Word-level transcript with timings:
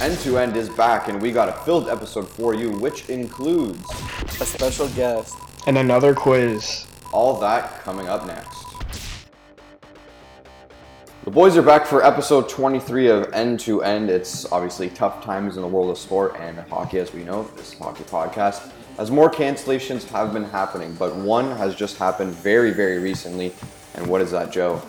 End 0.00 0.18
to 0.20 0.38
End 0.38 0.56
is 0.56 0.70
back, 0.70 1.08
and 1.08 1.20
we 1.20 1.30
got 1.30 1.48
a 1.48 1.52
filled 1.64 1.88
episode 1.88 2.26
for 2.26 2.54
you, 2.54 2.70
which 2.70 3.08
includes 3.10 3.84
A 4.40 4.46
special 4.46 4.88
guest. 4.90 5.36
And 5.66 5.76
another 5.76 6.14
quiz. 6.14 6.86
all 7.12 7.38
that 7.40 7.82
coming 7.82 8.08
up 8.08 8.26
next. 8.26 8.56
The 11.24 11.30
boys 11.30 11.54
are 11.58 11.62
back 11.62 11.84
for 11.86 12.02
episode 12.02 12.48
23 12.48 13.08
of 13.08 13.32
End 13.34 13.60
to 13.60 13.82
End. 13.82 14.08
It's 14.08 14.50
obviously 14.50 14.88
tough 14.88 15.22
times 15.22 15.56
in 15.56 15.62
the 15.62 15.68
world 15.68 15.90
of 15.90 15.98
sport 15.98 16.34
and 16.38 16.58
hockey, 16.60 16.98
as 16.98 17.12
we 17.12 17.22
know. 17.22 17.42
This 17.56 17.74
hockey 17.74 18.04
podcast, 18.04 18.70
as 18.96 19.10
more 19.10 19.30
cancellations 19.30 20.04
have 20.04 20.32
been 20.32 20.44
happening, 20.44 20.94
but 20.94 21.14
one 21.14 21.54
has 21.58 21.74
just 21.74 21.98
happened 21.98 22.32
very, 22.32 22.70
very 22.70 22.98
recently. 22.98 23.52
And 23.94 24.06
what 24.06 24.22
is 24.22 24.30
that, 24.30 24.50
Joe? 24.50 24.80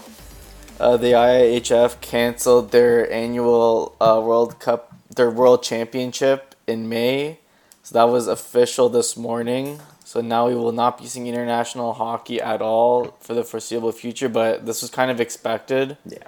Uh, 0.80 0.98
the 0.98 1.12
IIHF 1.12 2.00
canceled 2.02 2.72
their 2.72 3.12
annual 3.12 3.96
uh, 4.02 4.20
World 4.24 4.58
Cup, 4.60 4.91
their 5.16 5.30
World 5.30 5.64
Championship 5.64 6.56
in 6.68 6.90
May. 6.90 7.40
So 7.84 7.94
that 7.94 8.12
was 8.12 8.28
official 8.28 8.90
this 8.90 9.18
morning. 9.18 9.80
So 10.04 10.22
now 10.22 10.48
we 10.48 10.56
will 10.56 10.72
not 10.72 10.98
be 10.98 11.06
seeing 11.08 11.28
international 11.28 11.94
hockey 11.94 12.42
at 12.42 12.62
all 12.62 13.18
for 13.22 13.34
the 13.34 13.44
foreseeable 13.44 13.92
future. 13.92 14.30
But 14.30 14.66
this 14.66 14.82
was 14.82 14.92
kind 14.92 15.10
of 15.12 15.20
expected. 15.22 15.98
Yeah. 16.06 16.20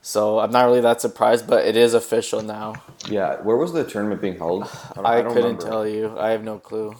So 0.00 0.38
I'm 0.38 0.50
not 0.50 0.64
really 0.64 0.80
that 0.80 1.00
surprised, 1.00 1.46
but 1.46 1.66
it 1.66 1.76
is 1.76 1.92
official 1.92 2.40
now. 2.42 2.82
Yeah, 3.10 3.36
where 3.42 3.56
was 3.56 3.72
the 3.72 3.84
tournament 3.84 4.20
being 4.22 4.38
held? 4.38 4.62
don't- 4.94 5.04
I, 5.06 5.22
don't 5.22 5.32
couldn't 5.34 5.58
remember. 5.58 5.66
tell 5.66 5.86
you. 5.86 6.18
I 6.18 6.30
have 6.30 6.42
no 6.44 6.58
clue. 6.58 6.94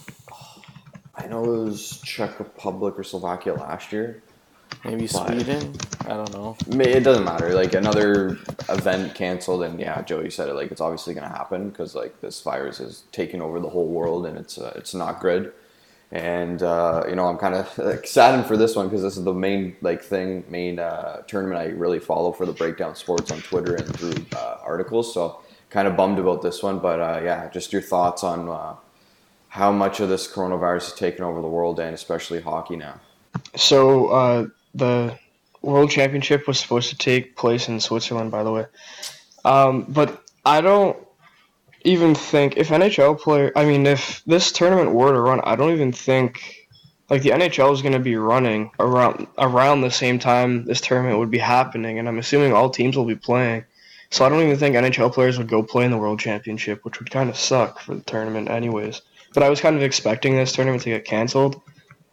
I 1.15 1.27
know 1.27 1.43
it 1.45 1.65
was 1.65 2.01
Czech 2.05 2.39
Republic 2.39 2.99
or 2.99 3.03
Slovakia 3.05 3.55
last 3.55 3.93
year. 3.93 4.23
Maybe 4.85 5.09
But- 5.13 5.27
Sweden. 5.27 5.75
I 6.07 6.15
don't 6.15 6.33
know. 6.33 6.57
Ma- 6.69 6.85
It 6.85 7.01
doesn't 7.05 7.25
matter. 7.25 7.53
Like 7.55 7.75
another 7.75 8.39
event 8.69 9.15
canceled, 9.15 9.63
and 9.63 9.79
yeah, 9.79 10.01
Joey 10.03 10.31
said 10.31 10.49
it. 10.49 10.55
Like 10.55 10.71
it's 10.71 10.81
obviously 10.81 11.15
gonna 11.15 11.29
happen 11.29 11.69
because 11.69 11.95
like 11.95 12.21
this 12.21 12.41
virus 12.41 12.81
is 12.81 13.03
taking 13.13 13.43
over 13.43 13.61
the 13.61 13.69
whole 13.69 13.87
world, 13.89 14.25
and 14.27 14.39
it's 14.39 14.57
uh, 14.59 14.73
it's 14.77 14.95
not 14.95 15.21
good. 15.21 15.53
And 16.11 16.63
uh, 16.63 17.05
you 17.09 17.17
know, 17.17 17.27
I'm 17.27 17.37
kind 17.37 17.55
of 17.55 17.77
like, 17.79 18.07
saddened 18.07 18.47
for 18.47 18.57
this 18.57 18.75
one 18.75 18.87
because 18.89 19.03
this 19.03 19.19
is 19.19 19.25
the 19.25 19.35
main 19.35 19.77
like 19.83 20.03
thing, 20.03 20.45
main 20.49 20.79
uh, 20.79 21.23
tournament 21.27 21.61
I 21.61 21.67
really 21.67 21.99
follow 22.01 22.33
for 22.33 22.47
the 22.47 22.53
breakdown 22.55 22.95
sports 22.95 23.31
on 23.31 23.41
Twitter 23.43 23.75
and 23.75 23.87
through 23.99 24.15
uh, 24.35 24.57
articles. 24.63 25.13
So 25.13 25.41
kind 25.69 25.87
of 25.87 25.97
bummed 25.97 26.19
about 26.19 26.41
this 26.41 26.63
one, 26.63 26.79
but 26.79 26.99
uh, 27.01 27.21
yeah, 27.23 27.51
just 27.51 27.75
your 27.75 27.83
thoughts 27.83 28.25
on 28.25 28.49
uh, 28.49 28.77
how 29.49 29.71
much 29.71 30.01
of 30.01 30.09
this 30.09 30.27
coronavirus 30.33 30.85
has 30.91 30.93
taken 30.95 31.25
over 31.25 31.43
the 31.43 31.49
world 31.49 31.79
and 31.79 31.95
especially 31.95 32.41
hockey 32.41 32.77
now. 32.77 32.99
So 33.55 34.09
uh, 34.09 34.47
the 34.75 35.19
World 35.63 35.91
Championship 35.91 36.47
was 36.47 36.59
supposed 36.59 36.91
to 36.91 36.99
take 36.99 37.37
place 37.37 37.69
in 37.69 37.81
Switzerland, 37.81 38.31
by 38.31 38.43
the 38.43 38.53
way. 38.53 38.67
Um, 39.45 39.87
but 39.89 40.23
I 40.45 40.61
don't 40.61 40.97
even 41.83 42.15
think 42.15 42.57
if 42.57 42.69
NHL 42.69 43.19
player, 43.19 43.53
I 43.57 43.65
mean, 43.65 43.87
if 43.87 44.23
this 44.27 44.53
tournament 44.53 44.93
were 44.93 45.13
to 45.13 45.21
run, 45.21 45.41
I 45.45 45.57
don't 45.57 45.73
even 45.73 45.93
think 45.93 46.69
like 47.11 47.23
the 47.23 47.31
NHL 47.31 47.73
is 47.73 47.83
going 47.83 47.95
to 47.95 47.99
be 47.99 48.17
running 48.17 48.71
around 48.79 49.27
around 49.39 49.81
the 49.81 49.91
same 49.91 50.19
time 50.19 50.65
this 50.65 50.81
tournament 50.81 51.19
would 51.19 51.31
be 51.31 51.39
happening, 51.39 51.99
and 51.99 52.09
I'm 52.09 52.19
assuming 52.19 52.53
all 52.53 52.71
teams 52.71 52.97
will 52.97 53.05
be 53.05 53.17
playing. 53.17 53.65
So 54.11 54.25
I 54.25 54.29
don't 54.29 54.43
even 54.43 54.57
think 54.57 54.75
NHL 54.75 55.13
players 55.13 55.37
would 55.39 55.49
go 55.49 55.63
play 55.63 55.85
in 55.85 55.91
the 55.91 55.99
World 55.99 56.19
Championship, 56.19 56.85
which 56.85 56.99
would 56.99 57.11
kind 57.11 57.29
of 57.29 57.37
suck 57.37 57.81
for 57.81 57.95
the 57.95 58.03
tournament, 58.03 58.49
anyways. 58.49 59.03
But 59.35 59.43
I 59.43 59.51
was 59.51 59.61
kind 59.61 59.77
of 59.77 59.83
expecting 59.83 60.35
this 60.35 60.53
tournament 60.53 60.83
to 60.85 60.91
get 60.91 61.05
canceled. 61.05 61.61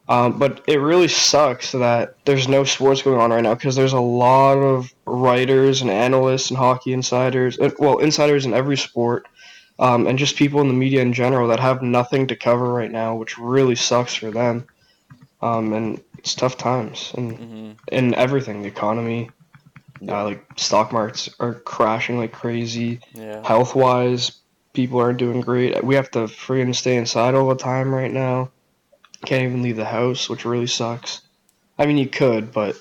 Um, 0.08 0.38
but 0.38 0.62
it 0.68 0.80
really 0.80 1.08
sucks 1.08 1.72
that 1.72 2.16
there's 2.26 2.48
no 2.48 2.64
sports 2.64 3.02
going 3.02 3.20
on 3.20 3.32
right 3.32 3.42
now 3.42 3.56
because 3.56 3.76
there's 3.76 3.94
a 3.94 4.00
lot 4.00 4.58
of 4.58 4.94
writers 5.06 5.82
and 5.82 5.90
analysts 5.90 6.50
and 6.50 6.58
hockey 6.58 6.94
insiders, 6.94 7.58
uh, 7.60 7.72
well, 7.80 7.98
insiders 7.98 8.46
in 8.46 8.54
every 8.54 8.78
sport, 8.78 9.28
um, 9.80 10.06
and 10.06 10.20
just 10.20 10.36
people 10.36 10.62
in 10.62 10.68
the 10.68 10.74
media 10.76 11.02
in 11.02 11.12
general 11.12 11.48
that 11.48 11.60
have 11.60 11.82
nothing 11.82 12.28
to 12.28 12.36
cover 12.36 12.72
right 12.72 12.92
now, 12.92 13.16
which 13.16 13.40
really 13.40 13.76
sucks 13.76 14.14
for 14.14 14.30
them. 14.30 14.68
Um, 15.42 15.74
and 15.74 16.02
it's 16.18 16.36
tough 16.36 16.58
times 16.58 17.12
and 17.16 17.38
hmm 17.38 17.72
in 17.92 18.16
everything, 18.16 18.62
the 18.62 18.68
economy, 18.68 19.30
uh, 20.08 20.24
like 20.24 20.46
stock 20.56 20.92
markets 20.92 21.30
are 21.40 21.54
crashing 21.54 22.18
like 22.18 22.32
crazy. 22.32 23.00
Yeah. 23.14 23.46
Health 23.46 23.76
wise, 23.76 24.32
people 24.74 25.00
aren't 25.00 25.20
doing 25.20 25.42
great. 25.42 25.84
We 25.84 25.96
have 25.96 26.12
to 26.12 26.20
freaking 26.20 26.76
stay 26.76 26.96
inside 26.96 27.36
all 27.36 27.50
the 27.50 27.56
time 27.56 27.94
right 27.94 28.12
now. 28.12 28.52
Can't 29.26 29.44
even 29.44 29.62
leave 29.62 29.78
the 29.78 29.86
house, 29.86 30.30
which 30.30 30.46
really 30.46 30.68
sucks. 30.68 31.22
I 31.78 31.86
mean, 31.86 31.98
you 31.98 32.08
could, 32.08 32.52
but 32.52 32.76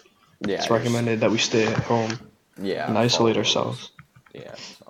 Yeah, 0.47 0.57
it's 0.57 0.71
recommended 0.71 1.21
that 1.21 1.31
we 1.31 1.39
stay 1.39 1.67
at 1.67 1.79
home 1.85 2.19
Yeah, 2.61 2.87
and 2.89 2.99
isolate 2.99 3.37
ourselves. 3.37 3.91
Yeah. 4.35 4.55
so. 4.55 4.87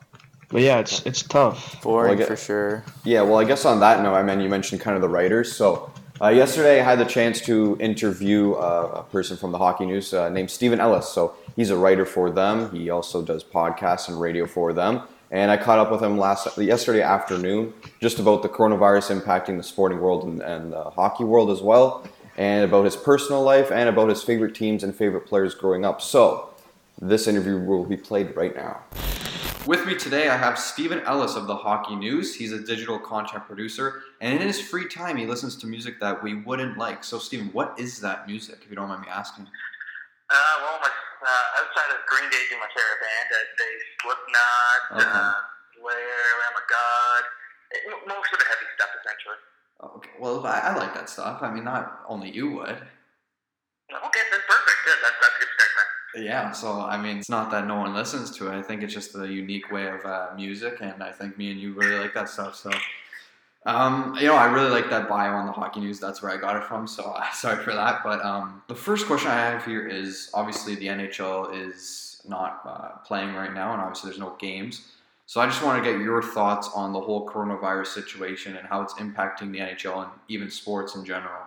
But 0.50 0.62
yeah, 0.62 0.78
it's 0.78 1.04
it's 1.06 1.22
tough. 1.22 1.80
Boring 1.82 2.10
Well, 2.10 2.12
I 2.14 2.18
get- 2.18 2.28
for 2.28 2.36
sure. 2.36 2.84
Yeah, 3.04 3.22
well, 3.22 3.38
I 3.38 3.44
guess 3.44 3.64
on 3.64 3.80
that 3.80 4.02
note, 4.02 4.14
I 4.14 4.22
mean, 4.22 4.40
you 4.40 4.48
mentioned 4.48 4.80
kind 4.80 4.94
of 4.96 5.02
the 5.02 5.08
writers. 5.08 5.50
So 5.52 5.90
uh, 6.20 6.28
yesterday, 6.28 6.80
I 6.80 6.84
had 6.84 6.98
the 6.98 7.04
chance 7.04 7.40
to 7.42 7.76
interview 7.80 8.52
uh, 8.52 9.02
a 9.06 9.10
person 9.10 9.36
from 9.36 9.52
the 9.52 9.58
Hockey 9.58 9.84
News 9.86 10.14
uh, 10.14 10.28
named 10.28 10.50
Steven 10.50 10.80
Ellis. 10.80 11.08
So 11.08 11.34
he's 11.56 11.70
a 11.70 11.76
writer 11.76 12.06
for 12.06 12.30
them. 12.30 12.70
He 12.70 12.88
also 12.90 13.22
does 13.22 13.42
podcasts 13.42 14.08
and 14.08 14.20
radio 14.20 14.46
for 14.46 14.72
them. 14.72 15.02
And 15.34 15.50
I 15.50 15.56
caught 15.56 15.80
up 15.80 15.90
with 15.90 16.00
him 16.00 16.16
last 16.16 16.56
yesterday 16.56 17.02
afternoon, 17.02 17.74
just 18.00 18.20
about 18.20 18.42
the 18.42 18.48
coronavirus 18.48 19.20
impacting 19.20 19.56
the 19.56 19.64
sporting 19.64 19.98
world 19.98 20.22
and, 20.22 20.40
and 20.40 20.72
the 20.72 20.84
hockey 20.90 21.24
world 21.24 21.50
as 21.50 21.60
well, 21.60 22.06
and 22.36 22.64
about 22.64 22.84
his 22.84 22.94
personal 22.94 23.42
life 23.42 23.72
and 23.72 23.88
about 23.88 24.10
his 24.10 24.22
favorite 24.22 24.54
teams 24.54 24.84
and 24.84 24.94
favorite 24.94 25.26
players 25.26 25.52
growing 25.56 25.84
up. 25.84 26.00
So 26.00 26.50
this 27.00 27.26
interview 27.26 27.58
will 27.58 27.84
be 27.84 27.96
played 27.96 28.36
right 28.36 28.54
now. 28.54 28.82
With 29.66 29.84
me 29.84 29.96
today, 29.96 30.28
I 30.28 30.36
have 30.36 30.56
Steven 30.56 31.00
Ellis 31.00 31.34
of 31.34 31.48
the 31.48 31.56
Hockey 31.56 31.96
News. 31.96 32.36
He's 32.36 32.52
a 32.52 32.60
digital 32.60 33.00
content 33.00 33.44
producer, 33.44 34.02
and 34.20 34.40
in 34.40 34.46
his 34.46 34.60
free 34.60 34.86
time, 34.86 35.16
he 35.16 35.26
listens 35.26 35.56
to 35.56 35.66
music 35.66 35.98
that 35.98 36.22
we 36.22 36.36
wouldn't 36.42 36.78
like. 36.78 37.02
So, 37.02 37.18
Steven, 37.18 37.48
what 37.48 37.74
is 37.76 37.98
that 38.02 38.28
music, 38.28 38.58
if 38.62 38.70
you 38.70 38.76
don't 38.76 38.86
mind 38.86 39.00
me 39.00 39.08
asking? 39.08 39.48
Uh, 40.30 40.36
well, 40.60 40.78
my, 40.80 40.88
uh, 41.24 41.58
outside 41.64 41.90
of 41.96 42.04
Green 42.06 42.28
Day 42.30 42.42
being 42.52 42.60
my 42.60 42.68
favorite 42.70 43.00
band, 43.00 43.26
I'd 43.32 43.52
say 43.56 43.70
Slipknot, 44.04 44.80
Okay. 45.00 45.08
uh, 45.08 45.34
Slayer, 45.80 46.24
Lamb 46.44 46.56
of 46.60 46.66
God, 46.68 47.22
eh, 47.72 47.80
most 48.06 48.28
of 48.32 48.38
the 48.38 48.46
heavy 48.46 48.68
stuff, 48.76 48.92
essentially. 49.00 49.40
Okay, 49.82 50.14
well, 50.20 50.44
I, 50.46 50.70
I 50.70 50.76
like 50.76 50.94
that 50.94 51.08
stuff. 51.08 51.42
I 51.42 51.50
mean, 51.52 51.64
not 51.64 52.04
only 52.08 52.30
you 52.30 52.50
would. 52.52 52.78
Okay, 53.90 54.22
that's 54.30 54.46
perfect. 54.48 54.78
Good. 54.84 54.98
That's, 55.02 55.18
that's 55.20 55.36
a 55.36 55.40
good 55.40 55.48
start. 55.56 56.24
Yeah, 56.24 56.52
so 56.52 56.80
I 56.80 56.96
mean, 56.96 57.18
it's 57.18 57.28
not 57.28 57.50
that 57.50 57.66
no 57.66 57.76
one 57.76 57.92
listens 57.92 58.30
to 58.38 58.46
it. 58.48 58.56
I 58.56 58.62
think 58.62 58.82
it's 58.82 58.94
just 58.94 59.14
a 59.16 59.26
unique 59.26 59.70
way 59.72 59.88
of 59.88 60.04
uh, 60.04 60.28
music, 60.36 60.78
and 60.80 61.02
I 61.02 61.10
think 61.10 61.36
me 61.36 61.50
and 61.50 61.60
you 61.60 61.74
really 61.74 61.98
like 61.98 62.14
that 62.14 62.28
stuff. 62.28 62.54
So, 62.54 62.70
um, 63.66 64.14
you 64.20 64.26
know, 64.26 64.34
I 64.34 64.46
really 64.46 64.70
like 64.70 64.90
that 64.90 65.08
bio 65.08 65.32
on 65.32 65.46
the 65.46 65.52
Hockey 65.52 65.80
News. 65.80 65.98
That's 65.98 66.22
where 66.22 66.30
I 66.30 66.36
got 66.36 66.56
it 66.56 66.64
from. 66.64 66.86
So, 66.86 67.16
sorry 67.32 67.62
for 67.64 67.72
that. 67.72 68.02
But 68.04 68.24
um, 68.24 68.62
the 68.68 68.74
first 68.74 69.06
question 69.06 69.30
I 69.30 69.36
have 69.36 69.64
here 69.64 69.86
is 69.86 70.30
obviously 70.34 70.74
the 70.74 70.86
NHL 70.86 71.66
is 71.66 72.20
not 72.28 72.60
uh, 72.66 72.98
playing 73.06 73.34
right 73.34 73.52
now, 73.52 73.72
and 73.72 73.80
obviously 73.80 74.10
there's 74.10 74.20
no 74.20 74.36
games. 74.38 74.88
So, 75.26 75.40
I 75.40 75.46
just 75.46 75.64
want 75.64 75.82
to 75.82 75.90
get 75.90 76.00
your 76.00 76.22
thoughts 76.22 76.68
on 76.74 76.92
the 76.92 77.00
whole 77.00 77.26
coronavirus 77.26 77.88
situation 77.88 78.56
and 78.56 78.68
how 78.68 78.82
it's 78.82 78.94
impacting 78.94 79.50
the 79.50 79.60
NHL 79.60 80.02
and 80.02 80.12
even 80.28 80.50
sports 80.50 80.94
in 80.94 81.04
general. 81.04 81.40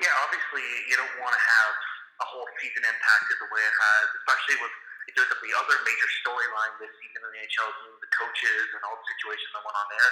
Yeah, 0.00 0.12
obviously, 0.28 0.68
you 0.90 0.96
don't 1.00 1.16
want 1.24 1.32
to 1.32 1.40
have 1.40 1.72
a 2.20 2.26
whole 2.28 2.44
season 2.60 2.84
impacted 2.84 3.36
the 3.40 3.48
way 3.48 3.64
it 3.64 3.76
has, 3.80 4.04
especially 4.20 4.60
with 4.60 4.74
there's 5.14 5.30
the 5.30 5.52
other 5.62 5.76
major 5.86 6.08
storyline 6.24 6.72
this 6.82 6.90
season 6.98 7.20
in 7.22 7.30
the 7.30 7.38
NHL, 7.46 7.68
being 7.78 7.98
the 8.02 8.10
coaches 8.10 8.66
and 8.74 8.80
all 8.82 8.96
the 8.98 9.06
situations 9.14 9.50
that 9.54 9.62
went 9.62 9.76
on 9.78 9.86
there. 9.94 10.10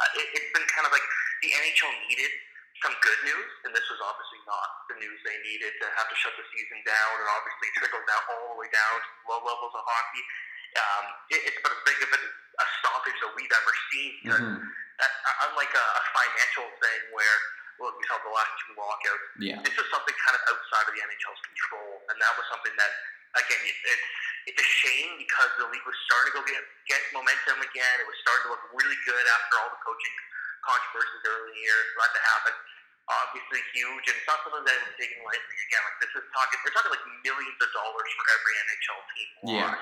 Uh, 0.00 0.18
it, 0.20 0.26
it's 0.40 0.50
been 0.56 0.64
kind 0.72 0.88
of 0.88 0.92
like 0.96 1.04
the 1.44 1.50
NHL 1.52 1.92
needed 2.08 2.32
some 2.80 2.96
good 3.04 3.20
news, 3.28 3.50
and 3.68 3.76
this 3.76 3.84
was 3.92 4.00
obviously 4.00 4.40
not 4.48 4.68
the 4.88 4.96
news 4.96 5.18
they 5.28 5.36
needed 5.44 5.76
to 5.84 5.86
have 6.00 6.08
to 6.08 6.16
shut 6.16 6.32
the 6.40 6.46
season 6.56 6.80
down, 6.88 7.12
and 7.20 7.28
obviously 7.36 7.68
it 7.68 7.74
trickles 7.76 8.06
down 8.08 8.22
all 8.32 8.56
the 8.56 8.58
way 8.64 8.70
down 8.72 8.96
to 8.96 9.08
low 9.28 9.40
levels 9.44 9.74
of 9.76 9.84
hockey. 9.84 10.24
Um, 10.80 11.04
it, 11.36 11.40
it's 11.52 11.58
about 11.60 11.76
as 11.76 11.82
big 11.84 11.98
of 12.00 12.10
a, 12.16 12.20
a 12.24 12.66
stoppage 12.80 13.18
that 13.20 13.32
we've 13.36 13.52
ever 13.52 13.72
seen. 13.92 14.12
Mhm. 14.24 14.56
uh, 14.64 15.44
unlike 15.52 15.72
a, 15.76 15.84
a 15.84 16.02
financial 16.16 16.68
thing 16.80 17.00
where 17.12 17.36
well, 17.80 17.96
we 17.96 18.04
saw 18.04 18.20
the 18.20 18.28
last 18.28 18.52
two 18.60 18.76
lockouts, 18.76 19.24
Yeah. 19.40 19.56
this 19.64 19.72
is 19.72 19.86
something 19.88 20.12
kind 20.20 20.36
of 20.36 20.42
outside 20.52 20.84
of 20.84 20.92
the 20.92 21.00
NHL's 21.00 21.40
control, 21.48 22.04
and 22.12 22.16
that 22.20 22.32
was 22.36 22.44
something 22.52 22.76
that, 22.76 22.92
again, 23.40 23.56
it, 23.64 23.72
it, 23.72 24.00
it's 24.48 24.60
a 24.60 24.68
shame 24.84 25.20
because 25.20 25.50
the 25.60 25.66
league 25.68 25.84
was 25.84 25.96
starting 26.08 26.32
to 26.32 26.34
go 26.40 26.42
get 26.48 26.62
get 26.88 27.00
momentum 27.12 27.60
again. 27.60 27.96
It 28.00 28.08
was 28.08 28.16
starting 28.24 28.48
to 28.48 28.50
look 28.56 28.64
really 28.72 28.98
good 29.04 29.24
after 29.40 29.52
all 29.60 29.70
the 29.72 29.80
coaching 29.84 30.16
controversies 30.64 31.22
early 31.28 31.52
in 31.52 31.54
the 31.56 31.60
year. 31.60 31.78
For 31.92 31.98
that 32.04 32.12
to 32.16 32.22
happen, 32.24 32.54
obviously 33.24 33.60
huge, 33.74 34.04
and 34.08 34.14
it's 34.16 34.28
not 34.28 34.40
something 34.44 34.64
that 34.64 34.76
was 34.86 34.96
taken 34.96 35.20
lightly. 35.24 35.56
Again, 35.68 35.82
like 35.84 35.98
this 36.04 36.12
is 36.16 36.24
talking, 36.32 36.58
we're 36.64 36.74
talking 36.76 36.92
like 36.94 37.06
millions 37.24 37.58
of 37.60 37.70
dollars 37.74 38.08
for 38.16 38.24
every 38.32 38.54
NHL 38.64 39.00
team. 39.16 39.30
Yeah. 39.60 39.72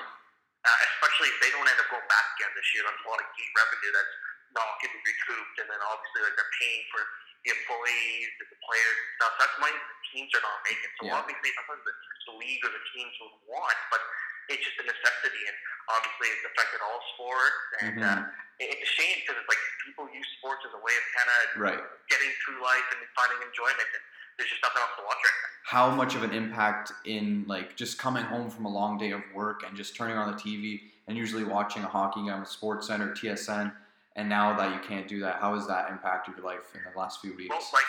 Uh, 0.59 0.79
especially 0.91 1.31
if 1.31 1.37
they 1.39 1.51
don't 1.55 1.63
end 1.71 1.79
up 1.79 1.87
going 1.87 2.03
back 2.11 2.25
again 2.35 2.51
this 2.51 2.67
year. 2.75 2.83
There's 2.83 2.99
a 2.99 3.07
lot 3.07 3.23
of 3.23 3.27
gate 3.39 3.53
revenue 3.55 3.91
that's 3.95 4.15
not 4.51 4.67
going 4.83 4.91
to 4.91 4.99
be 4.99 5.01
recouped, 5.07 5.55
and 5.63 5.67
then 5.71 5.79
obviously 5.87 6.19
like 6.27 6.35
they're 6.35 6.55
paying 6.59 6.83
for 6.91 7.01
the 7.47 7.49
employees, 7.55 8.27
the 8.43 8.47
players, 8.67 8.97
and 8.99 9.09
stuff. 9.23 9.33
That's 9.39 9.55
money 9.63 9.77
the 9.79 9.97
teams 10.11 10.31
are 10.35 10.43
not 10.43 10.59
making. 10.67 10.91
So 10.99 11.01
Yeah. 11.07 11.15
obviously, 11.15 11.47
it's 11.47 11.59
something 11.63 11.79
that 11.79 11.97
the 12.27 12.33
league 12.35 12.61
or 12.67 12.71
the 12.75 12.83
teams 12.91 13.13
would 13.23 13.35
want, 13.47 13.79
but 13.87 14.03
it's 14.49 14.65
just 14.65 14.77
a 14.81 14.85
necessity, 14.85 15.41
and 15.47 15.55
obviously, 15.89 16.27
it's 16.33 16.45
affected 16.51 16.79
all 16.83 16.99
sports, 17.15 17.59
and 17.81 17.97
Mhm. 17.97 18.05
uh, 18.05 18.29
it- 18.59 18.69
it's 18.75 18.83
a 18.89 18.91
shame 18.93 19.15
because 19.21 19.37
it's 19.39 19.47
like 19.49 19.61
people 19.85 20.09
use 20.11 20.27
sports 20.37 20.65
as 20.65 20.73
a 20.73 20.77
way 20.77 20.95
of 20.97 21.03
kind 21.15 21.29
of 21.29 21.61
Right. 21.61 21.83
getting 22.09 22.31
through 22.43 22.61
life 22.61 22.85
and 22.91 23.07
finding 23.15 23.41
enjoyment. 23.47 23.79
And 23.93 24.03
there's 24.37 24.49
just 24.49 24.61
nothing 24.61 24.81
else 24.81 24.95
to 24.97 25.03
watch 25.03 25.17
right 25.23 25.33
now. 25.41 25.49
How 25.63 25.89
much 25.91 26.15
of 26.15 26.23
an 26.23 26.33
impact 26.33 26.91
in 27.05 27.45
like 27.47 27.75
just 27.75 27.97
coming 27.99 28.23
home 28.25 28.49
from 28.49 28.65
a 28.65 28.69
long 28.69 28.97
day 28.97 29.11
of 29.11 29.21
work 29.33 29.63
and 29.63 29.75
just 29.77 29.95
turning 29.95 30.17
on 30.17 30.31
the 30.31 30.37
TV 30.37 30.91
and 31.07 31.17
usually 31.17 31.43
watching 31.43 31.83
a 31.83 31.87
hockey 31.89 32.21
game 32.25 32.33
on 32.33 32.45
Sports 32.45 32.87
Center, 32.87 33.13
TSN, 33.13 33.71
and 34.15 34.27
now 34.27 34.53
that 34.57 34.73
you 34.73 34.79
can't 34.87 35.07
do 35.07 35.19
that, 35.21 35.39
how 35.39 35.53
has 35.55 35.67
that 35.67 35.89
impacted 35.89 36.35
your 36.35 36.45
life 36.45 36.73
in 36.75 36.83
the 36.83 36.91
last 36.97 37.21
few 37.21 37.33
weeks? 37.35 37.49
Well, 37.49 37.69
like 37.73 37.85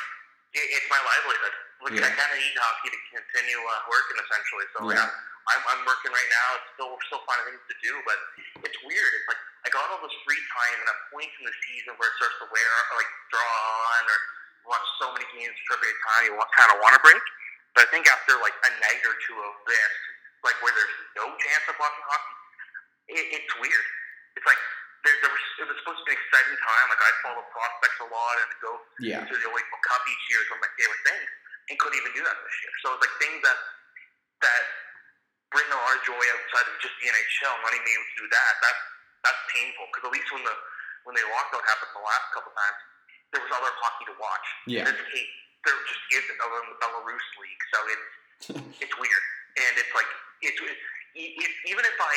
it, 0.52 0.60
it's 0.60 0.90
my 0.90 0.98
livelihood. 0.98 1.52
Like 1.82 1.92
Yeah. 1.94 2.06
I 2.06 2.10
kind 2.10 2.32
of 2.32 2.38
need 2.38 2.56
hockey 2.60 2.90
to 2.90 2.98
continue 3.16 3.58
uh, 3.66 3.80
working 3.88 4.16
essentially. 4.22 4.64
So 4.76 4.84
like, 4.84 4.96
Yeah. 4.98 5.10
I'm, 5.50 5.62
I'm 5.74 5.82
working 5.86 6.14
right 6.14 6.30
now. 6.30 6.48
It's 6.58 6.68
still 6.78 6.90
we're 6.94 7.06
still 7.10 7.24
finding 7.26 7.54
things 7.54 7.64
to 7.66 7.76
do, 7.82 7.92
but 8.06 8.18
it's 8.62 8.78
weird. 8.86 9.10
It's 9.18 9.28
like 9.30 9.42
I 9.66 9.68
got 9.74 9.90
all 9.90 10.00
this 10.00 10.14
free 10.22 10.40
time, 10.54 10.78
and 10.78 10.88
at 10.88 10.98
points 11.10 11.34
in 11.38 11.44
the 11.44 11.56
season 11.68 11.98
where 11.98 12.08
it 12.08 12.16
starts 12.16 12.38
to 12.40 12.46
wear 12.48 12.70
or 12.90 12.96
like 12.96 13.12
draw 13.34 13.56
on 13.98 14.02
or 14.06 14.18
watch 14.68 14.86
so 15.02 15.10
many 15.12 15.26
games 15.34 15.56
for 15.66 15.76
a 15.76 15.80
period 15.80 15.96
of 15.96 16.02
time, 16.04 16.22
you 16.28 16.32
want, 16.36 16.50
kind 16.54 16.70
of 16.70 16.78
want 16.78 16.94
to 16.94 17.02
break. 17.02 17.22
But 17.74 17.86
I 17.86 17.88
think 17.90 18.06
after 18.10 18.38
like 18.42 18.54
a 18.54 18.70
night 18.82 19.02
or 19.06 19.14
two 19.26 19.38
of 19.38 19.54
this, 19.66 19.92
like 20.46 20.56
where 20.62 20.74
there's 20.74 20.96
no 21.16 21.26
chance 21.38 21.64
of 21.70 21.76
watching 21.80 22.04
hockey, 22.06 22.36
it, 23.16 23.24
it's 23.40 23.52
weird. 23.58 23.86
It's 24.38 24.46
like 24.46 24.60
there, 25.02 25.16
there 25.24 25.32
was, 25.32 25.44
it 25.60 25.66
was 25.66 25.76
supposed 25.82 26.00
to 26.02 26.06
be 26.06 26.14
an 26.14 26.20
exciting 26.20 26.56
time. 26.60 26.86
Like 26.92 27.02
I 27.02 27.10
follow 27.24 27.42
prospects 27.50 27.98
a 28.04 28.08
lot 28.08 28.36
and 28.42 28.48
go 28.60 28.72
yeah. 29.00 29.22
to 29.24 29.34
the 29.34 29.46
Olympic 29.48 29.80
Cup 29.86 30.02
each 30.06 30.24
year 30.28 30.40
is 30.44 30.48
one 30.52 30.60
of 30.60 30.64
my 30.68 30.72
favorite 30.76 31.02
things, 31.08 31.28
and 31.70 31.74
couldn't 31.80 31.98
even 31.98 32.12
do 32.14 32.22
that 32.24 32.36
this 32.36 32.56
year. 32.62 32.72
So 32.84 32.86
it's 32.96 33.02
like 33.02 33.14
things 33.20 33.40
that 33.44 33.58
that 34.40 34.64
bring 35.50 35.66
of 35.70 35.98
joy 36.06 36.24
outside 36.34 36.66
of 36.70 36.74
just 36.78 36.94
the 37.02 37.06
NHL, 37.10 37.54
not 37.60 37.72
even 37.74 37.86
able 37.86 38.06
to 38.06 38.16
do 38.22 38.26
that. 38.30 38.52
That's 38.62 38.82
that's 39.20 39.42
painful 39.52 39.84
because 39.92 40.04
at 40.08 40.12
least 40.14 40.28
when 40.32 40.42
the 40.46 40.56
when 41.04 41.14
the 41.18 41.24
lockout 41.28 41.64
happened 41.66 41.92
the 41.92 42.04
last 42.06 42.26
couple 42.32 42.52
times, 42.54 42.80
there 43.34 43.42
was 43.42 43.52
other 43.52 43.72
hockey 43.82 44.04
to 44.08 44.16
watch. 44.16 44.46
Yeah. 44.64 44.86
In 44.86 44.94
this 44.94 45.02
case, 45.10 45.34
there 45.66 45.76
just 45.84 46.02
isn't 46.16 46.38
other 46.40 46.58
than 46.64 46.68
the 46.72 46.78
Belarus 46.80 47.28
league, 47.42 47.62
so 47.74 47.78
it's 47.90 48.08
it's 48.88 48.94
weird, 48.96 49.24
and 49.60 49.72
it's 49.76 49.92
like 49.92 50.10
it's 50.40 50.60
it, 50.60 50.76
it, 51.18 51.52
even 51.66 51.84
if 51.84 51.98
I 51.98 52.16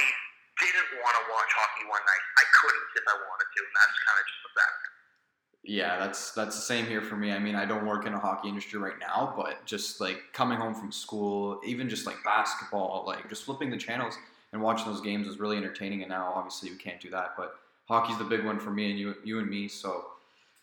didn't 0.62 0.90
want 1.02 1.18
to 1.18 1.24
watch 1.34 1.52
hockey 1.58 1.84
one 1.90 2.04
night, 2.06 2.26
I 2.38 2.46
couldn't 2.54 2.88
if 2.94 3.06
I 3.10 3.16
wanted 3.18 3.50
to, 3.50 3.60
and 3.66 3.74
that's 3.74 3.98
kind 4.06 4.18
of 4.22 4.24
just 4.30 4.40
what's 4.46 4.60
happening. 4.62 4.93
Yeah, 5.66 5.98
that's 5.98 6.32
that's 6.32 6.58
the 6.58 6.62
same 6.62 6.86
here 6.86 7.02
for 7.02 7.16
me. 7.16 7.32
I 7.32 7.40
mean, 7.40 7.56
I 7.56 7.66
don't 7.66 7.86
work 7.86 8.06
in 8.06 8.14
a 8.14 8.20
hockey 8.20 8.50
industry 8.50 8.80
right 8.80 9.00
now, 9.00 9.34
but 9.38 9.66
just 9.66 10.02
like 10.02 10.22
coming 10.34 10.58
home 10.58 10.76
from 10.76 10.92
school, 10.92 11.62
even 11.66 11.88
just 11.88 12.06
like 12.06 12.18
basketball, 12.26 13.06
like 13.08 13.30
just 13.30 13.46
flipping 13.46 13.70
the 13.70 13.78
channels 13.78 14.18
and 14.54 14.62
watching 14.62 14.86
those 14.86 15.02
games 15.02 15.28
was 15.28 15.40
really 15.40 15.58
entertaining. 15.58 16.02
And 16.02 16.10
now, 16.10 16.32
obviously, 16.34 16.70
you 16.70 16.76
can't 16.76 17.02
do 17.02 17.10
that. 17.10 17.34
But 17.36 17.56
hockey's 17.88 18.18
the 18.18 18.24
big 18.24 18.46
one 18.46 18.60
for 18.60 18.72
me 18.72 18.92
and 18.92 19.00
you, 19.00 19.16
you 19.24 19.40
and 19.40 19.50
me. 19.50 19.68
So, 19.68 20.06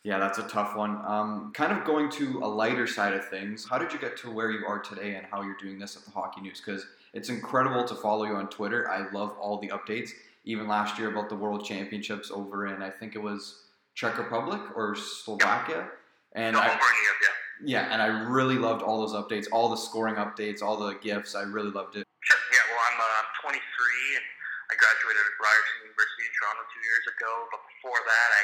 yeah, 0.04 0.18
that's 0.18 0.38
a 0.38 0.48
tough 0.48 0.76
one. 0.76 1.04
Um, 1.04 1.52
kind 1.54 1.72
of 1.76 1.84
going 1.84 2.08
to 2.12 2.38
a 2.42 2.46
lighter 2.46 2.86
side 2.86 3.12
of 3.12 3.28
things. 3.28 3.66
How 3.68 3.78
did 3.78 3.92
you 3.92 3.98
get 3.98 4.16
to 4.18 4.30
where 4.30 4.50
you 4.50 4.64
are 4.64 4.78
today, 4.78 5.16
and 5.16 5.26
how 5.30 5.42
you're 5.42 5.58
doing 5.58 5.78
this 5.78 5.96
at 5.96 6.04
the 6.04 6.10
Hockey 6.10 6.40
News? 6.40 6.62
Because 6.64 6.86
it's 7.12 7.28
incredible 7.28 7.84
to 7.84 7.94
follow 7.96 8.24
you 8.24 8.34
on 8.36 8.48
Twitter. 8.48 8.88
I 8.88 9.10
love 9.10 9.36
all 9.38 9.58
the 9.58 9.68
updates. 9.68 10.10
Even 10.44 10.68
last 10.68 10.98
year 10.98 11.10
about 11.10 11.28
the 11.28 11.36
World 11.36 11.66
Championships 11.66 12.30
over 12.30 12.68
in 12.68 12.80
I 12.80 12.88
think 12.88 13.14
it 13.14 13.22
was 13.22 13.64
Czech 13.94 14.18
Republic 14.18 14.60
or 14.76 14.94
Slovakia. 14.94 15.90
And 16.32 16.54
no, 16.54 16.62
I, 16.62 16.70
over 16.70 16.78
any 16.78 17.06
of 17.10 17.18
you. 17.20 17.32
yeah, 17.74 17.90
and 17.90 18.00
I 18.00 18.06
really 18.30 18.54
loved 18.54 18.82
all 18.82 19.02
those 19.02 19.18
updates, 19.18 19.50
all 19.50 19.68
the 19.68 19.80
scoring 19.80 20.14
updates, 20.14 20.62
all 20.62 20.78
the 20.78 20.94
gifts. 21.02 21.34
I 21.34 21.42
really 21.42 21.74
loved 21.74 21.98
it. 21.98 22.06
Sure. 22.22 22.38
Yeah. 22.54 22.64
Well, 22.70 22.82
I'm 22.86 22.98
uh, 23.02 23.18
I'm 23.18 23.28
23 23.42 23.58
and 23.58 24.26
I 24.70 24.78
graduated 24.78 25.18
at 25.18 25.34
Ryerson 25.42 25.76
University 25.90 26.22
in 26.22 26.32
Toronto 26.38 26.62
two 26.70 26.82
years 26.86 27.04
ago. 27.10 27.32
But 27.50 27.60
before 27.66 27.98
that, 27.98 28.28
I 28.30 28.42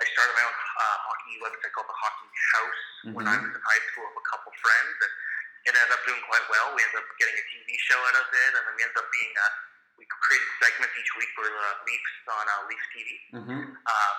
I 0.00 0.04
started 0.12 0.32
my 0.36 0.44
own 0.48 0.56
uh, 0.56 0.96
hockey 1.08 1.34
website 1.44 1.72
called 1.76 1.88
the 1.88 2.00
Hockey 2.00 2.28
House 2.56 2.84
when 3.16 3.24
I 3.28 3.36
was 3.36 3.52
in 3.52 3.64
high 3.64 3.84
school 3.92 4.04
with 4.12 4.20
a 4.20 4.26
couple 4.28 4.52
friends, 4.60 4.96
and 5.00 5.12
it 5.68 5.72
ended 5.72 5.92
up 5.92 6.02
doing 6.04 6.20
quite 6.28 6.44
well. 6.52 6.72
We 6.76 6.84
ended 6.84 7.00
up 7.00 7.08
getting 7.16 7.36
a 7.36 7.44
TV 7.52 7.68
show 7.80 8.00
out 8.00 8.16
of 8.16 8.28
it, 8.28 8.50
and 8.56 8.64
then 8.64 8.74
we 8.76 8.82
ended 8.84 8.96
up 8.96 9.08
being 9.08 9.32
uh, 9.36 9.52
we 9.96 10.04
created 10.08 10.48
segments 10.60 10.92
each 11.00 11.12
week 11.16 11.32
for 11.32 11.48
the 11.48 11.64
Leafs 11.84 12.16
on 12.28 12.44
uh, 12.44 12.60
Leafs 12.68 12.88
TV. 12.92 13.08
Mm-hmm. 13.40 13.62
Um, 13.72 14.16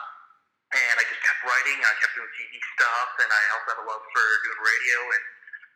and 0.76 0.96
I 1.00 1.04
just 1.08 1.22
kept 1.24 1.42
writing. 1.48 1.78
I 1.80 1.94
kept 2.04 2.14
doing 2.18 2.32
TV 2.36 2.60
stuff, 2.76 3.10
and 3.24 3.30
I 3.32 3.42
also 3.56 3.68
had 3.72 3.80
a 3.84 3.86
love 3.88 4.04
for 4.04 4.26
doing 4.44 4.60
radio, 4.60 4.98
and 5.16 5.24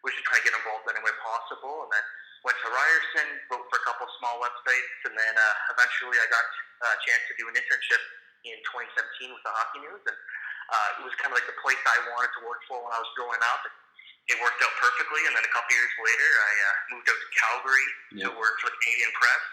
was 0.03 0.11
just 0.17 0.25
trying 0.27 0.41
to 0.43 0.45
get 0.51 0.55
involved 0.57 0.83
any 0.91 0.99
way 0.99 1.15
possible. 1.21 1.88
And 1.88 1.89
then 1.95 2.05
went 2.43 2.57
to 2.65 2.69
Ryerson, 2.73 3.27
wrote 3.53 3.65
for 3.69 3.77
a 3.79 3.85
couple 3.85 4.09
of 4.09 4.11
small 4.17 4.41
websites, 4.41 4.97
and 5.07 5.13
then 5.13 5.33
uh, 5.38 5.73
eventually 5.77 6.17
I 6.17 6.27
got 6.27 6.47
uh, 6.83 6.97
a 6.97 6.99
chance 7.05 7.23
to 7.29 7.33
do 7.38 7.45
an 7.47 7.55
internship 7.55 8.01
in 8.49 8.57
2017 8.65 9.29
with 9.29 9.43
the 9.45 9.53
Hockey 9.53 9.79
News, 9.85 10.01
and 10.01 10.17
uh, 10.73 10.99
it 10.99 11.03
was 11.05 11.13
kind 11.21 11.29
of 11.29 11.38
like 11.38 11.45
the 11.45 11.59
place 11.61 11.77
I 11.85 11.97
wanted 12.11 12.33
to 12.35 12.41
work 12.49 12.65
for 12.65 12.81
when 12.81 12.91
I 12.91 12.99
was 12.99 13.11
growing 13.13 13.41
up. 13.53 13.61
And 13.69 13.75
it 14.29 14.38
worked 14.41 14.61
out 14.61 14.73
perfectly, 14.81 15.21
and 15.29 15.33
then 15.38 15.45
a 15.45 15.53
couple 15.53 15.69
years 15.73 15.93
later, 16.01 16.29
I 16.29 16.51
uh, 16.51 16.75
moved 16.97 17.07
out 17.09 17.19
to 17.19 17.29
Calgary 17.35 17.88
to 18.25 18.29
work 18.38 18.55
for 18.61 18.69
Canadian 18.69 19.11
Press. 19.17 19.43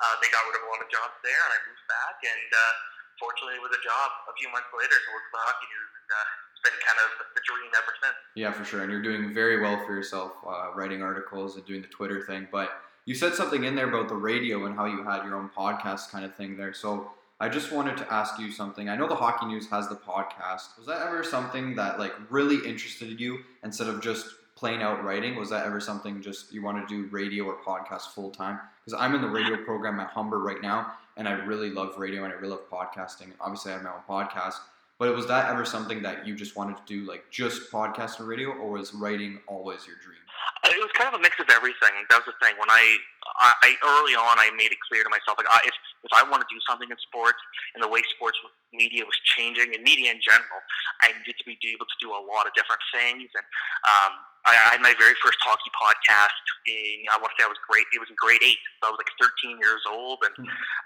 Uh, 0.00 0.14
they 0.24 0.28
got 0.32 0.44
rid 0.48 0.56
of 0.60 0.64
a 0.64 0.68
lot 0.72 0.80
of 0.80 0.88
jobs 0.88 1.16
there, 1.20 1.40
and 1.40 1.52
I 1.52 1.58
moved 1.68 1.84
back, 1.88 2.16
and 2.24 2.48
uh, 2.56 2.72
fortunately, 3.20 3.60
it 3.60 3.62
was 3.62 3.76
a 3.76 3.82
job 3.84 4.08
a 4.26 4.34
few 4.34 4.48
months 4.48 4.72
later 4.72 4.96
to 4.96 5.08
work 5.12 5.26
for 5.28 5.38
Hockey 5.44 5.68
News, 5.68 5.90
and 5.94 6.08
uh, 6.08 6.50
it's 6.56 6.62
been 6.64 6.78
kind 6.80 6.98
of 7.04 7.08
the 7.36 7.42
dream 7.44 7.70
ever 7.76 7.92
since. 8.00 8.16
Yeah, 8.34 8.50
for 8.50 8.64
sure. 8.64 8.82
And 8.82 8.90
you're 8.90 9.04
doing 9.04 9.36
very 9.36 9.60
well 9.60 9.78
for 9.84 9.92
yourself, 9.92 10.32
uh, 10.42 10.72
writing 10.74 11.04
articles 11.04 11.54
and 11.54 11.64
doing 11.68 11.84
the 11.84 11.92
Twitter 11.92 12.24
thing. 12.24 12.48
But 12.50 12.72
you 13.04 13.14
said 13.14 13.36
something 13.36 13.64
in 13.64 13.76
there 13.76 13.88
about 13.88 14.08
the 14.08 14.16
radio 14.16 14.66
and 14.66 14.74
how 14.74 14.86
you 14.86 15.04
had 15.04 15.24
your 15.24 15.36
own 15.36 15.50
podcast 15.52 16.10
kind 16.10 16.24
of 16.24 16.34
thing 16.34 16.56
there. 16.56 16.72
So 16.72 17.12
I 17.40 17.48
just 17.48 17.72
wanted 17.72 17.96
to 17.98 18.12
ask 18.12 18.38
you 18.38 18.50
something. 18.52 18.88
I 18.88 18.96
know 18.96 19.08
the 19.08 19.14
Hockey 19.14 19.46
News 19.46 19.68
has 19.70 19.88
the 19.88 19.96
podcast. 19.96 20.76
Was 20.76 20.86
that 20.86 21.06
ever 21.06 21.24
something 21.24 21.76
that 21.76 21.98
like 21.98 22.12
really 22.28 22.68
interested 22.68 23.18
you 23.20 23.44
instead 23.64 23.88
of 23.88 24.02
just 24.02 24.26
plain 24.56 24.82
out 24.82 25.02
writing? 25.02 25.36
Was 25.36 25.48
that 25.48 25.64
ever 25.64 25.80
something 25.80 26.20
just 26.20 26.52
you 26.52 26.62
want 26.62 26.86
to 26.86 26.94
do 26.94 27.08
radio 27.10 27.44
or 27.44 27.56
podcast 27.62 28.08
full 28.14 28.30
time? 28.30 28.60
Because 28.84 29.00
I'm 29.00 29.14
in 29.14 29.22
the 29.22 29.28
radio 29.28 29.56
program 29.64 29.98
at 30.00 30.08
Humber 30.08 30.38
right 30.38 30.60
now, 30.60 30.92
and 31.20 31.28
I 31.28 31.32
really 31.32 31.68
love 31.68 31.98
radio 31.98 32.24
and 32.24 32.32
I 32.32 32.36
really 32.36 32.56
love 32.56 32.64
podcasting. 32.72 33.36
Obviously, 33.44 33.70
I 33.70 33.74
have 33.74 33.84
my 33.84 33.92
own 33.92 34.08
podcast. 34.08 34.56
But 34.96 35.14
was 35.14 35.28
that 35.28 35.52
ever 35.52 35.64
something 35.68 36.00
that 36.00 36.26
you 36.26 36.34
just 36.34 36.56
wanted 36.56 36.80
to 36.80 36.82
do, 36.88 37.04
like 37.04 37.28
just 37.30 37.70
podcast 37.70 38.20
and 38.20 38.28
radio, 38.28 38.56
or 38.56 38.80
was 38.80 38.92
writing 38.94 39.38
always 39.46 39.86
your 39.86 39.96
dream? 40.00 40.16
It 40.64 40.80
was 40.80 40.88
kind 40.96 41.12
of 41.12 41.20
a 41.20 41.22
mix 41.22 41.36
of 41.36 41.48
everything. 41.52 41.92
That 42.08 42.24
was 42.24 42.32
the 42.32 42.36
thing. 42.40 42.56
When 42.56 42.72
I, 42.72 42.96
I, 43.36 43.52
I 43.62 43.70
early 43.84 44.16
on, 44.16 44.40
I 44.40 44.48
made 44.56 44.72
it 44.72 44.80
clear 44.88 45.04
to 45.04 45.10
myself, 45.12 45.36
like, 45.36 45.48
I, 45.52 45.60
if 45.64 45.76
if 46.04 46.12
I 46.16 46.24
want 46.24 46.40
to 46.40 46.48
do 46.48 46.60
something 46.64 46.88
in 46.88 46.96
sports 47.04 47.38
and 47.74 47.84
the 47.84 47.88
way 47.88 48.00
sports 48.16 48.38
media 48.72 49.04
was 49.04 49.16
changing 49.36 49.74
and 49.74 49.82
media 49.82 50.14
in 50.14 50.20
general, 50.22 50.60
I 51.04 51.12
needed 51.12 51.36
to 51.36 51.44
be 51.44 51.58
able 51.72 51.84
to 51.84 51.98
do 52.00 52.14
a 52.14 52.20
lot 52.20 52.48
of 52.48 52.52
different 52.56 52.80
things. 52.94 53.28
And 53.28 53.46
um, 53.84 54.12
I, 54.48 54.52
I 54.56 54.68
had 54.76 54.80
my 54.80 54.96
very 54.96 55.12
first 55.20 55.36
hockey 55.44 55.68
podcast 55.76 56.40
in, 56.64 57.04
I 57.12 57.20
want 57.20 57.32
to 57.32 57.36
say 57.36 57.44
I 57.44 57.52
was 57.52 57.60
great. 57.68 57.84
It 57.92 58.00
was 58.00 58.08
in 58.08 58.16
grade 58.16 58.40
eight. 58.40 58.60
So 58.80 58.88
I 58.88 58.96
was 58.96 58.98
like 59.00 59.12
13 59.20 59.60
years 59.60 59.84
old, 59.84 60.24
and 60.24 60.34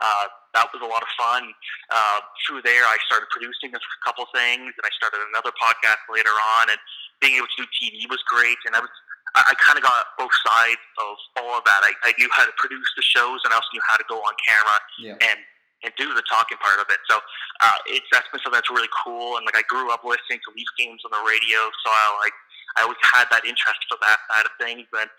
uh, 0.03 0.27
that 0.59 0.67
was 0.75 0.83
a 0.83 0.91
lot 0.91 1.03
of 1.03 1.11
fun. 1.15 1.47
Uh, 1.91 2.19
through 2.43 2.67
there, 2.67 2.83
I 2.83 2.99
started 3.07 3.31
producing 3.31 3.71
a 3.75 3.81
couple 4.03 4.27
things, 4.35 4.75
and 4.75 4.83
I 4.83 4.93
started 4.99 5.23
another 5.31 5.55
podcast 5.55 6.03
later 6.11 6.35
on, 6.59 6.75
and 6.75 6.81
being 7.23 7.39
able 7.39 7.51
to 7.55 7.59
do 7.63 7.67
TV 7.71 8.11
was 8.11 8.23
great. 8.27 8.59
And 8.67 8.75
I 8.75 8.83
was 8.83 8.91
I, 9.35 9.51
I 9.51 9.55
kind 9.59 9.77
of 9.77 9.85
got 9.85 10.15
both 10.19 10.33
sides 10.47 10.83
of 11.03 11.15
all 11.43 11.59
of 11.59 11.65
that. 11.67 11.81
I, 11.83 11.93
I 12.07 12.13
knew 12.19 12.31
how 12.33 12.47
to 12.47 12.55
produce 12.57 12.87
the 12.97 13.03
shows, 13.03 13.43
and 13.45 13.51
I 13.53 13.59
also 13.59 13.71
knew 13.75 13.83
how 13.87 13.97
to 13.99 14.07
go 14.09 14.19
on 14.23 14.35
camera 14.47 14.79
Yeah. 14.99 15.19
and 15.31 15.41
and 15.85 15.93
do 16.01 16.17
the 16.17 16.25
talking 16.25 16.57
part 16.65 16.81
of 16.81 16.89
it. 16.89 16.97
So 17.13 17.21
uh, 17.61 17.77
it's 17.93 18.09
that's 18.09 18.25
been 18.33 18.41
something 18.41 18.57
that's 18.57 18.73
really 18.73 18.89
cool. 19.05 19.37
And 19.37 19.45
like 19.45 19.59
I 19.59 19.65
grew 19.69 19.93
up 19.93 20.01
listening 20.01 20.41
to 20.47 20.51
Leaf 20.57 20.71
games 20.81 21.05
on 21.05 21.13
the 21.13 21.21
radio, 21.29 21.61
so 21.85 21.89
I 21.93 22.05
like 22.25 22.37
I 22.79 22.89
always 22.89 23.01
had 23.05 23.29
that 23.35 23.45
interest 23.45 23.85
for 23.93 24.01
that 24.01 24.17
side 24.33 24.49
of 24.49 24.55
things. 24.57 24.89
And 24.97 25.11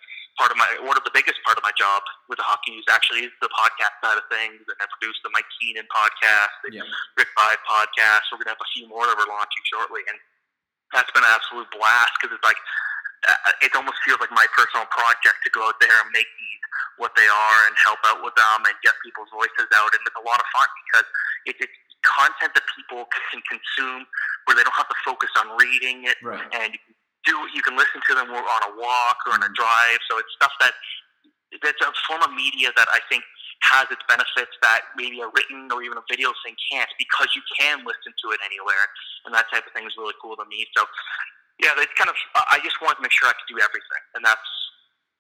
part 0.42 0.50
of 0.50 0.58
my 0.58 0.66
one 0.82 0.98
of 0.98 1.06
the 1.06 1.14
biggest 1.14 1.38
part 1.46 1.60
of 1.60 1.64
my 1.64 1.70
job 1.78 2.02
with 2.34 2.42
the 2.42 2.48
hockey 2.50 2.74
news 2.74 2.88
actually 2.90 3.30
is 3.30 3.34
the 3.46 3.52
podcast 3.54 3.94
side 4.02 4.18
of 4.18 4.26
things. 4.34 4.58
And 4.66 4.78
I 4.82 4.90
produce 4.98 5.22
the 5.22 5.30
Mike 5.38 5.46
Keenan 5.62 5.86
podcast, 5.94 6.52
the 6.66 6.82
Yeah. 6.82 6.88
Rick 7.14 7.30
Vaive 7.38 7.62
podcast. 7.70 8.26
We're 8.34 8.42
gonna 8.42 8.58
have 8.58 8.64
a 8.66 8.72
few 8.74 8.90
more 8.90 9.06
that 9.06 9.14
we're 9.22 9.30
launching 9.30 9.64
shortly, 9.70 10.02
and 10.10 10.18
that's 10.98 11.12
been 11.14 11.22
an 11.22 11.30
absolute 11.30 11.70
blast 11.78 12.18
because 12.18 12.34
it's 12.34 12.48
like 12.48 12.58
it 13.62 13.72
almost 13.74 13.98
feels 14.06 14.22
like 14.22 14.32
my 14.32 14.46
personal 14.54 14.86
project 14.90 15.42
to 15.46 15.50
go 15.54 15.66
out 15.66 15.78
there 15.82 15.94
and 16.04 16.10
make 16.14 16.28
these 16.28 16.62
what 16.98 17.12
they 17.20 17.28
are 17.28 17.60
and 17.68 17.76
help 17.84 18.00
out 18.08 18.24
with 18.24 18.36
them 18.40 18.60
and 18.64 18.76
get 18.84 18.96
people's 19.04 19.32
voices 19.32 19.68
out. 19.76 19.92
And 19.92 20.02
it's 20.06 20.20
a 20.20 20.26
lot 20.26 20.40
of 20.40 20.48
fun 20.56 20.68
because 20.88 21.08
it, 21.48 21.56
it's 21.60 21.80
content 22.04 22.56
that 22.56 22.66
people 22.78 23.08
can 23.12 23.42
consume 23.44 24.08
where 24.46 24.56
they 24.56 24.64
don't 24.64 24.78
have 24.78 24.88
to 24.88 25.00
focus 25.04 25.32
on 25.42 25.58
reading 25.58 26.06
it 26.06 26.18
Right. 26.22 26.46
and 26.54 26.78
do 27.26 27.34
you 27.52 27.62
can 27.66 27.74
listen 27.74 28.00
to 28.06 28.14
them 28.14 28.30
on 28.30 28.62
a 28.70 28.72
walk 28.78 29.18
or 29.26 29.34
on 29.34 29.42
a 29.42 29.50
mm-hmm. 29.50 29.58
drive. 29.58 30.00
So 30.10 30.22
it's 30.22 30.30
stuff 30.38 30.54
that 30.62 30.74
that's 31.64 31.82
a 31.82 31.90
form 32.08 32.22
of 32.22 32.32
media 32.38 32.70
that 32.78 32.88
I 32.94 33.02
think 33.10 33.26
has 33.66 33.90
its 33.90 34.04
benefits 34.06 34.54
that 34.62 34.94
maybe 34.94 35.26
a 35.26 35.30
written 35.34 35.72
or 35.74 35.82
even 35.82 35.98
a 35.98 36.06
video 36.06 36.30
thing 36.46 36.54
can't 36.70 36.90
because 37.02 37.34
you 37.34 37.42
can 37.58 37.82
listen 37.82 38.14
to 38.14 38.28
it 38.36 38.40
anywhere 38.46 38.86
and 39.26 39.34
that 39.34 39.50
type 39.50 39.66
of 39.66 39.74
thing 39.74 39.90
is 39.90 39.96
really 39.98 40.14
cool 40.22 40.38
to 40.38 40.46
me. 40.46 40.68
So 40.78 40.86
yeah, 41.60 41.72
it's 41.78 41.94
kind 41.96 42.10
of 42.10 42.18
I 42.36 42.60
just 42.64 42.82
wanted 42.82 43.00
to 43.00 43.04
make 43.04 43.16
sure 43.16 43.28
I 43.28 43.36
could 43.36 43.50
do 43.50 43.60
everything 43.62 44.04
and 44.16 44.24
that's 44.24 44.50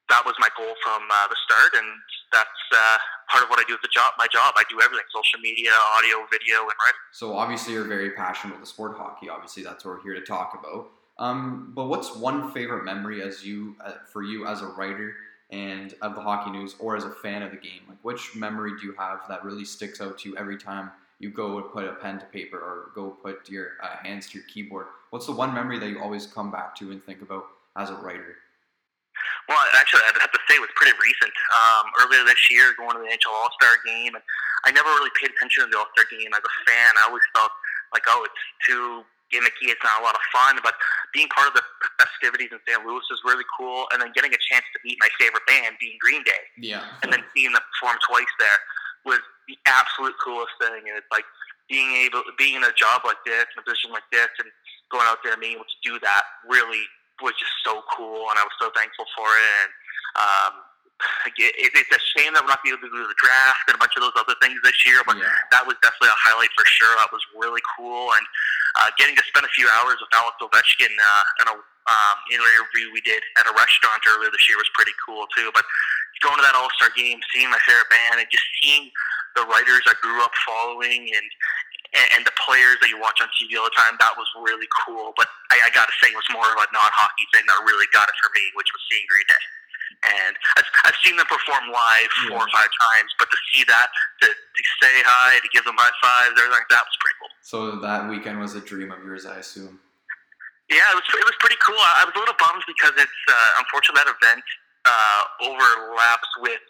that 0.09 0.21
was 0.25 0.35
my 0.37 0.49
goal 0.57 0.73
from 0.83 1.01
uh, 1.09 1.27
the 1.29 1.37
start 1.45 1.73
and 1.73 1.87
that's 2.31 2.61
uh, 2.73 2.97
part 3.29 3.43
of 3.43 3.49
what 3.49 3.59
I 3.59 3.63
do 3.67 3.73
as 3.73 3.79
a 3.83 3.89
job. 3.89 4.13
My 4.17 4.27
job, 4.27 4.53
I 4.57 4.63
do 4.69 4.81
everything: 4.81 5.05
social 5.13 5.39
media, 5.41 5.71
audio, 5.97 6.25
video, 6.29 6.61
and 6.61 6.77
writing. 6.77 7.03
So 7.11 7.33
obviously 7.33 7.73
you're 7.73 7.87
very 7.87 8.11
passionate 8.11 8.53
about 8.53 8.61
the 8.61 8.69
sport 8.69 8.97
hockey. 8.97 9.29
Obviously 9.29 9.63
that's 9.63 9.85
what 9.85 9.97
we're 9.97 10.03
here 10.03 10.13
to 10.13 10.25
talk 10.25 10.57
about. 10.59 10.91
Um, 11.17 11.71
but 11.73 11.85
what's 11.87 12.15
one 12.15 12.51
favorite 12.51 12.83
memory 12.83 13.21
as 13.21 13.45
you 13.45 13.75
uh, 13.83 13.93
for 14.11 14.21
you 14.21 14.45
as 14.45 14.61
a 14.61 14.67
writer 14.67 15.15
and 15.51 15.93
of 16.01 16.15
the 16.15 16.21
hockey 16.21 16.51
news, 16.51 16.75
or 16.79 16.97
as 16.97 17.05
a 17.05 17.11
fan 17.11 17.41
of 17.41 17.51
the 17.51 17.57
game? 17.57 17.81
Like 17.87 17.99
which 18.01 18.35
memory 18.35 18.71
do 18.79 18.87
you 18.87 18.93
have 18.97 19.21
that 19.29 19.43
really 19.43 19.65
sticks 19.65 20.01
out 20.01 20.17
to 20.19 20.29
you 20.29 20.37
every 20.37 20.57
time 20.57 20.91
you 21.19 21.29
go 21.31 21.57
and 21.57 21.71
put 21.71 21.85
a 21.85 21.93
pen 21.93 22.19
to 22.19 22.25
paper 22.25 22.57
or 22.57 22.91
go 22.93 23.09
put 23.23 23.49
your 23.49 23.73
uh, 23.81 23.97
hands 24.03 24.29
to 24.31 24.37
your 24.39 24.47
keyboard? 24.47 24.87
What's 25.11 25.25
the 25.27 25.31
one 25.31 25.53
memory 25.53 25.79
that 25.79 25.89
you 25.89 25.99
always 26.01 26.27
come 26.27 26.51
back 26.51 26.75
to 26.77 26.91
and 26.91 27.03
think 27.03 27.21
about 27.21 27.45
as 27.77 27.89
a 27.89 27.95
writer? 27.95 28.35
Well, 29.47 29.57
actually, 29.77 30.01
I'd 30.09 30.19
have 30.19 30.31
to 30.33 30.39
say 30.49 30.55
it 30.57 30.61
was 30.61 30.73
pretty 30.75 30.97
recent. 30.99 31.31
Um, 31.53 31.85
earlier 32.03 32.25
this 32.25 32.41
year, 32.51 32.73
going 32.77 32.97
to 32.97 33.01
the 33.01 33.07
NHL 33.07 33.31
All 33.31 33.49
Star 33.61 33.77
game, 33.85 34.13
and 34.15 34.23
I 34.65 34.71
never 34.71 34.89
really 34.99 35.13
paid 35.21 35.31
attention 35.31 35.63
to 35.63 35.69
the 35.71 35.77
All 35.77 35.87
Star 35.95 36.03
game 36.11 36.33
as 36.33 36.43
a 36.43 36.53
fan. 36.67 36.91
I 36.99 37.07
always 37.07 37.23
felt 37.31 37.51
like, 37.93 38.03
oh, 38.09 38.25
it's 38.27 38.43
too 38.67 39.05
gimmicky. 39.31 39.71
It's 39.71 39.81
not 39.85 40.01
a 40.01 40.03
lot 40.03 40.17
of 40.17 40.23
fun. 40.33 40.59
But 40.65 40.75
being 41.13 41.29
part 41.31 41.47
of 41.47 41.55
the 41.55 41.63
festivities 42.01 42.51
in 42.51 42.59
St. 42.67 42.83
Louis 42.83 43.05
was 43.07 43.21
really 43.23 43.45
cool, 43.55 43.87
and 43.93 44.01
then 44.01 44.11
getting 44.11 44.33
a 44.35 44.41
chance 44.51 44.65
to 44.75 44.77
meet 44.83 44.97
my 44.99 45.09
favorite 45.21 45.45
band, 45.47 45.77
being 45.79 45.95
Green 46.01 46.25
Day, 46.27 46.43
Yeah. 46.59 46.83
and 47.05 47.13
then 47.13 47.23
seeing 47.31 47.53
them 47.53 47.63
perform 47.79 48.01
twice 48.03 48.29
there 48.41 48.59
was 49.05 49.21
the 49.47 49.57
absolute 49.69 50.15
coolest 50.23 50.53
thing. 50.59 50.89
And 50.89 50.97
it's 50.97 51.09
like 51.13 51.25
being 51.69 51.93
able, 52.05 52.21
being 52.37 52.57
in 52.57 52.65
a 52.65 52.73
job 52.73 53.05
like 53.05 53.21
this, 53.25 53.45
in 53.53 53.61
a 53.61 53.65
position 53.65 53.89
like 53.93 54.05
this, 54.11 54.29
and 54.41 54.49
going 54.91 55.05
out 55.09 55.21
there 55.23 55.33
and 55.33 55.41
being 55.41 55.55
able 55.57 55.65
to 55.69 55.79
do 55.85 55.97
that 56.01 56.23
really 56.45 56.83
was 57.23 57.33
just 57.39 57.53
so 57.63 57.79
cool, 57.95 58.27
and 58.29 58.35
I 58.35 58.43
was 58.43 58.53
so 58.59 58.67
thankful 58.75 59.07
for 59.15 59.25
it. 59.25 59.49
And 59.63 59.71
um, 60.19 60.53
it, 61.31 61.53
it, 61.55 61.71
it's 61.73 61.91
a 61.95 62.01
shame 62.15 62.35
that 62.35 62.43
we're 62.43 62.51
not 62.51 62.59
going 62.63 62.75
to 62.75 62.81
be 62.81 62.87
able 62.87 62.91
to 62.91 63.03
do 63.03 63.07
the 63.07 63.19
draft 63.19 63.65
and 63.71 63.75
a 63.75 63.81
bunch 63.81 63.95
of 63.95 64.03
those 64.03 64.15
other 64.19 64.35
things 64.43 64.59
this 64.67 64.75
year, 64.83 64.99
but 65.07 65.15
Yeah. 65.15 65.31
that 65.55 65.63
was 65.63 65.79
definitely 65.79 66.11
a 66.11 66.19
highlight 66.19 66.51
for 66.55 66.67
sure. 66.67 66.91
That 66.99 67.11
was 67.15 67.23
really 67.35 67.63
cool, 67.79 68.11
and 68.13 68.25
uh, 68.83 68.91
getting 68.99 69.15
to 69.15 69.23
spend 69.31 69.47
a 69.47 69.53
few 69.55 69.67
hours 69.79 69.95
with 70.03 70.11
Alex 70.11 70.35
Ovechkin 70.43 70.91
uh, 70.91 71.23
in 71.43 71.45
a 71.51 71.55
um, 71.85 72.17
interview 72.33 72.89
we 72.91 73.01
did 73.05 73.21
at 73.37 73.45
a 73.45 73.53
restaurant 73.53 74.01
earlier 74.09 74.33
this 74.33 74.45
year 74.49 74.57
was 74.57 74.69
pretty 74.73 74.93
cool 75.05 75.29
too. 75.37 75.53
But 75.53 75.65
going 76.23 76.39
to 76.39 76.45
that 76.45 76.57
All 76.57 76.71
Star 76.79 76.89
game, 76.97 77.21
seeing 77.33 77.49
my 77.51 77.61
favorite 77.65 77.89
band, 77.91 78.23
and 78.23 78.27
just 78.31 78.45
seeing 78.61 78.89
the 79.37 79.45
writers 79.45 79.83
I 79.85 79.93
grew 80.01 80.23
up 80.23 80.33
following, 80.47 81.11
and 81.13 81.27
and, 81.95 82.27
the 82.27 82.35
players 82.43 82.75
that 82.83 82.91
you 82.91 82.99
watch 82.99 83.23
on 83.23 83.29
TV 83.39 83.55
all 83.55 83.63
the 83.63 83.77
time, 83.77 83.95
that 84.03 84.11
was 84.19 84.27
really 84.43 84.67
cool. 84.83 85.15
But 85.15 85.31
I, 85.47 85.63
I 85.63 85.69
got 85.71 85.87
to 85.87 85.95
say, 86.03 86.11
it 86.11 86.17
was 86.17 86.27
more 86.33 86.43
of 86.43 86.59
a 86.59 86.67
non-hockey 86.75 87.25
thing 87.31 87.47
that 87.47 87.55
really 87.63 87.87
got 87.95 88.09
it 88.09 88.17
for 88.19 88.27
me, 88.35 88.43
which 88.59 88.67
was 88.75 88.83
seeing 88.91 89.05
Green 89.07 89.27
Day. 89.31 89.43
And 90.03 90.33
I've, 90.59 90.69
I've 90.91 90.99
seen 91.07 91.15
them 91.15 91.29
perform 91.29 91.71
live 91.71 92.09
four 92.27 92.41
or 92.43 92.51
five 92.51 92.67
times, 92.67 93.09
but 93.15 93.31
to 93.31 93.37
see 93.53 93.63
that, 93.71 93.87
to, 94.21 94.27
to 94.27 94.61
say 94.83 94.91
hi, 95.07 95.39
to 95.39 95.49
give 95.55 95.63
them 95.63 95.79
high 95.79 95.93
fives, 96.03 96.35
everything 96.35 96.51
like 96.51 96.67
that 96.67 96.83
was 96.83 96.97
pretty 96.99 97.17
cool. 97.21 97.31
So 97.41 97.79
that 97.79 98.09
weekend 98.09 98.43
was 98.43 98.59
a 98.59 98.61
dream 98.61 98.91
of 98.91 98.99
yours, 99.05 99.25
I 99.25 99.39
assume. 99.39 99.79
Yeah, 100.69 100.81
it 100.91 100.95
was 100.97 101.05
it 101.13 101.25
was 101.29 101.37
pretty 101.39 101.57
cool. 101.61 101.77
I, 101.77 102.05
was 102.09 102.13
a 102.15 102.19
little 102.19 102.37
bummed 102.41 102.65
because 102.65 102.93
it's 102.97 103.19
uh, 103.29 103.61
unfortunately 103.61 104.01
that 104.01 104.09
event 104.17 104.45
uh, 104.85 105.21
overlaps 105.45 106.29
with 106.41 106.61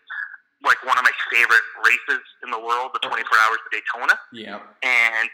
like 0.64 0.80
one 0.84 0.98
of 1.00 1.04
my 1.08 1.16
favorite 1.32 1.64
races 1.84 2.24
in 2.44 2.50
the 2.52 2.60
world, 2.60 2.92
the 2.92 3.04
24 3.06 3.22
Hours 3.24 3.62
of 3.64 3.70
Daytona, 3.72 4.16
Yeah. 4.34 4.60
and 4.84 5.30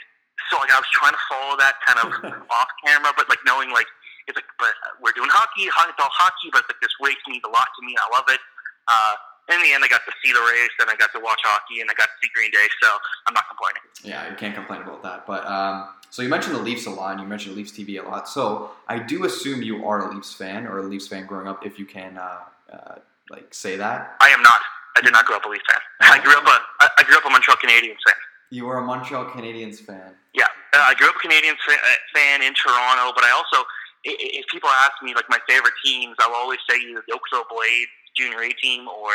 so 0.50 0.58
like 0.62 0.70
I 0.74 0.78
was 0.78 0.90
trying 0.94 1.14
to 1.16 1.24
follow 1.32 1.56
that 1.58 1.80
kind 1.88 2.00
of 2.06 2.10
off 2.54 2.70
camera, 2.86 3.14
but 3.18 3.30
like 3.30 3.42
knowing 3.50 3.72
like 3.74 3.88
it's 4.30 4.38
like 4.38 4.50
but 4.62 4.74
we're 5.02 5.16
doing 5.18 5.30
hockey, 5.34 5.66
ho- 5.72 5.90
it's 5.90 5.98
all 5.98 6.14
hockey, 6.14 6.54
but 6.54 6.62
like 6.70 6.78
this 6.86 6.94
race 7.02 7.18
means 7.26 7.42
a 7.48 7.50
lot 7.50 7.66
to 7.66 7.82
me. 7.82 7.98
I 7.98 8.06
love 8.14 8.28
it. 8.30 8.42
Uh, 8.86 9.16
in 9.52 9.62
the 9.62 9.74
end, 9.74 9.84
I 9.84 9.88
got 9.88 10.02
to 10.06 10.14
see 10.24 10.32
the 10.32 10.40
race, 10.40 10.72
and 10.80 10.90
I 10.90 10.96
got 10.96 11.12
to 11.14 11.20
watch 11.20 11.40
hockey, 11.44 11.82
and 11.82 11.90
I 11.90 11.94
got 11.94 12.06
to 12.06 12.16
see 12.22 12.30
Green 12.34 12.52
Day, 12.52 12.68
so 12.82 12.90
I'm 13.28 13.34
not 13.34 13.46
complaining. 13.48 13.84
Yeah, 14.04 14.30
you 14.30 14.36
can't 14.36 14.56
complain 14.56 14.82
about 14.82 15.04
that. 15.04 15.28
But 15.28 15.46
um, 15.46 15.90
so 16.10 16.22
you 16.22 16.30
mentioned 16.30 16.56
the 16.56 16.62
Leafs 16.62 16.86
a 16.86 16.90
lot, 16.90 17.12
and 17.12 17.22
you 17.22 17.28
mentioned 17.28 17.56
Leafs 17.56 17.72
TV 17.72 18.04
a 18.04 18.08
lot. 18.08 18.28
So 18.28 18.72
I 18.88 19.00
do 19.00 19.26
assume 19.26 19.62
you 19.62 19.86
are 19.86 20.10
a 20.10 20.14
Leafs 20.14 20.34
fan 20.34 20.66
or 20.66 20.80
a 20.80 20.84
Leafs 20.84 21.08
fan 21.08 21.26
growing 21.26 21.48
up, 21.48 21.66
if 21.66 21.80
you 21.80 21.86
can 21.86 22.18
uh, 22.18 22.40
uh, 22.72 22.96
like 23.30 23.54
say 23.54 23.76
that. 23.78 24.18
I 24.22 24.30
am 24.30 24.42
not. 24.42 24.60
I 24.98 25.02
did 25.02 25.14
not 25.14 25.26
grow 25.26 25.38
up 25.38 25.46
a 25.46 25.50
Leafs 25.50 25.64
fan. 25.70 25.80
I 26.02 26.20
grew 26.20 26.36
up 26.36 26.46
a 26.46 26.58
I 26.98 27.04
grew 27.04 27.16
up 27.18 27.26
a 27.26 27.30
Montreal 27.30 27.58
Canadiens 27.58 28.02
fan. 28.06 28.20
You 28.50 28.66
were 28.66 28.78
a 28.78 28.84
Montreal 28.84 29.26
Canadiens 29.26 29.80
fan. 29.80 30.12
Yeah, 30.34 30.44
uh, 30.74 30.92
I 30.92 30.94
grew 30.96 31.08
up 31.08 31.16
a 31.16 31.20
Canadian 31.20 31.56
fa- 31.66 31.80
uh, 31.80 31.96
fan 32.14 32.42
in 32.42 32.54
Toronto, 32.54 33.14
but 33.16 33.24
I 33.24 33.32
also, 33.32 33.64
if 34.04 34.46
people 34.48 34.68
ask 34.84 34.92
me 35.02 35.16
like 35.16 35.30
my 35.30 35.40
favorite 35.48 35.74
teams, 35.86 36.18
I'll 36.20 36.36
always 36.36 36.60
say 36.70 36.76
either 36.76 37.02
the 37.08 37.14
Oakville 37.16 37.48
Blades 37.48 37.92
Junior 38.16 38.42
A 38.44 38.52
team 38.62 38.88
or 38.88 39.12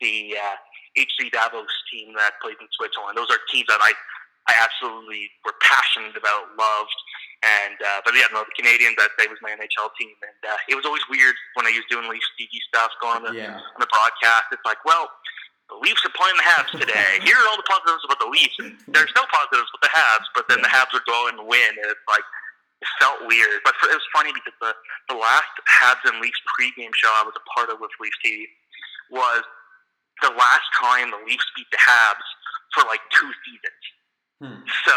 the 0.00 0.36
uh, 0.36 0.56
HC 0.96 1.30
Davos 1.32 1.70
team 1.92 2.14
that 2.16 2.40
plays 2.42 2.56
in 2.60 2.66
Switzerland. 2.76 3.16
Those 3.16 3.30
are 3.30 3.38
teams 3.52 3.66
that 3.68 3.78
I, 3.82 3.92
I 4.48 4.54
absolutely 4.58 5.30
were 5.44 5.54
passionate 5.62 6.16
about, 6.16 6.50
loved, 6.58 6.98
and 7.44 7.76
uh, 7.78 8.00
but 8.04 8.14
yeah, 8.16 8.26
no, 8.32 8.42
the 8.44 8.56
Canadians 8.56 8.96
that 8.96 9.12
day 9.18 9.28
was 9.28 9.38
my 9.44 9.50
NHL 9.52 9.92
team, 10.00 10.12
and 10.24 10.40
uh, 10.50 10.56
it 10.68 10.74
was 10.74 10.84
always 10.84 11.02
weird 11.12 11.36
when 11.54 11.66
I 11.66 11.70
was 11.76 11.84
doing 11.92 12.08
Leafs 12.08 12.26
TV 12.40 12.50
stuff, 12.68 12.90
going 13.00 13.22
on 13.22 13.24
the, 13.28 13.32
Yeah. 13.36 13.54
on 13.60 13.80
the 13.80 13.88
broadcast. 13.92 14.50
It's 14.52 14.64
like, 14.64 14.82
well. 14.84 15.08
The 15.70 15.78
Leafs 15.86 16.02
are 16.02 16.10
playing 16.18 16.34
the 16.34 16.42
Habs 16.50 16.74
today. 16.82 17.22
Here 17.22 17.38
are 17.38 17.46
all 17.46 17.54
the 17.54 17.62
positives 17.62 18.02
about 18.02 18.18
the 18.18 18.26
Leafs. 18.26 18.58
And 18.58 18.74
there's 18.90 19.14
no 19.14 19.22
positives 19.30 19.70
with 19.70 19.86
the 19.86 19.92
Habs, 19.94 20.26
but 20.34 20.50
then 20.50 20.58
the 20.58 20.66
Habs 20.66 20.90
would 20.90 21.06
go 21.06 21.30
and 21.30 21.46
win. 21.46 21.70
And 21.78 21.86
it's 21.86 22.02
like 22.10 22.26
it 22.80 22.88
felt 22.96 23.20
weird, 23.28 23.60
but 23.64 23.76
for, 23.76 23.92
it 23.92 23.96
was 23.96 24.08
funny 24.12 24.32
because 24.32 24.56
the 24.60 24.72
the 25.12 25.18
last 25.18 25.52
Habs 25.68 26.00
and 26.08 26.16
Leafs 26.20 26.40
pregame 26.56 26.92
show 26.96 27.12
I 27.20 27.28
was 27.28 27.36
a 27.36 27.44
part 27.52 27.68
of 27.68 27.76
with 27.80 27.92
Leafs 28.00 28.16
TV 28.24 28.48
was 29.12 29.44
the 30.24 30.32
last 30.32 30.68
time 30.80 31.12
the 31.12 31.20
Leafs 31.28 31.44
beat 31.56 31.68
the 31.72 31.80
Habs 31.80 32.24
for 32.72 32.84
like 32.88 33.00
two 33.12 33.28
seasons. 33.44 33.84
Hmm. 34.40 34.60
So 34.88 34.94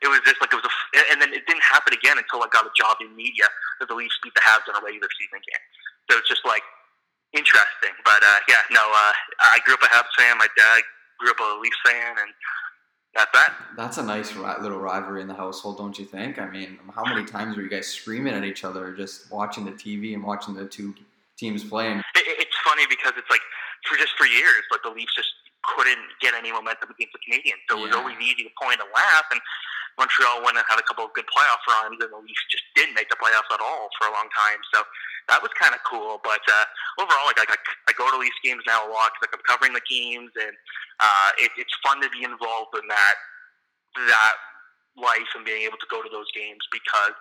it 0.00 0.08
was 0.08 0.24
just 0.24 0.40
like 0.40 0.52
it 0.52 0.58
was 0.60 0.68
a, 0.68 0.74
and 1.12 1.20
then 1.20 1.36
it 1.36 1.44
didn't 1.44 1.64
happen 1.64 1.92
again 1.92 2.16
until 2.16 2.40
I 2.40 2.48
got 2.48 2.64
a 2.64 2.72
job 2.72 2.96
in 3.04 3.12
media 3.12 3.44
that 3.80 3.92
the 3.92 3.96
Leafs 3.96 4.16
beat 4.24 4.32
the 4.32 4.44
Habs 4.44 4.64
in 4.64 4.72
a 4.72 4.80
regular 4.80 5.10
season 5.20 5.40
game. 5.44 5.64
So 6.08 6.16
it's 6.16 6.30
just 6.32 6.48
like 6.48 6.64
interesting, 7.36 7.92
but 8.08 8.24
uh, 8.24 8.40
yeah, 8.48 8.64
no, 8.72 8.80
uh, 8.80 9.12
I 9.52 9.60
grew 9.68 9.76
up 9.76 9.84
a 9.84 9.90
Habs 9.92 10.08
fan. 10.16 10.40
My 10.40 10.48
dad 10.56 10.80
grew 11.20 11.36
up 11.36 11.40
a 11.44 11.60
Leafs 11.60 11.76
fan, 11.84 12.16
and 12.16 12.32
that's 13.14 13.30
that. 13.32 13.54
That's 13.76 13.98
a 13.98 14.02
nice 14.02 14.34
ri- 14.34 14.60
little 14.60 14.78
rivalry 14.78 15.22
in 15.22 15.28
the 15.28 15.34
household, 15.34 15.78
don't 15.78 15.98
you 15.98 16.04
think? 16.04 16.38
I 16.38 16.48
mean, 16.48 16.78
how 16.94 17.04
many 17.04 17.24
times 17.24 17.56
were 17.56 17.62
you 17.62 17.70
guys 17.70 17.86
screaming 17.86 18.34
at 18.34 18.44
each 18.44 18.64
other, 18.64 18.92
just 18.94 19.30
watching 19.32 19.64
the 19.64 19.72
TV 19.72 20.14
and 20.14 20.22
watching 20.22 20.54
the 20.54 20.66
two 20.66 20.94
teams 21.36 21.64
playing? 21.64 21.98
it, 21.98 22.26
it- 22.26 22.40
it's 22.40 22.56
funny 22.64 22.84
because 22.88 23.12
it's 23.16 23.30
like 23.30 23.40
for 23.88 23.96
just 23.96 24.12
for 24.18 24.26
years, 24.26 24.62
but 24.70 24.80
the 24.84 24.90
Leafs 24.90 25.14
just 25.14 25.28
couldn't 25.76 25.98
get 26.20 26.34
any 26.34 26.52
momentum 26.52 26.90
against 26.90 27.12
the 27.12 27.18
Canadians. 27.24 27.58
So 27.68 27.78
it 27.78 27.86
was 27.90 27.94
always 27.96 28.16
easy 28.20 28.44
to 28.44 28.50
point 28.60 28.78
and 28.80 28.88
laugh. 28.94 29.24
And 29.32 29.40
Montreal 29.98 30.40
went 30.46 30.56
and 30.56 30.64
had 30.70 30.78
a 30.78 30.86
couple 30.86 31.04
of 31.04 31.12
good 31.12 31.26
playoff 31.26 31.58
runs, 31.66 31.98
and 31.98 32.10
the 32.10 32.22
Leafs 32.22 32.44
just 32.48 32.62
didn't 32.78 32.94
make 32.94 33.10
the 33.10 33.18
playoffs 33.18 33.50
at 33.50 33.58
all 33.60 33.90
for 33.98 34.06
a 34.06 34.12
long 34.14 34.30
time. 34.30 34.62
So 34.72 34.86
that 35.28 35.42
was 35.42 35.50
kind 35.58 35.74
of 35.74 35.82
cool. 35.82 36.22
But 36.22 36.40
uh, 36.46 36.66
overall, 37.02 37.26
like 37.26 37.42
I, 37.42 37.46
I, 37.50 37.58
I 37.90 37.92
go 37.98 38.06
to 38.08 38.16
Leafs 38.16 38.38
games 38.46 38.62
now 38.64 38.86
a 38.86 38.90
lot 38.90 39.12
because 39.18 39.28
like, 39.28 39.34
I'm 39.36 39.44
covering 39.44 39.74
the 39.74 39.84
games, 39.90 40.30
and 40.38 40.54
uh, 41.02 41.30
it, 41.42 41.50
it's 41.58 41.74
fun 41.82 41.98
to 42.00 42.08
be 42.14 42.22
involved 42.22 42.78
in 42.78 42.86
that 42.88 43.16
that 44.06 44.36
life 44.94 45.26
and 45.34 45.42
being 45.42 45.62
able 45.66 45.78
to 45.78 45.88
go 45.90 46.02
to 46.02 46.10
those 46.10 46.26
games 46.34 46.62
because 46.70 47.14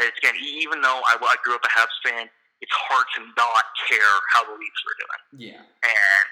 it's 0.00 0.16
again 0.20 0.36
even 0.40 0.80
though 0.80 1.00
I, 1.04 1.16
I 1.20 1.36
grew 1.44 1.54
up 1.56 1.64
a 1.64 1.72
Habs 1.72 1.92
fan, 2.04 2.28
it's 2.64 2.72
hard 2.88 3.04
to 3.16 3.20
not 3.36 3.64
care 3.88 4.14
how 4.32 4.44
the 4.48 4.56
Leafs 4.56 4.80
were 4.88 4.96
doing, 4.96 5.52
Yeah. 5.52 5.60
and 5.84 6.28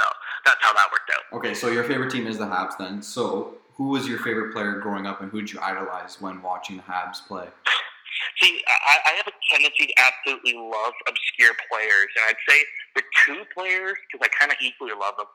so 0.00 0.06
that's 0.44 0.62
how 0.62 0.72
that 0.72 0.88
worked 0.92 1.10
out. 1.12 1.36
Okay, 1.36 1.54
so 1.54 1.68
your 1.68 1.84
favorite 1.84 2.10
team 2.10 2.26
is 2.26 2.38
the 2.38 2.46
Habs 2.46 2.78
then. 2.78 3.02
So 3.02 3.58
who 3.76 3.88
was 3.88 4.08
your 4.08 4.18
favorite 4.18 4.52
player 4.52 4.78
growing 4.78 5.06
up 5.06 5.20
and 5.20 5.30
who 5.30 5.40
did 5.40 5.52
you 5.52 5.60
idolize 5.60 6.20
when 6.20 6.42
watching 6.42 6.76
the 6.76 6.82
Habs 6.82 7.26
play? 7.26 7.48
See, 8.40 8.62
I, 8.66 8.98
I 9.06 9.10
have 9.16 9.26
a 9.26 9.36
tendency 9.52 9.86
to 9.86 9.94
absolutely 10.00 10.54
love 10.54 10.92
obscure 11.08 11.52
players, 11.70 12.08
and 12.16 12.24
I'd 12.28 12.40
say 12.48 12.64
the 12.96 13.02
two 13.26 13.44
players 13.54 13.96
because 14.08 14.26
I 14.26 14.28
kind 14.38 14.50
of 14.50 14.58
equally 14.60 14.92
love 14.92 15.16
them. 15.16 15.26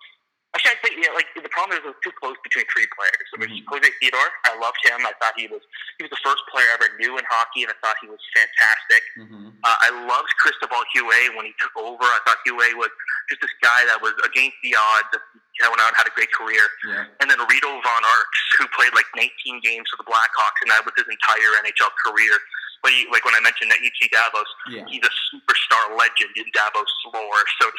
Actually, 0.55 0.71
I'd 0.71 0.83
say 0.87 0.91
yeah, 1.03 1.11
like 1.11 1.27
the 1.35 1.51
problem 1.51 1.75
is 1.75 1.83
it's 1.83 1.99
too 1.99 2.15
close 2.15 2.39
between 2.41 2.63
three 2.71 2.87
players. 2.95 3.27
Which 3.35 3.51
Mhm. 3.51 3.67
Jose 3.67 3.91
Theodore, 3.99 4.31
I 4.47 4.55
loved 4.55 4.79
him. 4.87 5.03
I 5.05 5.11
thought 5.19 5.35
he 5.35 5.47
was 5.51 5.59
he 5.99 6.07
was 6.07 6.11
the 6.15 6.21
first 6.23 6.41
player 6.47 6.65
I 6.71 6.79
ever 6.79 6.89
knew 6.95 7.17
in 7.19 7.25
hockey, 7.27 7.63
and 7.67 7.71
I 7.71 7.77
thought 7.83 7.99
he 7.99 8.07
was 8.07 8.19
fantastic. 8.33 9.03
Mm-hmm. 9.19 9.49
Uh, 9.63 9.77
I 9.83 9.89
loved 10.07 10.31
Cristobal 10.39 10.79
Huet 10.95 11.35
when 11.35 11.45
he 11.45 11.53
took 11.59 11.75
over. 11.75 12.03
I 12.07 12.19
thought 12.25 12.39
Huet 12.47 12.73
was 12.79 12.89
just 13.29 13.41
this 13.43 13.51
guy 13.61 13.83
that 13.91 13.99
was 14.01 14.15
against 14.23 14.55
the 14.63 14.75
odds. 14.79 15.11
That 15.59 15.69
went 15.71 15.79
out 15.79 15.87
and 15.91 15.95
had 15.97 16.07
a 16.07 16.15
great 16.15 16.31
career. 16.35 16.63
Yeah. 16.83 17.05
And 17.23 17.31
then 17.31 17.39
Reto 17.39 17.71
von 17.79 18.03
Arx, 18.03 18.31
who 18.59 18.67
played 18.75 18.91
like 18.93 19.07
19 19.15 19.59
games 19.63 19.87
for 19.91 19.95
the 20.03 20.07
Blackhawks, 20.07 20.59
and 20.63 20.71
that 20.71 20.83
was 20.83 20.91
his 20.99 21.07
entire 21.07 21.51
NHL 21.63 21.91
career. 22.03 22.35
But 22.83 22.91
he, 22.91 23.07
like 23.11 23.23
when 23.23 23.33
I 23.35 23.39
mentioned 23.39 23.71
that 23.71 23.79
HC 23.79 24.11
Davos, 24.11 24.45
Yeah. 24.67 24.83
he's 24.91 25.01
a 25.03 25.13
superstar 25.31 25.95
legend 25.97 26.35
in 26.35 26.43
Davos 26.51 26.91
lore. 27.07 27.43
So, 27.61 27.71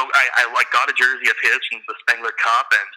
so 0.00 0.08
I, 0.16 0.24
I 0.40 0.42
like 0.56 0.72
got 0.72 0.88
a 0.88 0.96
jersey 0.96 1.28
of 1.28 1.36
his 1.44 1.60
from 1.68 1.84
the 1.84 1.96
Spengler 2.08 2.32
Cup, 2.40 2.72
and 2.72 2.88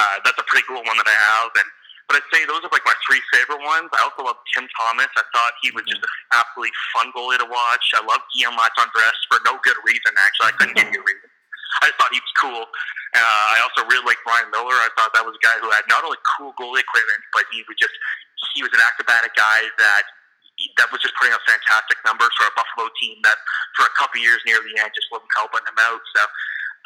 uh, 0.00 0.16
that's 0.24 0.40
a 0.40 0.46
pretty 0.48 0.64
cool 0.64 0.80
one 0.80 0.96
that 0.96 1.04
I 1.04 1.12
have. 1.12 1.52
And 1.52 1.68
but 2.08 2.24
I'd 2.24 2.28
say 2.32 2.48
those 2.48 2.64
are 2.64 2.72
like 2.72 2.88
my 2.88 2.96
three 3.04 3.20
favorite 3.36 3.60
ones. 3.60 3.92
I 3.92 4.00
also 4.00 4.24
love 4.24 4.40
Tim 4.56 4.64
Thomas. 4.80 5.12
I 5.12 5.28
thought 5.36 5.52
he 5.60 5.68
was 5.76 5.84
just 5.84 6.00
an 6.00 6.08
absolutely 6.32 6.72
fun 6.96 7.12
goalie 7.12 7.36
to 7.36 7.44
watch. 7.44 7.84
I 7.92 8.00
love 8.00 8.24
Guillaume 8.32 8.56
Latendresse 8.56 9.22
for 9.28 9.44
no 9.44 9.60
good 9.60 9.76
reason. 9.84 10.16
Actually, 10.16 10.48
I 10.48 10.54
couldn't 10.56 10.76
give 10.80 10.88
you 10.88 11.04
a 11.04 11.04
reason. 11.04 11.28
I 11.84 11.92
just 11.92 12.00
thought 12.00 12.08
he 12.16 12.22
was 12.24 12.34
cool. 12.40 12.64
Uh, 13.12 13.44
I 13.52 13.60
also 13.60 13.84
really 13.92 14.08
like 14.08 14.16
Ryan 14.24 14.48
Miller. 14.48 14.72
I 14.72 14.88
thought 14.96 15.12
that 15.12 15.20
was 15.20 15.36
a 15.36 15.42
guy 15.44 15.52
who 15.60 15.68
had 15.68 15.84
not 15.92 16.00
only 16.00 16.16
cool 16.24 16.56
goalie 16.56 16.80
equipment, 16.80 17.20
but 17.36 17.44
he 17.52 17.60
was 17.68 17.76
just 17.76 17.92
he 18.56 18.64
was 18.64 18.72
an 18.72 18.80
acrobatic 18.80 19.36
guy 19.36 19.68
that 19.76 20.08
that 20.76 20.90
was 20.90 20.98
just 21.02 21.14
putting 21.18 21.34
up 21.34 21.42
fantastic 21.46 21.98
numbers 22.02 22.30
for 22.34 22.50
a 22.50 22.54
Buffalo 22.58 22.90
team 22.98 23.18
that 23.22 23.38
for 23.78 23.86
a 23.86 23.94
couple 23.94 24.18
years 24.18 24.42
near 24.42 24.58
the 24.58 24.74
end 24.78 24.90
just 24.94 25.06
wasn't 25.14 25.30
helping 25.34 25.62
them 25.62 25.78
out. 25.78 26.02
So 26.14 26.22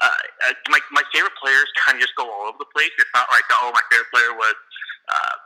uh, 0.03 0.53
uh 0.53 0.55
my 0.69 0.81
my 0.93 1.05
favorite 1.13 1.37
players 1.41 1.69
kind 1.81 1.97
of 1.97 2.01
just 2.05 2.17
go 2.17 2.29
all 2.29 2.53
over 2.53 2.61
the 2.61 2.71
place. 2.73 2.93
It's 3.01 3.15
not 3.17 3.29
like 3.33 3.45
oh 3.51 3.73
my 3.73 3.85
favorite 3.89 4.13
player 4.13 4.33
was 4.37 4.57
uh, 5.09 5.37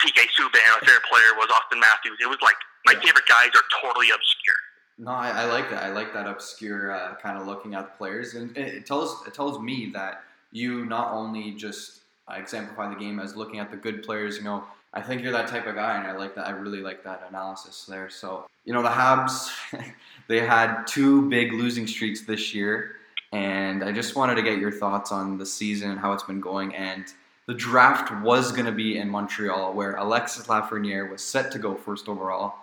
PK 0.00 0.26
Subban, 0.34 0.58
my 0.58 0.82
favorite 0.82 1.06
player 1.06 1.30
was 1.38 1.48
Auston 1.52 1.80
Matthews. 1.80 2.18
It 2.20 2.28
was 2.28 2.40
like 2.42 2.56
my 2.86 2.94
favorite 2.94 3.26
guys 3.28 3.50
are 3.54 3.66
totally 3.80 4.08
obscure. 4.10 4.60
No, 4.98 5.10
I, 5.10 5.30
I 5.30 5.44
like 5.46 5.70
that. 5.70 5.82
I 5.82 5.90
like 5.90 6.12
that 6.12 6.26
obscure 6.26 6.92
uh, 6.92 7.14
kind 7.16 7.38
of 7.38 7.46
looking 7.46 7.74
at 7.74 7.92
the 7.92 7.96
players, 7.98 8.34
and 8.34 8.56
it, 8.56 8.74
it 8.74 8.86
tells 8.86 9.26
it 9.26 9.34
tells 9.34 9.60
me 9.60 9.90
that 9.94 10.24
you 10.50 10.84
not 10.84 11.12
only 11.12 11.52
just 11.52 12.00
uh, 12.28 12.34
exemplify 12.34 12.88
the 12.92 12.98
game 12.98 13.18
as 13.18 13.36
looking 13.36 13.58
at 13.58 13.70
the 13.70 13.76
good 13.76 14.02
players. 14.02 14.36
You 14.36 14.44
know, 14.44 14.64
I 14.94 15.00
think 15.00 15.22
you're 15.22 15.32
that 15.32 15.48
type 15.48 15.66
of 15.66 15.74
guy, 15.74 15.96
and 15.96 16.06
I 16.06 16.12
like 16.12 16.34
that. 16.34 16.46
I 16.46 16.50
really 16.50 16.80
like 16.80 17.02
that 17.04 17.26
analysis 17.28 17.84
there. 17.86 18.10
So 18.10 18.46
you 18.64 18.72
know, 18.72 18.82
the 18.82 18.88
Habs, 18.88 19.50
they 20.28 20.40
had 20.40 20.84
two 20.84 21.28
big 21.28 21.52
losing 21.52 21.86
streaks 21.86 22.22
this 22.22 22.54
year, 22.54 22.96
and 23.32 23.82
I 23.82 23.92
just 23.92 24.16
wanted 24.16 24.34
to 24.36 24.42
get 24.42 24.58
your 24.58 24.72
thoughts 24.72 25.12
on 25.12 25.38
the 25.38 25.46
season 25.46 25.90
and 25.90 26.00
how 26.00 26.12
it's 26.12 26.22
been 26.22 26.40
going. 26.40 26.74
And 26.74 27.06
the 27.46 27.54
draft 27.54 28.12
was 28.22 28.52
going 28.52 28.66
to 28.66 28.72
be 28.72 28.98
in 28.98 29.08
Montreal, 29.08 29.72
where 29.72 29.96
Alexis 29.96 30.46
Lafreniere 30.46 31.10
was 31.10 31.22
set 31.22 31.50
to 31.52 31.58
go 31.58 31.74
first 31.74 32.08
overall 32.08 32.54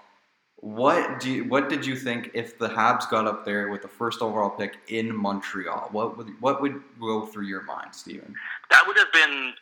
what 0.62 1.21
do 1.21 1.31
you, 1.31 1.45
what 1.45 1.69
did 1.69 1.86
you 1.86 1.95
think 1.95 2.31
if 2.33 2.57
the 2.57 2.67
Habs 2.67 3.09
got 3.09 3.25
up 3.25 3.45
there 3.45 3.69
with 3.69 3.81
the 3.81 3.88
first 3.88 4.21
overall 4.21 4.50
pick 4.50 4.77
in 4.89 5.15
Montreal? 5.15 5.88
What 5.91 6.17
would 6.17 6.29
what 6.41 6.62
would 6.62 6.81
go 7.00 7.25
through 7.25 7.45
your 7.45 7.63
mind, 7.63 7.93
Steven? 7.93 8.36
That 8.69 8.83
would 8.86 8.98
have 8.98 9.12
been 9.13 9.53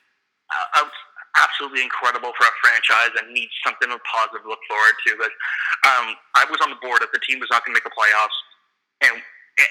absolutely 1.37 1.85
incredible 1.85 2.33
for 2.33 2.45
a 2.49 2.53
franchise 2.59 3.13
and 3.17 3.29
needs 3.31 3.53
something 3.61 3.87
of 3.93 4.01
positive 4.03 4.43
to 4.43 4.49
look 4.49 4.63
forward 4.65 4.97
to. 5.05 5.11
But 5.21 5.31
um, 5.85 6.17
I 6.33 6.43
was 6.49 6.59
on 6.65 6.73
the 6.73 6.81
board 6.81 7.05
if 7.05 7.13
the 7.13 7.21
team 7.21 7.39
was 7.39 7.49
not 7.53 7.63
going 7.63 7.73
to 7.73 7.77
make 7.77 7.87
the 7.87 7.93
playoffs, 7.93 8.37
and, 9.05 9.15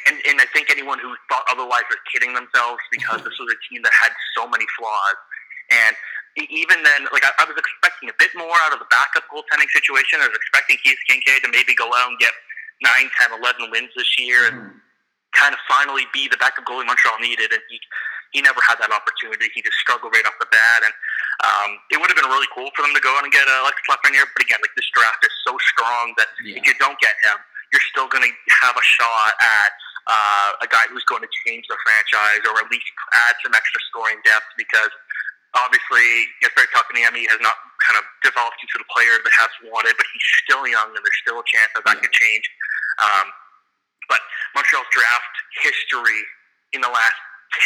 and 0.07 0.17
and 0.27 0.37
I 0.39 0.47
think 0.55 0.71
anyone 0.71 1.03
who 1.03 1.15
thought 1.31 1.47
otherwise 1.51 1.87
was 1.91 1.99
kidding 2.11 2.35
themselves 2.35 2.83
because 2.91 3.23
this 3.27 3.35
was 3.39 3.51
a 3.51 3.59
team 3.71 3.83
that 3.83 3.95
had 3.95 4.15
so 4.39 4.47
many 4.47 4.67
flaws. 4.79 5.19
And 5.67 5.95
even 6.39 6.83
then, 6.85 7.11
like 7.11 7.27
I, 7.27 7.33
I 7.43 7.45
was 7.49 7.59
expecting 7.59 8.11
a 8.13 8.17
bit 8.19 8.31
more 8.39 8.55
out 8.67 8.73
of 8.75 8.79
the 8.79 8.91
backup 8.91 9.27
goaltending 9.33 9.71
situation. 9.75 10.23
I 10.23 10.31
was 10.31 10.39
expecting 10.39 10.79
Keith 10.83 11.01
Kinkaid 11.11 11.43
to 11.43 11.51
maybe 11.51 11.75
go 11.75 11.91
out 11.97 12.13
and 12.13 12.19
get 12.21 12.35
9, 12.85 12.93
10, 12.93 13.41
11 13.41 13.73
wins 13.73 13.91
this 13.97 14.11
year 14.21 14.47
and 14.47 14.55
mm-hmm. 14.55 14.79
kind 15.33 15.57
of 15.57 15.61
finally 15.65 16.05
be 16.13 16.29
the 16.29 16.37
backup 16.37 16.69
goalie 16.69 16.87
Montreal 16.87 17.19
needed. 17.19 17.51
And 17.51 17.63
he 17.71 17.81
he 18.35 18.43
never 18.43 18.61
had 18.69 18.77
that 18.83 18.93
opportunity. 18.93 19.49
He 19.55 19.63
just 19.63 19.79
struggled 19.81 20.13
right 20.13 20.27
off 20.27 20.37
the 20.37 20.51
bat. 20.51 20.85
And 20.85 20.93
um, 21.45 21.77
it 21.93 22.01
would 22.01 22.09
have 22.09 22.17
been 22.17 22.31
really 22.33 22.49
cool 22.57 22.73
for 22.73 22.81
them 22.81 22.97
to 22.97 23.03
go 23.03 23.13
and 23.21 23.29
get 23.29 23.45
uh, 23.45 23.65
Alexis 23.67 23.85
Lafreniere. 23.93 24.25
But 24.33 24.49
again, 24.49 24.61
like 24.65 24.73
this 24.73 24.89
draft 24.97 25.21
is 25.21 25.35
so 25.45 25.53
strong 25.69 26.17
that 26.17 26.33
yeah. 26.41 26.57
if 26.57 26.65
you 26.65 26.75
don't 26.81 26.97
get 27.01 27.13
him, 27.27 27.37
you're 27.75 27.87
still 27.93 28.09
going 28.09 28.25
to 28.25 28.33
have 28.65 28.73
a 28.73 28.85
shot 28.85 29.35
at 29.37 29.73
uh, 30.07 30.65
a 30.65 30.69
guy 30.71 30.87
who's 30.89 31.05
going 31.05 31.21
to 31.21 31.33
change 31.45 31.67
the 31.67 31.77
franchise 31.83 32.47
or 32.47 32.57
at 32.63 32.71
least 32.71 32.87
add 33.27 33.35
some 33.43 33.53
extra 33.53 33.81
scoring 33.91 34.23
depth 34.23 34.47
because 34.55 34.93
obviously 35.59 36.31
Jesperi 36.41 36.71
Kotkaniemi 36.71 37.27
has 37.27 37.41
not 37.43 37.59
kind 37.83 37.99
of 37.99 38.05
developed 38.23 38.61
into 38.63 38.79
the 38.79 38.89
player 38.89 39.19
that 39.19 39.35
has 39.35 39.51
wanted, 39.67 39.99
but 39.99 40.07
he's 40.15 40.27
still 40.47 40.65
young 40.65 40.95
and 40.95 41.03
there's 41.03 41.21
still 41.21 41.43
a 41.43 41.47
chance 41.47 41.69
that 41.75 41.85
that 41.85 41.99
could 41.99 42.15
change. 42.15 42.47
Um, 43.03 43.27
but 44.07 44.23
Montreal's 44.55 44.89
draft 44.95 45.35
history 45.59 46.23
in 46.73 46.81
the 46.81 46.93
last 46.93 47.19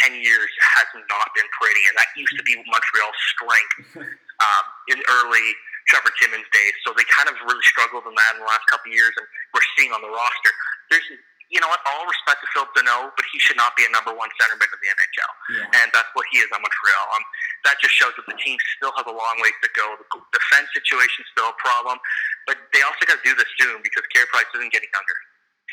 10 0.05 0.17
years 0.21 0.49
has 0.77 0.89
not 0.95 1.27
been 1.33 1.49
pretty, 1.57 1.83
and 1.89 1.95
that 1.97 2.09
used 2.15 2.35
to 2.37 2.45
be 2.45 2.55
Montreal's 2.69 3.19
strength 3.33 3.77
um, 4.45 4.65
in 4.93 4.97
early 5.21 5.47
Trevor 5.89 6.13
Timmins 6.21 6.47
days. 6.53 6.75
So 6.85 6.93
they 6.93 7.05
kind 7.09 7.27
of 7.27 7.35
really 7.43 7.65
struggled 7.65 8.05
in 8.05 8.13
that 8.13 8.31
in 8.37 8.45
the 8.45 8.49
last 8.49 8.65
couple 8.69 8.89
of 8.89 8.95
years, 8.95 9.13
and 9.17 9.25
we're 9.53 9.65
seeing 9.77 9.91
on 9.91 10.01
the 10.01 10.11
roster. 10.11 10.51
There's 10.93 11.07
you 11.51 11.59
know 11.59 11.67
what? 11.67 11.83
All 11.83 12.07
respect 12.07 12.39
to 12.39 12.47
Phillip 12.55 12.71
Danault, 12.79 13.11
but 13.19 13.27
he 13.27 13.37
should 13.43 13.59
not 13.59 13.75
be 13.75 13.83
a 13.83 13.91
number 13.91 14.15
one 14.15 14.31
centerman 14.39 14.71
in 14.71 14.79
the 14.79 14.87
NHL, 14.87 15.31
yeah. 15.59 15.79
and 15.83 15.91
that's 15.91 16.07
what 16.15 16.23
he 16.31 16.39
is 16.39 16.47
on 16.55 16.63
Montreal. 16.63 17.05
Um, 17.11 17.23
that 17.67 17.75
just 17.83 17.91
shows 17.91 18.15
that 18.15 18.23
the 18.23 18.39
team 18.39 18.55
still 18.79 18.95
has 18.95 19.03
a 19.03 19.11
long 19.11 19.35
way 19.43 19.51
to 19.51 19.69
go. 19.75 19.99
The 19.99 20.07
defense 20.31 20.71
situation 20.71 21.27
is 21.27 21.29
still 21.35 21.51
a 21.51 21.57
problem, 21.59 21.99
but 22.47 22.55
they 22.71 22.79
also 22.87 23.03
got 23.03 23.19
to 23.19 23.25
do 23.27 23.35
this 23.35 23.51
soon 23.59 23.83
because 23.83 24.07
Carey 24.15 24.31
Price 24.31 24.47
isn't 24.55 24.71
getting 24.71 24.87
younger. 24.95 25.17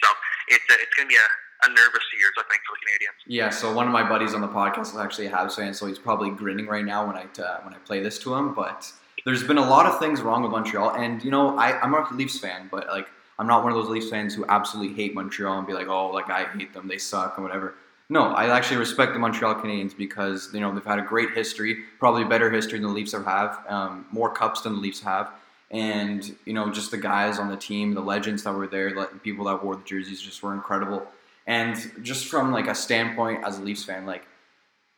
So 0.02 0.08
it's 0.50 0.66
a, 0.66 0.74
it's 0.82 0.94
going 0.98 1.06
to 1.06 1.12
be 1.14 1.18
a, 1.18 1.28
a 1.62 1.68
nervous 1.68 2.04
years, 2.18 2.32
I 2.38 2.42
think, 2.48 2.62
for 2.66 2.76
the 2.76 2.86
Canadians. 2.86 3.16
Yeah. 3.26 3.50
So 3.50 3.72
one 3.72 3.86
of 3.86 3.92
my 3.92 4.08
buddies 4.08 4.34
on 4.34 4.40
the 4.40 4.48
podcast 4.48 4.92
is 4.92 4.96
actually 4.96 5.26
a 5.26 5.30
Habs 5.30 5.56
fan, 5.56 5.74
so 5.74 5.86
he's 5.86 5.98
probably 5.98 6.30
grinning 6.30 6.66
right 6.66 6.84
now 6.84 7.06
when 7.06 7.16
I 7.16 7.24
uh, 7.42 7.60
when 7.62 7.74
I 7.74 7.78
play 7.84 8.00
this 8.00 8.18
to 8.20 8.34
him. 8.34 8.54
But 8.54 8.92
there's 9.24 9.44
been 9.44 9.58
a 9.58 9.68
lot 9.68 9.86
of 9.86 9.98
things 9.98 10.20
wrong 10.22 10.42
with 10.42 10.52
Montreal, 10.52 10.90
and 10.90 11.22
you 11.24 11.30
know 11.30 11.58
I, 11.58 11.80
I'm 11.80 11.94
a 11.94 12.06
Leafs 12.12 12.38
fan, 12.38 12.68
but 12.70 12.86
like 12.88 13.08
I'm 13.38 13.46
not 13.46 13.62
one 13.62 13.72
of 13.72 13.78
those 13.78 13.88
Leafs 13.88 14.10
fans 14.10 14.34
who 14.34 14.44
absolutely 14.48 14.94
hate 14.94 15.14
Montreal 15.14 15.58
and 15.58 15.66
be 15.66 15.72
like, 15.72 15.88
oh, 15.88 16.08
like 16.10 16.30
I 16.30 16.44
hate 16.44 16.72
them, 16.74 16.88
they 16.88 16.98
suck, 16.98 17.38
or 17.38 17.42
whatever. 17.42 17.74
No, 18.10 18.22
I 18.22 18.48
actually 18.56 18.78
respect 18.78 19.12
the 19.12 19.18
Montreal 19.18 19.56
Canadiens 19.56 19.96
because 19.96 20.50
you 20.54 20.60
know 20.60 20.72
they've 20.72 20.84
had 20.84 20.98
a 20.98 21.02
great 21.02 21.30
history, 21.32 21.84
probably 21.98 22.24
better 22.24 22.50
history 22.50 22.78
than 22.78 22.88
the 22.88 22.94
Leafs 22.94 23.12
have, 23.12 23.64
um, 23.68 24.06
more 24.10 24.32
cups 24.32 24.62
than 24.62 24.74
the 24.74 24.80
Leafs 24.80 25.00
have, 25.00 25.30
and 25.70 26.34
you 26.46 26.54
know 26.54 26.70
just 26.70 26.90
the 26.90 26.96
guys 26.96 27.38
on 27.38 27.48
the 27.48 27.56
team, 27.56 27.92
the 27.92 28.00
legends 28.00 28.44
that 28.44 28.54
were 28.54 28.66
there, 28.66 28.94
the 28.94 29.06
people 29.22 29.44
that 29.44 29.62
wore 29.62 29.76
the 29.76 29.84
jerseys, 29.84 30.22
just 30.22 30.42
were 30.42 30.54
incredible. 30.54 31.06
And 31.48 31.90
just 32.02 32.26
from 32.26 32.52
like 32.52 32.68
a 32.68 32.74
standpoint 32.74 33.42
as 33.42 33.58
a 33.58 33.62
Leafs 33.62 33.82
fan, 33.82 34.04
like 34.04 34.24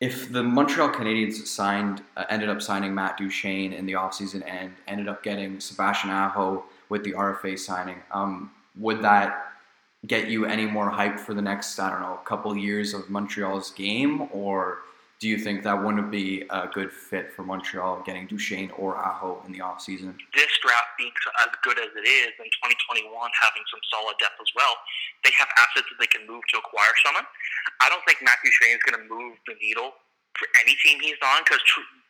if 0.01 0.33
the 0.33 0.43
Montreal 0.43 0.89
Canadiens 0.89 1.47
signed, 1.47 2.03
uh, 2.17 2.25
ended 2.29 2.49
up 2.49 2.61
signing 2.61 2.93
Matt 2.93 3.17
Duchene 3.17 3.73
in 3.73 3.87
the 3.87 3.93
offseason 3.93 4.43
and 4.47 4.73
ended 4.89 5.09
up 5.09 5.23
getting 5.23 5.61
Sebastian 5.61 6.11
Aho 6.11 6.65
with 6.89 7.05
the 7.05 7.13
RFA 7.13 7.57
signing. 7.57 7.99
Um, 8.11 8.51
would 8.77 9.01
that 9.03 9.53
get 10.07 10.29
you 10.29 10.45
any 10.45 10.67
more 10.67 10.91
hype 10.91 11.21
for 11.21 11.35
the 11.35 11.43
next, 11.43 11.79
I 11.79 11.91
don't 11.91 12.01
know, 12.01 12.19
couple 12.25 12.57
years 12.57 12.95
of 12.95 13.09
Montreal's 13.09 13.71
game, 13.71 14.29
or 14.33 14.79
do 15.20 15.28
you 15.28 15.37
think 15.37 15.61
that 15.68 15.76
wouldn't 15.76 16.09
be 16.09 16.48
a 16.48 16.64
good 16.72 16.88
fit 16.88 17.28
for 17.37 17.44
Montreal 17.44 18.00
getting 18.09 18.24
Duchene 18.24 18.72
or 18.80 18.96
Aho 18.96 19.44
in 19.44 19.52
the 19.52 19.61
offseason? 19.61 20.16
This 20.33 20.48
draft 20.64 20.96
being 20.96 21.12
as 21.44 21.52
good 21.61 21.76
as 21.76 21.92
it 21.92 22.09
is 22.09 22.33
in 22.40 22.48
2021, 22.48 23.04
having 23.12 23.64
some 23.68 23.85
solid 23.92 24.16
depth 24.16 24.40
as 24.40 24.48
well, 24.56 24.72
they 25.20 25.33
have 25.37 25.52
assets 25.61 25.85
that 25.92 26.00
they 26.00 26.09
can 26.09 26.24
move 26.24 26.40
to 26.56 26.64
acquire 26.64 26.96
someone. 27.04 27.28
I 27.85 27.92
don't 27.92 28.00
think 28.09 28.24
Matthew 28.24 28.48
Duchene 28.48 28.80
is 28.80 28.85
going 28.88 28.96
to 28.96 29.06
move 29.12 29.37
the 29.44 29.61
needle 29.61 29.92
for 30.40 30.48
any 30.64 30.72
team 30.80 30.96
he's 31.04 31.20
on 31.20 31.44
because 31.44 31.61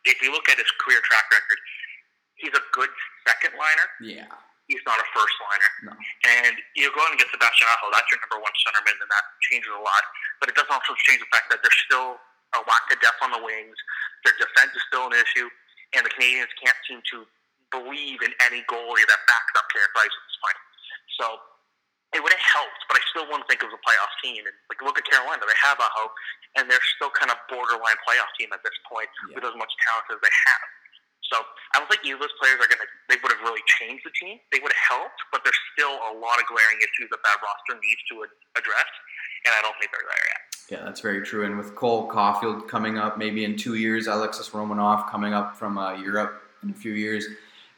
if 0.06 0.22
you 0.22 0.30
look 0.30 0.46
at 0.46 0.62
his 0.62 0.70
career 0.78 1.02
track 1.02 1.26
record, 1.34 1.58
he's 2.38 2.54
a 2.54 2.62
good 2.70 2.94
second 3.26 3.58
liner. 3.58 3.86
Yeah 4.06 4.30
he's 4.70 4.86
not 4.86 5.02
a 5.02 5.06
first 5.10 5.34
liner. 5.50 5.70
No. 5.90 5.92
And 6.30 6.54
you 6.78 6.86
go 6.94 7.02
out 7.02 7.10
and 7.10 7.18
get 7.18 7.26
Sebastian 7.34 7.66
Aho, 7.74 7.90
that's 7.90 8.06
your 8.06 8.22
number 8.22 8.38
one 8.38 8.54
centerman, 8.62 8.94
and 9.02 9.10
that 9.10 9.26
changes 9.50 9.74
a 9.74 9.82
lot. 9.82 9.98
But 10.38 10.46
it 10.46 10.54
does 10.54 10.70
also 10.70 10.94
change 11.10 11.18
the 11.18 11.26
fact 11.34 11.50
that 11.50 11.58
they're 11.58 11.80
still 11.90 12.22
a 12.56 12.60
lack 12.66 12.86
of 12.90 12.98
depth 12.98 13.20
on 13.22 13.30
the 13.30 13.42
wings. 13.42 13.76
Their 14.26 14.36
defense 14.38 14.74
is 14.74 14.82
still 14.90 15.06
an 15.06 15.14
issue, 15.14 15.48
and 15.94 16.02
the 16.02 16.12
Canadiens 16.12 16.50
can't 16.58 16.76
seem 16.86 17.00
to 17.14 17.26
believe 17.70 18.18
in 18.22 18.32
any 18.42 18.66
goalie 18.66 19.06
that 19.06 19.20
backs 19.30 19.54
up 19.54 19.66
Carey 19.70 19.90
Price 19.94 20.10
at 20.10 20.24
this 20.26 20.38
point. 20.42 20.58
So 21.18 21.26
it 22.10 22.18
would 22.18 22.34
have 22.34 22.42
helped, 22.42 22.82
but 22.90 22.98
I 22.98 23.02
still 23.14 23.26
wouldn't 23.30 23.46
think 23.46 23.62
it 23.62 23.70
was 23.70 23.78
a 23.78 23.84
playoff 23.86 24.10
team. 24.18 24.42
And 24.42 24.54
like 24.66 24.82
look 24.82 24.98
at 24.98 25.06
Carolina, 25.06 25.46
they 25.46 25.60
have 25.62 25.78
Aho, 25.78 26.10
and 26.58 26.66
they're 26.66 26.82
still 26.98 27.14
kind 27.14 27.30
of 27.30 27.38
borderline 27.46 27.98
playoff 28.02 28.30
team 28.34 28.50
at 28.50 28.62
this 28.66 28.74
point 28.90 29.06
yeah. 29.30 29.38
with 29.38 29.46
as 29.46 29.54
much 29.54 29.70
talent 29.86 30.10
as 30.10 30.18
they 30.18 30.34
have. 30.50 30.64
So 31.30 31.38
I 31.70 31.78
don't 31.78 31.86
think 31.86 32.02
either 32.02 32.18
of 32.18 32.26
those 32.26 32.34
players 32.42 32.58
are 32.58 32.66
going 32.66 32.82
to, 32.82 32.90
they 33.06 33.14
would 33.22 33.30
have 33.30 33.38
really 33.46 33.62
changed 33.78 34.02
the 34.02 34.10
team. 34.18 34.42
They 34.50 34.58
would 34.58 34.74
have 34.74 34.84
helped, 34.98 35.20
but 35.30 35.46
there's 35.46 35.62
still 35.78 35.94
a 36.10 36.14
lot 36.18 36.42
of 36.42 36.50
glaring 36.50 36.82
issues 36.82 37.06
that 37.14 37.22
that 37.22 37.38
roster 37.38 37.78
needs 37.78 38.02
to 38.10 38.26
address, 38.58 38.90
and 39.46 39.54
I 39.54 39.62
don't 39.62 39.78
think 39.78 39.94
they're 39.94 40.10
there 40.10 40.26
yet. 40.26 40.42
Yeah, 40.70 40.84
that's 40.84 41.00
very 41.00 41.22
true. 41.22 41.44
And 41.44 41.58
with 41.58 41.74
Cole 41.74 42.08
Caufield 42.08 42.68
coming 42.68 42.96
up 42.96 43.18
maybe 43.18 43.44
in 43.44 43.56
two 43.56 43.74
years, 43.74 44.06
Alexis 44.06 44.50
Romanov 44.50 45.10
coming 45.10 45.34
up 45.34 45.56
from 45.56 45.76
uh, 45.76 45.94
Europe 45.94 46.42
in 46.62 46.70
a 46.70 46.74
few 46.74 46.92
years, 46.92 47.26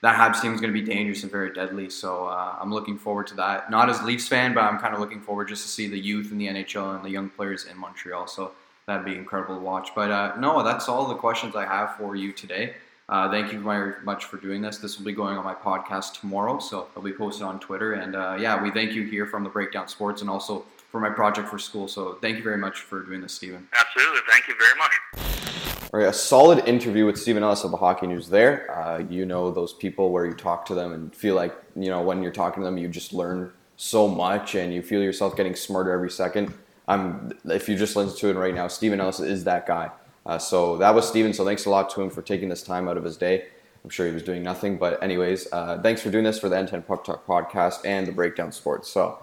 that 0.03 0.15
Habs 0.15 0.43
team 0.43 0.53
is 0.53 0.61
going 0.61 0.73
to 0.73 0.79
be 0.79 0.85
dangerous 0.85 1.23
and 1.23 1.33
very 1.33 1.55
deadly. 1.55 1.89
So 1.89 2.27
uh, 2.27 2.57
I'm 2.61 2.73
looking 2.73 2.99
forward 2.99 3.29
to 3.29 3.35
that. 3.37 3.71
Not 3.71 3.89
as 3.89 4.03
Leafs 4.03 4.29
fan, 4.29 4.53
but 4.53 4.65
I'm 4.65 4.79
kind 4.79 4.93
of 4.93 5.01
looking 5.01 5.21
forward 5.21 5.49
just 5.49 5.63
to 5.63 5.69
see 5.69 5.87
the 5.89 5.99
youth 5.99 6.33
in 6.33 6.39
the 6.39 6.49
NHL 6.49 6.95
and 6.95 7.05
the 7.05 7.09
young 7.09 7.31
players 7.31 7.65
in 7.65 7.79
Montreal. 7.79 8.27
So 8.27 8.53
that'd 8.87 9.07
be 9.07 9.15
incredible 9.15 9.57
to 9.57 9.63
watch. 9.63 9.91
But 9.95 10.11
uh, 10.11 10.35
no, 10.39 10.63
that's 10.63 10.89
all 10.89 11.07
the 11.07 11.15
questions 11.15 11.57
I 11.57 11.65
have 11.65 11.97
for 11.97 12.15
you 12.15 12.33
today. 12.33 12.75
Uh, 13.09 13.31
thank 13.31 13.53
you 13.53 13.61
very 13.61 13.95
much 14.05 14.27
for 14.27 14.37
doing 14.37 14.61
this. 14.61 14.79
This 14.79 14.99
will 14.99 15.05
be 15.05 15.13
going 15.13 15.39
on 15.39 15.45
my 15.45 15.55
podcast 15.55 16.21
tomorrow, 16.21 16.59
so 16.59 16.89
it'll 16.91 17.03
be 17.03 17.13
posted 17.13 17.43
on 17.43 17.59
Twitter. 17.59 17.95
And 17.95 18.17
uh, 18.17 18.37
yeah, 18.39 18.63
we 18.63 18.71
thank 18.71 18.93
you 18.93 19.05
here 19.05 19.27
from 19.27 19.45
the 19.45 19.51
Breakdown 19.51 19.89
Sports 19.89 20.21
and 20.21 20.31
also 20.31 20.65
for 20.93 21.01
my 21.01 21.09
project 21.09 21.49
for 21.49 21.59
school. 21.59 21.89
So 21.89 22.19
thank 22.21 22.37
you 22.37 22.45
very 22.45 22.59
much 22.59 22.81
for 22.81 23.01
doing 23.03 23.23
this, 23.23 23.33
Steven. 23.33 23.67
Absolutely. 23.73 24.21
Thank 24.29 24.47
you 24.47 24.55
very 24.59 24.79
much. 24.79 25.91
All 25.93 26.01
right, 26.01 26.09
a 26.09 26.13
solid 26.13 26.67
interview 26.69 27.07
with 27.07 27.19
Steven 27.19 27.43
Ellis 27.43 27.65
of 27.65 27.71
the 27.71 27.77
Hockey 27.79 28.07
News 28.07 28.29
there. 28.29 28.71
Uh, 28.71 28.99
you 28.99 29.27
know 29.27 29.51
those 29.51 29.73
people 29.73 30.11
where 30.11 30.27
you 30.27 30.35
talk 30.35 30.65
to 30.67 30.75
them 30.75 30.93
and 30.93 31.15
feel 31.15 31.35
like, 31.35 31.55
you 31.77 31.89
know, 31.89 32.01
when 32.03 32.23
you're 32.23 32.33
talking 32.33 32.63
to 32.63 32.65
them, 32.65 32.79
you 32.79 32.89
just 32.89 33.13
learn 33.13 33.53
so 33.77 34.07
much 34.07 34.55
and 34.55 34.73
you 34.73 34.83
feel 34.83 35.03
yourself 35.03 35.37
getting 35.37 35.55
smarter 35.57 35.91
every 35.91 36.11
second. 36.11 36.55
I'm 36.89 37.33
if 37.47 37.69
you 37.69 37.77
just 37.77 37.97
listen 37.97 38.17
to 38.19 38.29
it 38.29 38.37
right 38.37 38.55
now, 38.55 38.69
Steven 38.69 39.01
Ellis 39.01 39.21
is 39.21 39.45
that 39.45 39.67
guy. 39.67 39.91
Uh, 40.25 40.39
so 40.39 40.77
that 40.77 40.95
was 40.95 41.09
Steven. 41.09 41.33
So 41.33 41.45
thanks 41.45 41.65
a 41.65 41.71
lot 41.71 41.91
to 41.91 42.03
him 42.03 42.11
for 42.11 42.23
taking 42.23 42.49
this 42.49 42.63
time 42.63 42.89
out 42.89 42.97
of 42.97 43.05
his 43.05 43.17
day. 43.17 43.47
I'm 43.83 43.91
sure 43.91 44.07
he 44.07 44.13
was 44.13 44.23
doing 44.23 44.43
nothing, 44.43 44.79
but 44.79 45.03
anyways, 45.03 45.49
uh, 45.53 45.81
thanks 45.83 46.01
for 46.01 46.11
doing 46.11 46.23
this 46.23 46.39
for 46.39 46.49
the 46.49 46.55
N10 46.57 46.87
Puck 46.87 47.05
Talk 47.05 47.27
podcast 47.27 47.85
and 47.85 48.07
the 48.07 48.13
Breakdown 48.13 48.53
Sports. 48.53 48.89
So 48.89 49.19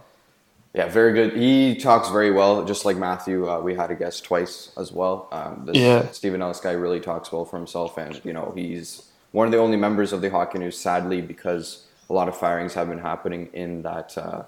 yeah, 0.74 0.88
very 0.88 1.14
good. 1.14 1.34
He 1.34 1.76
talks 1.76 2.10
very 2.10 2.32
well, 2.32 2.64
just 2.64 2.86
like 2.86 2.96
Matthew. 2.96 3.50
Uh, 3.50 3.60
we 3.60 3.74
had 3.76 3.90
a 3.90 3.96
guest 3.96 4.24
twice 4.24 4.72
as 4.78 4.92
well. 4.92 5.28
Um, 5.32 5.64
this 5.66 5.78
Yeah. 5.78 6.12
Steven 6.12 6.42
Ellis 6.42 6.60
guy 6.60 6.72
really 6.74 7.00
talks 7.00 7.32
well 7.32 7.46
for 7.46 7.58
himself, 7.58 7.98
and 7.98 8.22
you 8.24 8.34
know 8.34 8.54
he's 8.56 9.10
one 9.32 9.48
of 9.48 9.52
the 9.52 9.58
only 9.58 9.78
members 9.78 10.14
of 10.14 10.22
the 10.22 10.30
Hockey 10.30 10.60
News, 10.60 10.78
sadly, 10.78 11.22
because 11.22 11.86
a 12.10 12.14
lot 12.14 12.28
of 12.28 12.38
firings 12.38 12.74
have 12.76 12.88
been 12.88 13.00
happening 13.00 13.50
in 13.54 13.82
that 13.82 14.16
uh, 14.18 14.44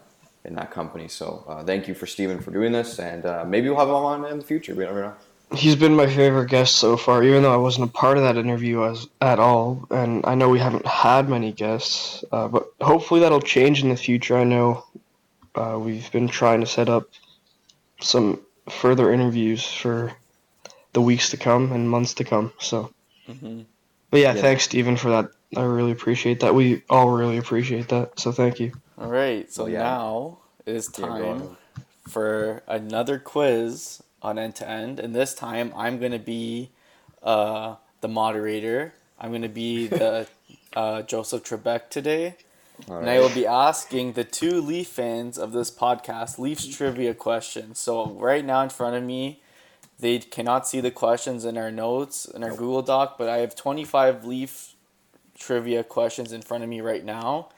in 0.46 0.54
that 0.56 0.70
company. 0.72 1.08
So 1.08 1.44
uh, 1.48 1.64
thank 1.64 1.88
you 1.88 1.96
for 1.96 2.06
Steven 2.06 2.40
for 2.40 2.52
doing 2.52 2.72
this, 2.72 3.00
and 3.00 3.26
uh, 3.26 3.44
maybe 3.48 3.70
we'll 3.70 3.80
have 3.80 3.88
him 3.90 3.96
on 3.96 4.26
in 4.26 4.38
the 4.38 4.46
future. 4.46 4.76
We 4.76 4.84
never 4.84 5.02
know. 5.02 5.14
He's 5.54 5.76
been 5.76 5.96
my 5.96 6.08
favorite 6.08 6.50
guest 6.50 6.76
so 6.76 6.96
far, 6.96 7.24
even 7.24 7.44
though 7.44 7.54
I 7.54 7.58
wasn't 7.58 7.90
a 7.90 7.92
part 7.92 8.18
of 8.18 8.24
that 8.24 8.38
interview 8.38 8.86
as 8.86 9.08
at 9.20 9.38
all. 9.38 9.86
And 9.90 10.26
I 10.26 10.34
know 10.34 10.48
we 10.48 10.60
haven't 10.60 10.86
had 10.86 11.28
many 11.28 11.52
guests, 11.52 12.24
uh, 12.32 12.48
but 12.48 12.68
hopefully 12.80 13.20
that'll 13.20 13.42
change 13.42 13.84
in 13.84 13.90
the 13.90 13.98
future. 13.98 14.38
I 14.38 14.46
know 14.46 14.86
uh, 15.56 15.78
we've 15.80 16.12
been 16.12 16.28
trying 16.28 16.62
to 16.62 16.68
set 16.68 16.90
up 16.90 17.10
some 18.02 18.42
further 18.70 19.12
interviews 19.14 19.66
for 19.66 20.14
the 20.94 21.02
weeks 21.02 21.30
to 21.32 21.38
come 21.38 21.72
and 21.72 21.90
months 21.90 22.16
to 22.16 22.24
come. 22.24 22.54
So, 22.60 22.92
Mhm. 23.30 23.66
but 24.12 24.20
yeah, 24.22 24.34
Yeah. 24.34 24.42
thanks, 24.42 24.64
Steven, 24.66 24.98
for 24.98 25.10
that. 25.12 25.32
I 25.56 25.64
really 25.64 25.92
appreciate 25.92 26.42
that. 26.42 26.56
We 26.56 26.84
all 26.90 27.10
really 27.10 27.38
appreciate 27.38 27.90
that. 27.90 28.20
So 28.20 28.32
thank 28.32 28.60
you. 28.60 28.74
All 28.98 29.10
right, 29.10 29.52
so 29.52 29.64
Well, 29.64 29.74
yeah. 29.74 29.84
now 29.84 30.38
it 30.66 30.76
is 30.76 30.88
time 30.88 31.58
for 32.08 32.64
another 32.68 33.20
quiz 33.20 34.02
on 34.22 34.40
end 34.40 34.56
to 34.58 34.70
end, 34.70 35.00
and 35.00 35.16
this 35.16 35.34
time 35.34 35.74
I'm 35.76 36.00
gonna 36.00 36.20
be 36.20 36.70
uh, 37.24 37.76
the 38.02 38.08
moderator. 38.08 38.94
I'm 39.20 39.32
gonna 39.32 39.50
be 39.50 39.88
the 39.88 40.28
uh, 40.76 41.02
Joseph 41.04 41.44
Trebek 41.44 41.90
today, 41.90 42.36
All 42.90 42.98
and 42.98 43.10
I 43.10 43.20
will 43.20 43.30
be 43.30 43.46
asking 43.46 44.14
the 44.14 44.24
two 44.24 44.62
Leaf 44.62 44.88
fans 44.88 45.38
of 45.38 45.52
this 45.52 45.70
podcast 45.70 46.40
Leafs 46.40 46.66
trivia 46.68 47.14
questions. 47.14 47.80
So 47.80 48.12
right 48.12 48.44
now 48.44 48.62
in 48.62 48.70
front 48.70 48.96
of 48.96 49.04
me, 49.04 49.42
they 50.00 50.20
cannot 50.20 50.68
see 50.68 50.82
the 50.82 50.92
questions 50.92 51.46
in 51.46 51.58
our 51.58 51.72
notes 51.72 52.26
in 52.26 52.44
our 52.44 52.50
Google 52.50 52.82
Doc, 52.82 53.18
but 53.18 53.30
I 53.30 53.38
have 53.38 53.56
25 53.56 54.26
Leaf 54.26 54.76
trivia 55.38 55.84
questions 55.84 56.32
in 56.32 56.42
front 56.42 56.64
of 56.64 56.70
me 56.70 56.82
right 56.82 57.06
now. 57.06 57.50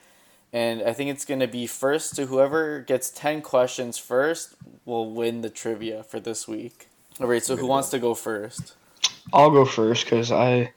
And 0.52 0.84
I 0.84 0.94
think 0.94 1.10
it's 1.10 1.26
going 1.26 1.40
to 1.40 1.48
be 1.48 1.66
first 1.66 2.16
to 2.18 2.28
whoever 2.28 2.82
gets 2.82 3.10
10 3.10 3.42
questions 3.42 3.98
first 3.98 4.56
will 4.86 5.10
win 5.10 5.42
the 5.42 5.50
trivia 5.50 6.04
for 6.04 6.20
this 6.20 6.48
week. 6.48 6.90
All 7.20 7.28
right, 7.28 7.44
so 7.44 7.56
who 7.56 7.66
wants 7.66 7.90
to 7.90 8.00
go 8.00 8.14
first? 8.14 8.76
I'll 9.32 9.50
go 9.50 9.66
first 9.66 10.06
because 10.06 10.32
I 10.32 10.74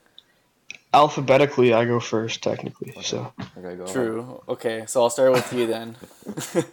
alphabetically 0.93 1.73
I 1.73 1.85
go 1.85 1.99
first 1.99 2.41
technically. 2.43 2.93
So 3.01 3.31
Okay, 3.57 3.75
go 3.75 3.83
ahead. 3.83 3.93
True. 3.93 4.41
Okay, 4.49 4.83
so 4.87 5.03
I'll 5.03 5.09
start 5.09 5.31
with 5.31 5.51
you 5.53 5.67
then. 5.67 5.95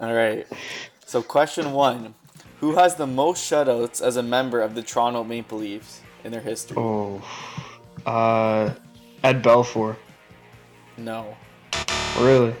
All 0.00 0.14
right. 0.14 0.46
So 1.06 1.22
question 1.22 1.72
1. 1.72 2.14
Who 2.60 2.74
has 2.76 2.96
the 2.96 3.06
most 3.06 3.50
shutouts 3.50 4.02
as 4.02 4.16
a 4.16 4.22
member 4.22 4.60
of 4.60 4.74
the 4.74 4.82
Toronto 4.82 5.24
Maple 5.24 5.58
Leafs 5.58 6.02
in 6.24 6.32
their 6.32 6.42
history? 6.42 6.76
oh, 6.78 7.22
uh, 8.04 8.74
Ed 9.24 9.42
Belfour. 9.42 9.96
No. 10.98 11.34
Really, 12.18 12.54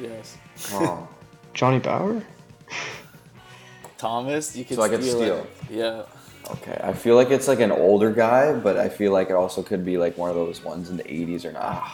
Yes. 0.00 0.36
Oh. 0.72 1.08
Johnny 1.54 1.78
Bower? 1.78 2.22
Thomas, 4.12 4.56
you 4.56 4.64
can 4.64 4.74
So 4.76 4.82
I 4.82 4.88
could 4.88 5.00
steal, 5.02 5.14
steal. 5.16 5.36
it. 5.38 5.46
Yeah. 5.70 6.02
Okay, 6.50 6.78
I 6.82 6.92
feel 6.92 7.14
like 7.14 7.30
it's 7.30 7.46
like 7.46 7.60
an 7.60 7.70
older 7.70 8.10
guy, 8.10 8.52
but 8.52 8.76
I 8.76 8.88
feel 8.88 9.12
like 9.12 9.30
it 9.30 9.34
also 9.36 9.62
could 9.62 9.84
be 9.84 9.96
like 9.96 10.18
one 10.18 10.28
of 10.28 10.34
those 10.34 10.64
ones 10.64 10.90
in 10.90 10.96
the 10.96 11.04
'80s 11.04 11.44
or 11.44 11.52
not. 11.52 11.88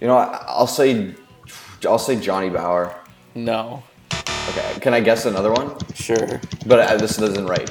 You 0.00 0.08
know, 0.08 0.16
I- 0.16 0.44
I'll 0.48 0.66
say, 0.66 1.14
I'll 1.86 1.98
say 1.98 2.18
Johnny 2.18 2.50
Bower. 2.50 2.92
No. 3.36 3.84
Okay, 4.50 4.80
can 4.80 4.94
I 4.94 5.00
guess 5.00 5.26
another 5.26 5.52
one? 5.52 5.76
Sure. 5.94 6.40
But 6.66 6.80
uh, 6.80 6.96
this 6.96 7.16
doesn't 7.16 7.46
right. 7.46 7.70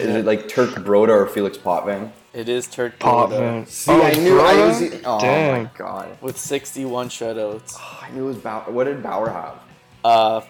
Is 0.00 0.14
it 0.16 0.24
like 0.24 0.48
Turk 0.48 0.70
Broda 0.70 1.10
or 1.10 1.26
Felix 1.28 1.56
Potvin? 1.56 2.10
It 2.34 2.48
is 2.48 2.66
Turk 2.66 2.98
Broda 2.98 3.28
Potvin. 3.30 3.66
See, 3.66 3.92
I 3.92 4.14
knew 4.14 4.40
I 4.40 4.66
was. 4.66 4.80
Broda? 4.80 5.00
Oh 5.04 5.20
Damn. 5.20 5.62
my 5.64 5.70
god! 5.78 6.18
with 6.20 6.36
61 6.36 7.08
shutouts. 7.08 7.76
Oh, 7.78 8.00
I 8.02 8.10
knew 8.10 8.24
it 8.24 8.28
was 8.34 8.36
Bower. 8.38 8.64
What 8.72 8.84
did 8.84 9.00
Bower 9.02 9.30
have? 9.30 9.54
Uh, 10.04 10.40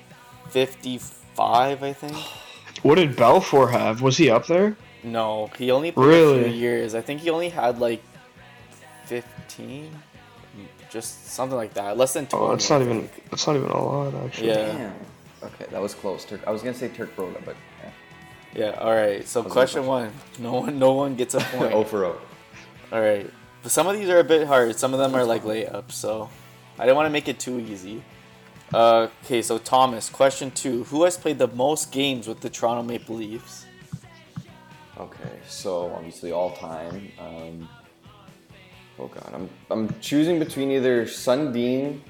55, 1.37 1.83
I 1.83 1.93
think. 1.93 2.17
What 2.83 2.97
did 2.97 3.17
Belfour 3.17 3.71
have? 3.71 4.01
Was 4.03 4.17
he 4.17 4.31
up 4.31 4.47
there? 4.47 4.77
No, 5.03 5.51
he 5.59 5.71
only 5.71 5.93
played 5.93 6.07
a 6.07 6.11
few 6.11 6.45
Really? 6.45 6.53
years. 6.53 6.95
I 6.95 7.01
think 7.01 7.21
he 7.21 7.31
only 7.31 7.49
had 7.49 7.79
like 7.79 8.03
15, 9.05 9.91
just 10.91 11.29
something 11.29 11.57
like 11.57 11.75
that. 11.75 11.97
Less 11.97 12.13
than 12.15 12.27
20. 12.27 12.45
Oh, 12.45 12.53
it's 12.53 12.69
not 12.71 12.83
even. 12.83 13.09
think. 13.09 13.25
It's 13.33 13.47
not 13.47 13.57
even 13.57 13.71
a 13.71 13.85
lot 13.85 14.15
actually. 14.25 14.49
Yeah. 14.49 14.67
Damn. 14.67 14.95
Okay, 15.43 15.67
that 15.71 15.81
was 15.81 15.95
close. 15.95 16.25
Turk. 16.25 16.41
I 16.47 16.51
was 16.51 16.63
gonna 16.63 16.75
say 16.75 16.89
Turk 16.89 17.15
Broda, 17.15 17.45
but 17.45 17.57
yeah. 17.83 17.91
Yeah. 18.55 18.79
All 18.81 18.95
right. 18.95 19.27
So 19.29 19.43
was 19.43 19.53
question 19.53 19.87
one. 19.87 20.13
No 20.39 20.55
one. 20.55 20.79
No 20.79 20.93
one 20.93 21.15
gets 21.15 21.35
a 21.35 21.41
point. 21.41 21.73
oh 21.73 21.85
for 21.85 22.05
oh. 22.07 22.19
All 22.91 23.01
right. 23.01 23.31
But 23.63 23.71
some 23.71 23.87
of 23.87 23.95
these 23.97 24.09
are 24.09 24.19
a 24.19 24.25
bit 24.25 24.47
hard. 24.47 24.77
Some 24.77 24.93
of 24.95 24.99
them 24.99 25.15
are 25.15 25.25
like 25.25 25.45
layups. 25.45 25.93
So 25.93 26.31
I 26.79 26.85
didn't 26.85 26.97
want 26.97 27.07
to 27.07 27.11
make 27.11 27.29
it 27.29 27.39
too 27.39 27.61
easy. 27.61 28.03
Uh, 28.75 29.09
okay. 29.25 29.43
So 29.43 29.59
Thomas, 29.59 30.09
question 30.11 30.51
two. 30.51 30.85
Who 30.85 31.05
has 31.05 31.17
played 31.17 31.39
the 31.39 31.49
most 31.49 31.93
games 31.93 32.27
with 32.27 32.41
the 32.41 32.51
Toronto 32.51 32.83
Maple 32.83 33.17
Leafs? 33.17 33.65
Okay, 34.99 35.39
so 35.47 35.93
obviously 35.95 36.33
all 36.33 36.53
time. 36.57 37.13
Um, 37.21 37.69
oh 38.99 39.09
god, 39.09 39.31
I'm 39.35 39.51
I'm 39.71 40.01
choosing 40.01 40.39
between 40.39 40.71
either 40.71 41.05
Sundin, 41.05 42.01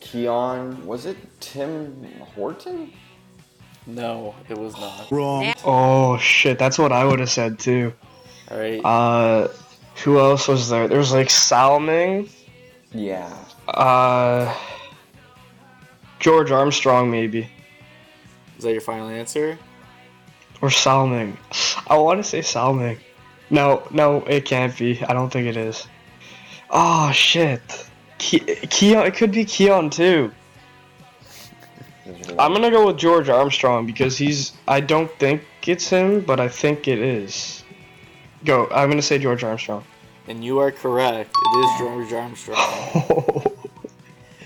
Keon. 0.00 0.86
Was 0.86 1.04
it 1.06 1.16
Tim 1.40 2.04
Horton? 2.34 2.92
No, 3.88 4.34
it 4.48 4.56
was 4.56 4.74
not. 4.78 5.10
Wrong. 5.10 5.52
Oh 5.64 6.16
shit, 6.18 6.58
that's 6.58 6.78
what 6.78 6.92
I 6.92 7.04
would 7.04 7.18
have 7.20 7.30
said 7.30 7.58
too. 7.58 7.92
All 8.50 8.58
right. 8.58 8.80
Uh, 8.84 9.48
who 10.04 10.18
else 10.20 10.46
was 10.46 10.68
there? 10.68 10.86
There 10.88 10.98
was 10.98 11.12
like 11.12 11.28
Salming, 11.28 12.28
Yeah. 12.92 13.32
uh, 13.68 14.54
George 16.18 16.50
Armstrong 16.50 17.10
maybe, 17.10 17.48
Is 18.58 18.64
that 18.64 18.72
your 18.72 18.80
final 18.80 19.08
answer? 19.08 19.58
or 20.62 20.70
Salming. 20.70 21.36
I 21.86 21.96
want 21.98 22.22
to 22.22 22.24
say 22.28 22.40
Salming. 22.40 22.98
No, 23.50 23.86
no, 23.90 24.22
it 24.24 24.44
can't 24.44 24.76
be. 24.76 25.02
I 25.04 25.12
don't 25.12 25.30
think 25.30 25.46
it 25.46 25.56
is. 25.56 25.86
Oh 26.70 27.12
shit, 27.12 27.60
Ke- 28.18 28.68
Keon. 28.70 29.06
It 29.06 29.14
could 29.14 29.30
be 29.32 29.44
Keon 29.44 29.90
too. 29.90 30.32
I'm 32.38 32.52
gonna 32.52 32.70
go 32.70 32.86
with 32.86 32.96
George 32.96 33.28
Armstrong 33.28 33.86
because 33.86 34.16
he's. 34.16 34.52
I 34.66 34.80
don't 34.80 35.10
think 35.18 35.42
it's 35.66 35.88
him, 35.88 36.20
but 36.22 36.40
I 36.40 36.48
think 36.48 36.88
it 36.88 36.98
is. 36.98 37.62
Go. 38.44 38.66
I'm 38.72 38.88
gonna 38.88 39.02
say 39.02 39.18
George 39.18 39.44
Armstrong. 39.44 39.84
And 40.28 40.42
you 40.44 40.58
are 40.58 40.72
correct. 40.72 41.30
It 41.40 41.58
is 41.58 41.78
George 41.78 42.12
Armstrong. 42.12 43.52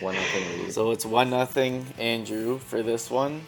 One 0.01 0.15
nothing 0.15 0.63
lead. 0.63 0.73
so 0.73 0.91
it's 0.91 1.05
one 1.05 1.31
nothing 1.31 1.87
Andrew 1.99 2.59
for 2.59 2.83
this 2.83 3.11
one, 3.11 3.43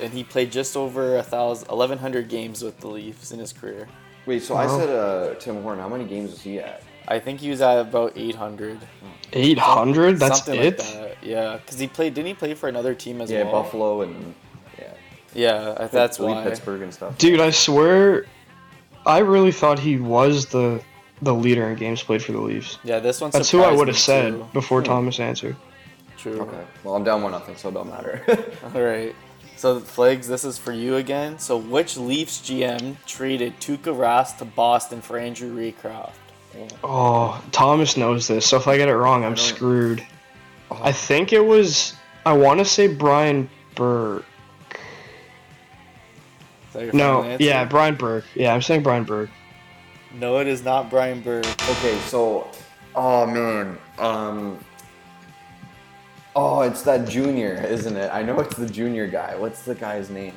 and 0.00 0.12
he 0.12 0.24
played 0.24 0.50
just 0.50 0.76
over 0.76 1.16
a 1.18 1.22
thousand, 1.22 1.68
eleven 1.70 1.98
hundred 1.98 2.28
games 2.28 2.62
with 2.62 2.78
the 2.80 2.88
Leafs 2.88 3.30
in 3.32 3.38
his 3.38 3.52
career. 3.52 3.88
Wait, 4.26 4.42
so 4.42 4.56
I 4.56 4.66
said 4.66 4.88
uh, 4.88 5.34
Tim 5.36 5.62
Horton. 5.62 5.80
How 5.82 5.88
many 5.88 6.04
games 6.04 6.32
was 6.32 6.42
he 6.42 6.58
at? 6.58 6.82
I 7.06 7.18
think 7.18 7.40
he 7.40 7.48
was 7.48 7.60
at 7.62 7.78
about 7.80 8.12
eight 8.16 8.34
hundred. 8.34 8.78
800. 9.32 10.18
That's 10.18 10.44
something 10.44 10.60
it. 10.60 10.78
like 10.78 10.92
that. 10.94 11.16
Yeah, 11.22 11.56
because 11.56 11.78
he 11.78 11.86
played. 11.86 12.14
Didn't 12.14 12.28
he 12.28 12.34
play 12.34 12.54
for 12.54 12.68
another 12.68 12.94
team 12.94 13.20
as 13.20 13.30
yeah, 13.30 13.44
well? 13.44 13.46
Yeah, 13.46 13.52
Buffalo 13.52 14.02
and 14.02 14.34
yeah, 14.78 14.94
Yeah, 15.34 15.74
I- 15.78 15.86
that's 15.86 16.18
I 16.18 16.22
believe 16.22 16.36
why. 16.36 16.44
Pittsburgh 16.44 16.82
and 16.82 16.92
stuff. 16.92 17.18
Dude, 17.18 17.40
I 17.40 17.50
swear, 17.50 18.26
I 19.06 19.18
really 19.18 19.52
thought 19.52 19.78
he 19.78 19.98
was 19.98 20.46
the 20.46 20.82
the 21.20 21.34
leader 21.34 21.68
in 21.68 21.76
games 21.76 22.02
played 22.02 22.22
for 22.22 22.32
the 22.32 22.40
Leafs. 22.40 22.78
Yeah, 22.84 23.00
this 23.00 23.20
one. 23.20 23.30
That's 23.30 23.50
who 23.50 23.62
I 23.62 23.72
would 23.72 23.88
have 23.88 23.98
said 23.98 24.32
too. 24.32 24.46
before 24.52 24.82
Thomas 24.82 25.18
answered. 25.18 25.56
True. 26.18 26.40
Okay, 26.42 26.64
well 26.84 26.94
I'm 26.96 27.04
down 27.04 27.22
one 27.22 27.32
nothing, 27.32 27.56
so 27.56 27.68
it 27.70 27.74
don't 27.74 27.88
matter. 27.88 28.20
All 28.74 28.82
right. 28.82 29.14
So 29.56 29.80
Flags, 29.80 30.28
this 30.28 30.44
is 30.44 30.58
for 30.58 30.72
you 30.72 30.96
again. 30.96 31.38
So 31.38 31.56
which 31.56 31.96
Leafs 31.96 32.38
GM 32.40 32.96
traded 33.06 33.58
Tuukka 33.60 33.94
Rask 33.96 34.36
to 34.38 34.44
Boston 34.44 35.00
for 35.00 35.16
Andrew 35.18 35.56
Raycroft? 35.56 36.12
Oh, 36.82 37.42
Thomas 37.52 37.96
knows 37.96 38.26
this, 38.26 38.44
so 38.46 38.56
if 38.56 38.66
I 38.68 38.76
get 38.76 38.88
it 38.88 38.96
wrong, 38.96 39.24
I'm 39.24 39.34
don't- 39.34 39.38
screwed. 39.44 40.04
I 40.70 40.92
think 40.92 41.32
it 41.32 41.40
was. 41.44 41.94
I 42.26 42.32
want 42.34 42.58
to 42.58 42.64
say 42.64 42.88
Brian 42.88 43.48
Burke. 43.74 44.24
Is 46.68 46.72
that 46.74 46.82
your 46.84 46.92
No, 46.92 47.22
answer? 47.22 47.42
yeah, 47.44 47.64
Brian 47.64 47.94
Burke. 47.94 48.24
Yeah, 48.34 48.52
I'm 48.52 48.62
saying 48.62 48.82
Brian 48.82 49.04
Burke. 49.04 49.30
No, 50.14 50.38
it 50.38 50.46
is 50.46 50.62
not 50.64 50.90
Brian 50.90 51.20
Burke. 51.20 51.46
okay, 51.46 51.98
so 52.06 52.48
oh 52.94 53.26
man, 53.26 53.78
um, 53.98 54.58
Oh, 56.36 56.60
it's 56.62 56.82
that 56.82 57.08
junior, 57.08 57.54
isn't 57.54 57.96
it? 57.96 58.10
I 58.12 58.22
know 58.22 58.38
it's 58.40 58.56
the 58.56 58.68
junior 58.68 59.06
guy. 59.06 59.34
What's 59.36 59.62
the 59.62 59.74
guy's 59.74 60.10
name? 60.10 60.34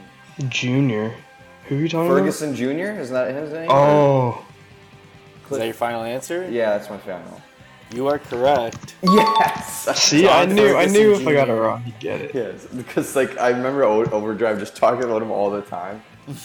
Junior. 0.49 1.13
Who 1.67 1.77
are 1.77 1.80
you 1.80 1.89
talking 1.89 2.08
about? 2.08 2.19
Ferguson 2.19 2.56
Jr. 2.56 2.99
Isn't 2.99 3.13
that 3.13 3.34
his 3.34 3.51
name? 3.51 3.65
about? 3.65 3.75
Oh, 3.75 4.45
Is 5.51 5.58
that 5.58 5.65
your 5.65 5.73
final 5.73 6.04
answer? 6.04 6.49
Yeah, 6.49 6.77
that's 6.77 6.89
my 6.89 6.97
final. 6.97 7.41
You 7.93 8.08
are 8.08 8.19
correct. 8.19 8.95
Yes. 9.04 9.99
see, 9.99 10.27
I 10.27 10.45
John 10.45 10.56
knew, 10.56 10.75
I 10.75 10.86
knew 10.86 11.13
if 11.13 11.27
I 11.27 11.34
got 11.34 11.49
it 11.49 11.54
wrong, 11.54 11.84
you'd 11.86 11.99
get 11.99 12.21
it. 12.21 12.34
Yes, 12.34 12.65
because 12.65 13.15
like 13.15 13.38
I 13.38 13.49
remember 13.49 13.84
Overdrive 13.84 14.60
just 14.60 14.75
talking 14.75 15.04
about 15.04 15.21
him 15.21 15.32
all 15.32 15.49
the 15.49 15.62
time. 15.62 16.01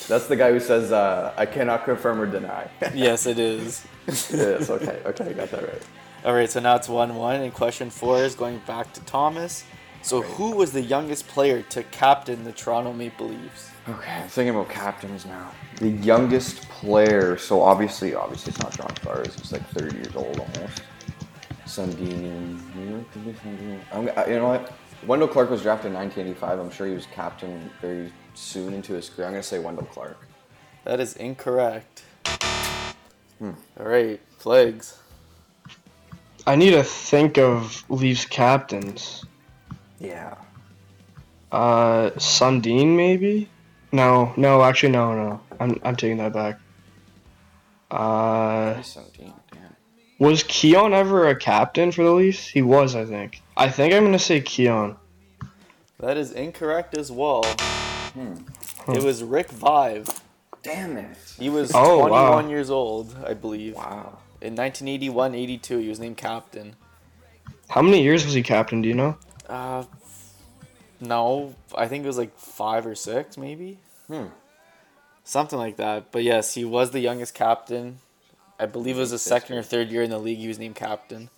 That's 0.09 0.27
the 0.27 0.37
guy 0.37 0.51
who 0.51 0.59
says, 0.59 0.91
uh, 0.91 1.33
"I 1.37 1.47
cannot 1.47 1.85
confirm 1.85 2.21
or 2.21 2.27
deny." 2.27 2.69
yes, 2.95 3.27
it 3.27 3.39
is. 3.39 3.87
yes. 4.07 4.71
Okay. 4.71 5.01
Okay. 5.07 5.31
I 5.31 5.33
got 5.35 5.51
that 5.51 5.63
right. 5.63 5.83
All 6.27 6.35
right, 6.35 6.51
so 6.51 6.59
now 6.59 6.75
it's 6.75 6.89
1 6.89 7.15
1, 7.15 7.41
and 7.41 7.55
question 7.55 7.89
four 7.89 8.19
is 8.19 8.35
going 8.35 8.59
back 8.67 8.93
to 8.95 9.01
Thomas. 9.03 9.63
So, 10.03 10.23
who 10.23 10.57
was 10.57 10.73
the 10.73 10.83
youngest 10.83 11.29
player 11.29 11.63
to 11.63 11.85
captain 11.85 12.43
the 12.43 12.51
Toronto 12.51 12.93
Maple 12.93 13.29
Leafs? 13.29 13.71
Okay, 13.89 14.11
I'm 14.11 14.29
thinking 14.29 14.53
about 14.53 14.69
captains 14.69 15.25
now. 15.25 15.53
The 15.77 15.91
youngest 15.91 16.69
player, 16.69 17.39
so 17.39 17.63
obviously, 17.63 18.17
obviously 18.17 18.51
it's 18.51 18.61
not 18.61 18.77
John 18.77 18.89
Tavares. 18.89 19.39
He's 19.39 19.53
like 19.53 19.65
30 19.69 19.95
years 19.95 20.17
old 20.17 20.41
almost. 20.41 20.83
Sundin, 21.65 22.59
Sundin. 23.15 23.81
Uh, 23.93 24.25
you 24.29 24.35
know 24.41 24.49
what? 24.49 24.73
Wendel 25.07 25.29
Clark 25.29 25.51
was 25.51 25.63
drafted 25.63 25.93
in 25.93 25.95
1985. 25.95 26.59
I'm 26.59 26.73
sure 26.73 26.89
he 26.89 26.95
was 26.95 27.07
captain 27.07 27.71
very 27.81 28.13
soon 28.35 28.75
into 28.75 28.95
his 28.95 29.09
career. 29.09 29.29
I'm 29.29 29.33
gonna 29.33 29.45
say 29.45 29.61
Wendel 29.61 29.85
Clark. 29.85 30.19
That 30.83 30.99
is 30.99 31.15
incorrect. 31.15 32.03
Hmm. 33.39 33.53
All 33.79 33.87
right, 33.87 34.21
Flags. 34.39 34.99
I 36.47 36.55
need 36.57 36.71
to 36.71 36.83
think 36.85 37.39
of 37.39 37.85
Leafs 37.91 38.25
captains. 38.25 39.25
Yeah. 39.99 40.35
Uh, 41.51 42.11
Sundin 42.19 42.97
maybe? 42.97 43.49
No, 43.93 44.33
no, 44.37 44.63
actually 44.63 44.93
no, 44.93 45.15
no. 45.15 45.41
I'm 45.59 45.81
I'm 45.83 45.97
taking 45.97 46.19
that 46.19 46.33
back. 46.33 46.59
Uh, 47.91 48.75
Sundin, 48.83 49.33
damn. 49.53 49.77
was 50.19 50.43
Keon 50.45 50.93
ever 50.93 51.29
a 51.29 51.37
captain 51.37 51.93
for 51.93 52.03
the 52.05 52.11
Leafs? 52.11 52.47
He 52.49 52.63
was, 52.63 52.95
I 52.97 53.05
think. 53.05 53.41
I 53.57 53.69
think 53.69 53.95
I'm 53.95 54.05
gonna 54.05 54.19
say 54.19 54.41
Keon. 54.41 54.97
That 56.01 56.17
is 56.17 56.33
incorrect 56.33 56.97
as 56.97 57.11
well. 57.11 57.45
It 58.89 59.03
was 59.03 59.23
Rick 59.23 59.49
Vaive. 59.51 60.21
Damn 60.63 60.97
it. 60.97 61.17
He 61.39 61.49
was 61.49 61.71
Oh, 61.75 62.01
21 62.09 62.11
wow. 62.11 62.49
years 62.51 62.71
old, 62.71 63.17
I 63.27 63.35
believe. 63.35 63.75
Wow. 63.75 64.19
In 64.41 64.55
1981 64.55 65.35
82, 65.35 65.79
he 65.79 65.89
was 65.89 65.99
named 65.99 66.17
captain. 66.17 66.77
How 67.69 67.83
many 67.83 68.03
years 68.03 68.25
was 68.25 68.35
he 68.35 68.43
captain? 68.43 68.83
Do 68.83 68.89
you 68.89 68.95
know? 68.95 69.17
Uh, 69.49 69.85
no, 71.01 71.55
I 71.75 71.89
think 71.89 72.05
it 72.05 72.07
was 72.07 72.19
like 72.19 72.37
five 72.39 72.87
or 72.87 72.95
six, 72.95 73.37
maybe. 73.37 73.79
Hmm. 74.09 74.27
Something 75.25 75.59
like 75.59 75.77
that. 75.77 76.13
But 76.13 76.23
yes, 76.23 76.55
he 76.55 76.65
was 76.65 76.91
the 76.91 77.01
youngest 77.01 77.35
captain. 77.35 77.99
I 78.59 78.67
believe 78.67 78.97
it 78.97 79.01
was 79.01 79.11
his 79.11 79.23
second 79.23 79.57
or 79.57 79.63
third 79.63 79.91
year 79.91 80.03
in 80.03 80.11
the 80.11 80.19
league. 80.19 80.39
He 80.39 80.49
was 80.49 80.59
named 80.59 80.77
captain. 80.77 81.29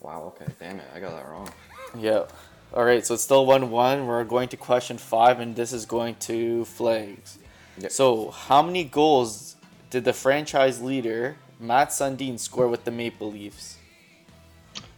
Wow. 0.00 0.34
Okay. 0.36 0.52
Damn 0.60 0.78
it. 0.78 0.86
I 0.94 1.00
got 1.00 1.12
that 1.16 1.28
wrong. 1.28 1.50
Yeah. 1.98 2.24
All 2.72 2.84
right. 2.84 3.04
So 3.04 3.12
it's 3.12 3.22
still 3.22 3.44
one-one. 3.44 4.06
We're 4.06 4.24
going 4.24 4.48
to 4.48 4.56
question 4.56 4.96
five, 4.96 5.40
and 5.40 5.54
this 5.54 5.74
is 5.74 5.84
going 5.84 6.14
to 6.20 6.64
flags. 6.64 7.38
Yep. 7.76 7.90
So, 7.92 8.30
how 8.30 8.62
many 8.62 8.82
goals 8.82 9.56
did 9.90 10.04
the 10.04 10.14
franchise 10.14 10.80
leader 10.80 11.36
Mats 11.62 12.00
Sundin 12.00 12.38
score 12.38 12.66
with 12.66 12.84
the 12.84 12.90
Maple 12.90 13.30
Leafs? 13.30 13.76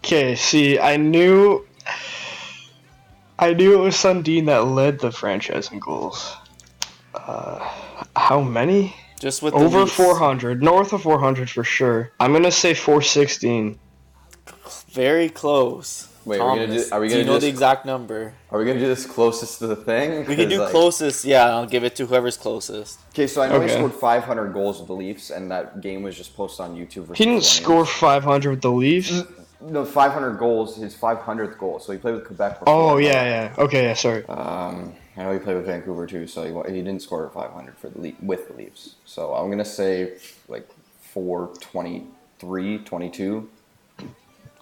Okay, 0.03 0.35
see, 0.35 0.79
I 0.79 0.97
knew, 0.97 1.67
I 3.39 3.53
knew 3.53 3.75
it 3.75 3.83
was 3.83 3.95
Sundin 3.95 4.47
that 4.47 4.65
led 4.65 4.99
the 4.99 5.13
franchise 5.13 5.71
in 5.71 5.79
goals. 5.79 6.35
Uh, 7.15 7.59
how 8.17 8.41
many? 8.41 8.97
Just 9.21 9.43
with 9.43 9.55
Over 9.55 9.87
400, 9.87 10.63
north 10.63 10.93
of 10.93 11.03
400 11.03 11.49
for 11.51 11.65
sure. 11.65 12.13
I'm 12.19 12.33
gonna 12.33 12.51
say 12.51 12.75
416. 12.75 13.79
Very 14.91 15.29
close. 15.29 16.09
Wait, 16.27 16.41
are 16.41 16.53
we 16.53 16.61
gonna 16.61 16.79
do- 16.79 16.85
are 16.93 17.01
we 17.01 17.09
do 17.09 17.15
gonna 17.15 17.19
you 17.19 17.25
do 17.25 17.27
know 17.27 17.35
this- 17.35 17.43
the 17.45 17.49
exact 17.49 17.85
number? 17.87 18.33
Are 18.51 18.59
we 18.59 18.65
gonna 18.65 18.79
do 18.81 18.87
this 18.87 19.05
closest 19.07 19.59
to 19.59 19.67
the 19.67 19.77
thing? 19.77 20.25
We 20.27 20.37
can 20.37 20.49
do 20.49 20.61
like- 20.61 20.71
closest. 20.71 21.25
Yeah, 21.25 21.47
I'll 21.55 21.67
give 21.67 21.85
it 21.85 21.95
to 21.97 22.07
whoever's 22.07 22.37
closest. 22.37 22.99
Okay, 23.13 23.27
so 23.27 23.43
I 23.43 23.49
know 23.49 23.61
he 23.61 23.69
scored 23.69 23.93
500 23.93 24.53
goals 24.55 24.79
with 24.79 24.89
the 24.89 24.95
Leafs, 24.95 25.31
and 25.31 25.51
that 25.51 25.81
game 25.81 26.03
was 26.03 26.17
just 26.17 26.35
posted 26.37 26.65
on 26.67 26.77
YouTube. 26.77 27.15
He 27.17 27.25
didn't 27.27 27.45
score 27.45 27.85
500 27.85 28.51
with 28.51 28.63
the 28.63 28.71
Leafs. 28.71 29.23
No, 29.61 29.85
500 29.85 30.39
goals. 30.39 30.77
His 30.77 30.95
500th 30.95 31.59
goal. 31.59 31.79
So 31.79 31.93
he 31.93 31.99
played 31.99 32.15
with 32.17 32.27
Quebec. 32.27 32.61
Before, 32.61 32.75
Oh 32.75 32.95
but, 32.97 33.03
yeah, 33.05 33.25
yeah. 33.57 33.63
Okay, 33.65 33.85
yeah. 33.85 33.95
Sorry. 33.95 34.25
Um, 34.29 34.93
I 35.17 35.23
know 35.23 35.33
he 35.33 35.39
played 35.39 35.57
with 35.57 35.65
Vancouver 35.67 36.07
too, 36.07 36.27
so 36.27 36.43
he, 36.43 36.51
he 36.75 36.83
didn't 36.83 37.01
score 37.01 37.31
500 37.33 37.77
for 37.79 37.89
the 37.89 37.99
Le- 38.01 38.13
with 38.21 38.49
the 38.49 38.55
Leafs. 38.55 38.97
So 39.07 39.33
I'm 39.33 39.49
gonna 39.51 39.65
say 39.65 40.15
like 40.49 40.69
423, 41.01 42.79
22, 42.85 43.49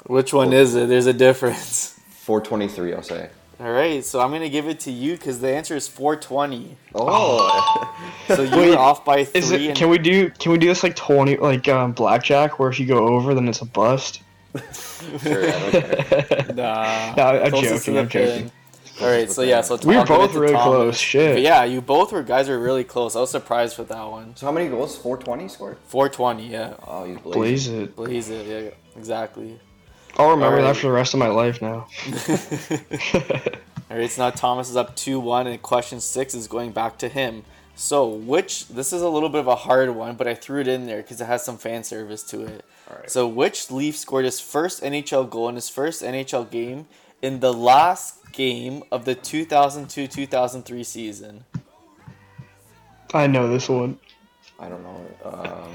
Which 0.07 0.33
one 0.33 0.53
is 0.53 0.75
it? 0.75 0.89
There's 0.89 1.07
a 1.07 1.13
difference. 1.13 1.99
423. 2.11 2.95
I'll 2.95 3.03
say. 3.03 3.31
All 3.61 3.71
right, 3.71 4.05
so 4.05 4.21
I'm 4.21 4.33
gonna 4.33 4.49
give 4.49 4.67
it 4.67 4.81
to 4.81 4.91
you 4.91 5.13
because 5.13 5.41
the 5.41 5.49
answer 5.49 5.77
is 5.77 5.87
420. 5.87 6.77
Oh, 6.97 7.95
So 8.27 8.43
you 8.43 8.57
Wait, 8.57 8.75
off 8.75 9.05
by 9.05 9.25
three. 9.25 9.39
Is 9.39 9.51
it? 9.53 9.61
and 9.61 9.77
Can 9.77 9.89
we 9.89 9.99
do? 9.99 10.31
Can 10.31 10.51
we 10.51 10.59
do 10.59 10.67
this 10.67 10.83
like 10.83 10.97
20, 10.97 11.37
like 11.37 11.69
um, 11.69 11.93
blackjack, 11.93 12.59
where 12.59 12.69
if 12.71 12.81
you 12.81 12.87
go 12.87 13.07
over, 13.09 13.35
then 13.35 13.47
it's 13.47 13.61
a 13.61 13.67
bust? 13.67 14.21
sure. 15.23 15.49
I 15.49 15.71
don't. 15.71 16.57
Nah. 16.57 17.15
No, 17.17 17.23
I'm 17.23 17.51
Closest 17.51 17.87
joking. 17.87 17.99
I'm 17.99 18.09
joking. 18.09 18.51
All 19.01 19.09
right, 19.09 19.31
so 19.31 19.43
yeah, 19.43 19.61
so 19.63 19.77
We 19.85 19.95
were 19.95 20.01
I'll 20.01 20.07
give 20.07 20.17
it 20.17 20.19
both 20.19 20.33
to 20.33 20.41
really 20.41 20.53
Thomas. 20.55 20.67
close, 20.67 20.99
shit. 20.99 21.35
But 21.37 21.43
yeah, 21.43 21.65
you 21.65 21.81
both 21.81 22.13
were 22.13 22.23
guys 22.23 22.49
were 22.49 22.59
really 22.59 22.85
close. 22.85 23.15
I 23.17 23.21
was 23.21 23.31
surprised 23.31 23.79
with 23.79 23.89
that 23.89 24.05
one. 24.11 24.35
So 24.37 24.47
how 24.47 24.53
many 24.53 24.69
goals? 24.69 24.97
420 24.97 25.49
scored. 25.49 25.79
420, 25.87 26.49
yeah. 26.49 26.75
Oh, 26.87 27.05
he's 27.05 27.19
blazing. 27.19 27.33
Blaze 27.33 27.69
it. 27.69 27.97
Blaze 27.97 28.31
it, 28.31 28.47
yeah, 28.47 28.99
exactly. 28.99 29.59
I'll 30.19 30.31
remember 30.31 30.59
Alright. 30.59 30.75
that 30.75 30.81
for 30.81 30.89
the 30.89 30.93
rest 30.93 31.15
of 31.15 31.21
my 31.21 31.29
life 31.29 31.63
now. 31.63 31.87
All 33.91 33.99
right, 33.99 34.11
so 34.11 34.23
now 34.23 34.31
Thomas 34.31 34.71
is 34.71 34.77
up 34.77 34.97
2 34.97 35.21
1, 35.21 35.47
and 35.47 35.61
question 35.61 36.01
six 36.01 36.35
is 36.35 36.49
going 36.49 36.73
back 36.73 36.99
to 36.99 37.09
him. 37.09 37.45
So, 37.75 38.09
which, 38.09 38.69
this 38.69 38.93
is 38.93 39.03
a 39.03 39.09
little 39.09 39.29
bit 39.29 39.41
of 39.41 39.49
a 39.49 39.57
hard 39.57 39.91
one, 39.91 40.17
but 40.17 40.29
I 40.29 40.35
threw 40.35 40.61
it 40.61 40.69
in 40.69 40.87
there 40.87 40.99
because 40.99 41.21
it 41.21 41.27
has 41.27 41.45
some 41.45 41.57
fan 41.57 41.85
service 41.85 42.23
to 42.25 42.43
it. 42.43 42.65
Alright. 42.91 43.11
So, 43.11 43.27
which 43.27 43.71
Leaf 43.71 43.97
scored 43.97 44.25
his 44.25 44.41
first 44.41 44.83
NHL 44.83 45.29
goal 45.29 45.49
in 45.49 45.55
his 45.55 45.69
first 45.69 46.03
NHL 46.03 46.51
game 46.51 46.87
in 47.23 47.41
the 47.41 47.53
last 47.53 48.33
game 48.33 48.83
of 48.93 49.05
the 49.05 49.15
2002 49.15 50.07
2003 50.07 50.85
season? 50.85 51.45
I 53.15 53.27
know 53.27 53.49
this 53.49 53.69
one. 53.69 53.99
I 54.59 54.69
don't 54.69 54.83
know. 54.83 55.07
Um, 55.25 55.75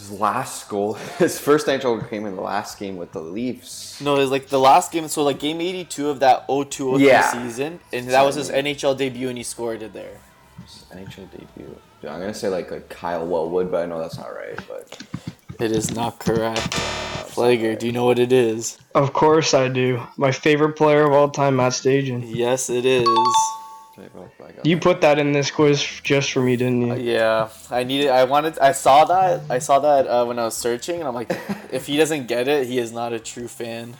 his 0.00 0.10
last 0.20 0.68
goal, 0.68 0.94
his 1.18 1.38
first 1.38 1.66
NHL 1.66 2.08
came 2.10 2.26
in 2.26 2.34
the 2.34 2.42
last 2.42 2.78
game 2.78 2.96
with 2.96 3.12
the 3.12 3.20
Leafs. 3.20 4.00
No, 4.00 4.16
it 4.16 4.20
was 4.20 4.30
like 4.30 4.48
the 4.48 4.58
last 4.58 4.90
game, 4.92 5.06
so 5.08 5.22
like 5.22 5.38
game 5.38 5.60
82 5.60 6.08
of 6.08 6.20
that 6.20 6.46
02 6.48 6.96
03 6.98 7.06
Yeah. 7.06 7.30
season, 7.30 7.80
and 7.92 8.08
that 8.08 8.22
was 8.24 8.34
his 8.34 8.50
NHL 8.50 8.96
debut, 8.96 9.28
and 9.28 9.38
he 9.38 9.44
scored 9.44 9.82
it 9.82 9.92
there. 9.92 10.18
His 10.64 10.84
NHL 10.92 11.30
debut. 11.30 11.76
Dude, 12.02 12.10
I'm 12.10 12.18
gonna 12.20 12.34
say 12.34 12.48
like 12.48 12.70
like 12.70 12.88
Kyle 12.88 13.26
Wellwood, 13.26 13.70
but 13.70 13.82
I 13.82 13.86
know 13.86 13.98
that's 14.00 14.16
not 14.18 14.34
right. 14.34 14.58
But 14.68 15.02
It 15.60 15.72
is 15.72 15.90
not 15.94 16.18
correct. 16.18 16.74
Flagger, 16.74 17.76
do 17.76 17.86
you 17.86 17.92
know 17.92 18.06
what 18.06 18.18
it 18.18 18.32
is? 18.32 18.78
Of 18.94 19.12
course 19.12 19.54
I 19.54 19.68
do. 19.68 20.02
My 20.16 20.32
favorite 20.32 20.72
player 20.76 21.04
of 21.04 21.12
all 21.12 21.28
time, 21.28 21.56
Matt 21.56 21.72
Stajan. 21.72 22.24
Yes, 22.26 22.68
it 22.70 22.84
is. 22.86 23.06
I 24.02 24.52
You 24.64 24.78
put 24.78 25.00
that 25.02 25.18
in 25.18 25.32
this 25.32 25.50
quiz 25.50 25.82
just 25.82 26.32
for 26.32 26.40
me, 26.40 26.56
didn't 26.56 26.82
you? 26.82 26.94
Yeah, 26.96 27.48
I 27.70 27.84
needed. 27.84 28.08
I 28.08 28.24
wanted. 28.24 28.58
I 28.58 28.72
saw 28.72 29.04
that. 29.04 29.42
I 29.50 29.58
saw 29.58 29.78
that 29.80 30.06
uh, 30.06 30.24
when 30.24 30.38
I 30.38 30.44
was 30.44 30.56
searching, 30.56 31.00
and 31.00 31.08
I'm 31.08 31.14
like, 31.14 31.30
if 31.72 31.86
he 31.86 31.96
doesn't 31.96 32.26
get 32.26 32.48
it, 32.48 32.66
he 32.66 32.78
is 32.78 32.92
not 32.92 33.12
a 33.12 33.18
true 33.18 33.48
fan. 33.48 33.96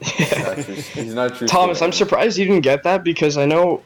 Not 0.00 0.58
true- 0.58 0.74
He's 0.74 1.14
not 1.14 1.32
a 1.32 1.34
true. 1.34 1.48
Thomas, 1.48 1.78
fan. 1.78 1.86
I'm 1.86 1.92
surprised 1.92 2.38
you 2.38 2.44
didn't 2.44 2.62
get 2.62 2.82
that 2.84 3.04
because 3.04 3.36
I 3.38 3.46
know 3.46 3.82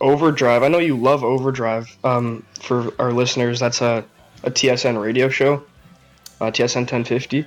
Overdrive. 0.00 0.62
I 0.62 0.68
know 0.68 0.78
you 0.78 0.96
love 0.96 1.24
Overdrive. 1.24 1.96
Um, 2.04 2.44
for 2.60 2.92
our 3.00 3.12
listeners, 3.12 3.58
that's 3.58 3.80
a, 3.80 4.04
a 4.44 4.50
TSN 4.50 5.02
radio 5.02 5.28
show, 5.28 5.62
uh, 6.40 6.50
TSN 6.50 6.86
1050. 6.90 7.46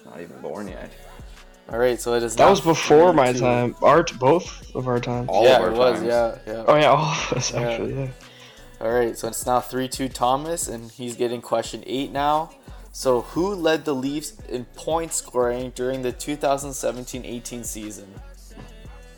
not 0.05 0.21
even 0.21 0.41
born 0.41 0.69
yet. 0.69 0.91
all 1.71 1.79
right, 1.79 2.01
so 2.01 2.15
it 2.15 2.23
is. 2.23 2.37
that 2.37 2.49
was 2.51 2.61
before 2.61 3.13
my 3.13 3.33
3-2. 3.33 3.41
time. 3.41 3.77
Art 3.83 4.13
both 4.19 4.75
of 4.75 4.87
our 4.89 5.01
time. 5.01 5.27
All 5.29 5.45
yeah, 5.45 5.57
of 5.57 5.63
our 5.63 5.71
it 5.71 5.77
was. 5.77 5.95
times. 6.01 6.07
Yeah, 6.07 6.39
yeah. 6.53 6.65
Oh 6.67 6.77
yeah, 6.77 6.87
all 6.91 7.13
of 7.13 7.33
us 7.33 7.55
actually. 7.55 7.95
Yeah. 7.95 8.09
All 8.81 8.93
right, 8.93 9.17
so 9.17 9.29
it's 9.29 9.47
now 9.47 9.61
3 9.61 9.89
2 9.89 10.09
Thomas, 10.09 10.69
and 10.69 10.91
he's 10.91 11.17
getting 11.17 11.41
question 11.41 11.83
eight 11.87 12.13
now. 12.13 12.51
So, 12.93 13.23
who 13.23 13.55
led 13.55 13.85
the 13.85 13.95
Leafs 13.95 14.37
in 14.49 14.67
point 14.77 15.13
scoring 15.13 15.73
during 15.75 16.03
the 16.03 16.13
2017 16.13 17.25
18 17.25 17.65
season? 17.65 18.07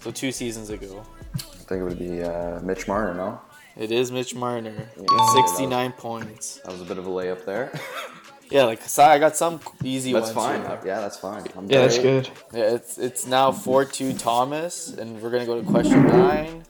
So, 0.01 0.11
two 0.11 0.33
seasons 0.33 0.71
ago. 0.71 1.05
I 1.35 1.39
think 1.69 1.81
it 1.81 1.85
would 1.85 1.99
be 1.99 2.23
uh, 2.23 2.61
Mitch 2.61 2.87
Marner. 2.89 3.13
No, 3.15 3.41
It 3.77 3.91
is 3.91 4.11
Mitch 4.13 4.35
Marner. 4.35 4.89
Yeah. 4.97 5.33
69 5.47 5.93
points. 5.93 6.61
that 6.65 6.73
was 6.73 6.81
a 6.81 6.85
bit 6.85 6.97
of 6.97 7.07
a 7.07 7.11
layup 7.11 7.45
there. 7.45 7.71
Yeah, 8.51 8.65
like, 8.65 8.83
so 8.83 9.03
I 9.03 9.19
got 9.19 9.37
some 9.37 9.61
easy 9.83 10.13
that's 10.13 10.33
ones. 10.33 10.35
fine. 10.35 10.61
here. 10.61 10.81
Yeah, 10.85 11.01
that's 11.01 11.19
fine. 11.19 11.45
I'm 11.57 11.69
Yeah, 11.69 11.83
that's 11.83 11.99
good. 11.99 12.29
Yeah, 12.53 12.75
it's 12.75 12.99
it's 12.99 13.27
now 13.27 13.53
4 13.53 13.85
2 13.85 14.15
Thomas, 14.15 14.93
and 14.97 15.21
we're 15.21 15.31
going 15.31 15.41
to 15.41 15.47
go 15.47 15.61
to 15.61 15.67
question 15.67 16.07
nine 16.07 16.65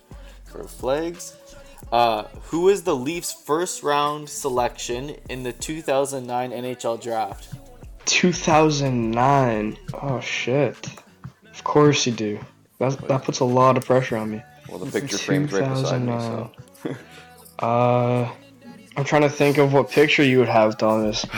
for 0.44 0.64
flags. 0.64 1.36
Uh, 1.92 2.24
who 2.44 2.68
is 2.68 2.82
the 2.82 2.96
Leafs' 2.96 3.32
first 3.32 3.82
round 3.82 4.28
selection 4.28 5.16
in 5.28 5.42
the 5.42 5.52
2009 5.52 6.50
NHL 6.50 7.00
draft? 7.00 7.54
2009. 8.06 9.76
Oh 9.94 10.20
shit. 10.20 10.88
Of 11.52 11.64
course 11.64 12.06
you 12.06 12.12
do. 12.12 12.38
That 12.78 12.98
that 13.08 13.24
puts 13.24 13.40
a 13.40 13.44
lot 13.44 13.76
of 13.76 13.84
pressure 13.84 14.16
on 14.16 14.30
me. 14.30 14.42
Well, 14.68 14.78
the 14.78 14.90
picture 14.90 15.18
frame's 15.18 15.52
right 15.52 15.68
beside 15.68 16.02
me. 16.02 16.18
So 16.18 16.50
Uh, 17.58 18.30
I'm 18.96 19.04
trying 19.04 19.22
to 19.22 19.30
think 19.30 19.58
of 19.58 19.74
what 19.74 19.90
picture 19.90 20.22
you 20.24 20.38
would 20.38 20.48
have, 20.48 20.78
Thomas. 20.78 21.26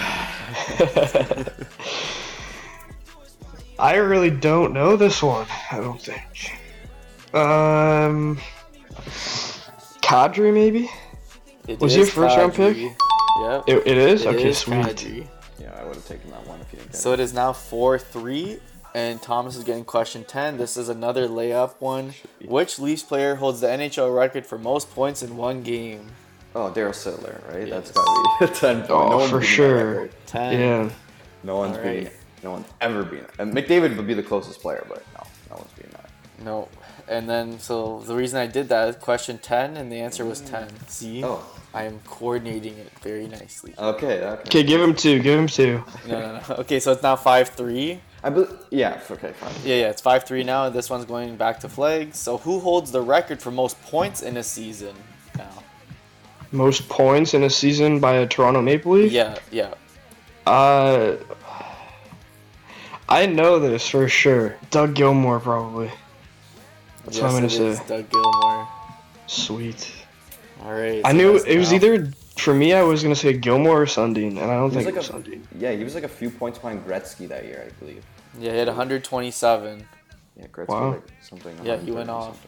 I 3.78 3.94
really 3.96 4.30
don't 4.30 4.72
know 4.72 4.96
this 4.96 5.22
one. 5.22 5.46
I 5.72 5.78
don't 5.78 6.00
think. 6.00 6.22
Um, 7.34 8.38
Kadri 10.02 10.54
maybe. 10.54 10.88
It 11.66 11.80
Was 11.80 11.94
your 11.94 12.04
a 12.04 12.08
is 12.08 12.14
first-round 12.14 12.54
pick? 12.54 12.76
Yeah. 12.76 13.62
It, 13.66 13.86
it 13.86 13.98
is. 13.98 14.24
It 14.24 14.34
okay, 14.34 14.48
is 14.48 14.58
sweet. 14.58 14.86
Kadri. 14.86 15.26
yeah, 15.60 15.76
I 15.78 15.84
would 15.84 15.96
have 15.96 16.06
taken 16.06 16.30
that 16.30 16.46
one 16.46 16.60
if 16.60 16.72
you 16.72 16.78
didn't 16.78 16.92
get 16.92 17.00
So 17.00 17.12
it 17.12 17.20
is 17.20 17.32
now 17.34 17.52
4 17.52 17.98
3, 17.98 18.60
and 18.94 19.20
Thomas 19.20 19.56
is 19.56 19.64
getting 19.64 19.84
question 19.84 20.24
10. 20.24 20.58
This 20.58 20.76
is 20.76 20.88
another 20.88 21.28
layup 21.28 21.74
one. 21.80 22.14
Which 22.44 22.78
Leafs 22.78 23.02
player 23.02 23.34
holds 23.34 23.60
the 23.60 23.66
NHL 23.66 24.14
record 24.16 24.46
for 24.46 24.58
most 24.58 24.92
points 24.92 25.22
in 25.22 25.36
one 25.36 25.62
game? 25.62 26.12
It. 26.66 26.70
Oh, 26.70 26.72
Daryl 26.72 26.90
Sittler, 26.90 27.52
right? 27.52 27.68
Yes. 27.68 27.90
That's 27.90 27.90
gotta 27.92 28.52
be 28.52 28.54
ten. 28.60 28.86
Oh, 28.88 29.18
one's 29.18 29.30
for 29.30 29.42
sure. 29.42 30.08
10. 30.26 30.60
Yeah. 30.60 30.90
No 31.42 31.56
one's 31.56 31.76
All 31.76 31.82
beating. 31.82 32.10
No 32.42 32.52
one's 32.52 32.66
ever 32.80 33.02
beaten. 33.04 33.24
it. 33.26 33.30
And 33.38 33.52
McDavid 33.52 33.96
would 33.96 34.06
be 34.06 34.14
the 34.14 34.22
closest 34.22 34.60
player, 34.60 34.84
but 34.88 35.02
no, 35.14 35.26
no 35.50 35.56
one's 35.56 35.72
beating 35.72 35.92
that. 35.92 36.10
No. 36.44 36.68
And 37.08 37.28
then, 37.28 37.58
so 37.58 38.00
the 38.00 38.14
reason 38.14 38.38
I 38.38 38.46
did 38.46 38.68
that 38.68 38.88
is 38.88 38.96
question 38.96 39.38
10, 39.38 39.76
and 39.76 39.90
the 39.90 39.96
answer 39.96 40.24
was 40.26 40.40
10. 40.42 40.68
See? 40.86 41.24
Oh, 41.24 41.42
I 41.72 41.84
am 41.84 42.00
coordinating 42.06 42.76
it 42.76 42.90
very 43.00 43.26
nicely. 43.26 43.74
okay, 43.78 44.20
okay. 44.24 44.42
Okay, 44.42 44.62
give 44.62 44.80
him 44.80 44.94
two. 44.94 45.20
Give 45.20 45.38
him 45.38 45.46
two. 45.46 45.82
No, 46.06 46.20
no, 46.20 46.32
no. 46.48 46.54
Okay, 46.56 46.80
so 46.80 46.92
it's 46.92 47.02
now 47.02 47.16
5 47.16 47.48
3. 47.50 48.00
I 48.22 48.30
bel 48.30 48.48
yeah, 48.70 49.00
okay, 49.10 49.32
fine. 49.32 49.52
Yeah, 49.64 49.76
yeah, 49.76 49.90
it's 49.90 50.02
5 50.02 50.24
3 50.24 50.44
now, 50.44 50.66
and 50.66 50.74
this 50.74 50.90
one's 50.90 51.04
going 51.04 51.36
back 51.36 51.60
to 51.60 51.68
flags. 51.68 52.18
So 52.18 52.38
who 52.38 52.60
holds 52.60 52.90
the 52.90 53.00
record 53.00 53.40
for 53.40 53.50
most 53.50 53.80
points 53.82 54.22
in 54.22 54.36
a 54.36 54.42
season 54.42 54.94
now? 55.17 55.17
Most 56.52 56.88
points 56.88 57.34
in 57.34 57.42
a 57.42 57.50
season 57.50 58.00
by 58.00 58.14
a 58.14 58.26
Toronto 58.26 58.62
Maple 58.62 58.92
Leaf. 58.92 59.12
Yeah, 59.12 59.36
yeah. 59.50 59.74
Uh, 60.46 61.16
I 63.08 63.26
know 63.26 63.58
this 63.58 63.88
for 63.88 64.08
sure. 64.08 64.56
Doug 64.70 64.94
Gilmour 64.94 65.40
probably. 65.40 65.90
That's 67.04 67.18
what 67.20 67.26
I'm 67.26 67.32
gonna 67.34 67.46
it 67.46 67.50
say. 67.50 67.82
Doug 67.86 68.08
Gilmour. 68.10 68.68
Sweet. 69.26 69.92
All 70.62 70.72
right. 70.72 71.02
I 71.04 71.10
so 71.12 71.16
knew 71.16 71.32
that's 71.34 71.44
it 71.44 71.58
was 71.58 71.70
now- 71.70 71.76
either 71.76 72.10
for 72.38 72.54
me. 72.54 72.72
I 72.72 72.82
was 72.82 73.02
gonna 73.02 73.14
say 73.14 73.32
Gilmour 73.34 73.82
or 73.82 73.86
Sundin, 73.86 74.38
and 74.38 74.50
I 74.50 74.54
don't 74.54 74.70
He 74.70 74.76
think 74.82 74.96
like 74.96 75.04
it 75.04 75.10
a, 75.10 75.12
Sundin. 75.12 75.42
yeah, 75.58 75.72
he 75.72 75.84
was 75.84 75.94
like 75.94 76.04
a 76.04 76.08
few 76.08 76.30
points 76.30 76.58
behind 76.58 76.86
Gretzky 76.86 77.28
that 77.28 77.44
year, 77.44 77.66
I 77.68 77.72
believe. 77.84 78.04
Yeah, 78.38 78.52
he 78.52 78.58
had 78.58 78.68
127. 78.68 79.86
Yeah, 80.36 80.46
Gretzky 80.46 80.68
Wow. 80.68 80.90
like 80.92 81.02
something. 81.22 81.56
Yeah, 81.64 81.76
he 81.76 81.90
went 81.90 82.10
off. 82.10 82.38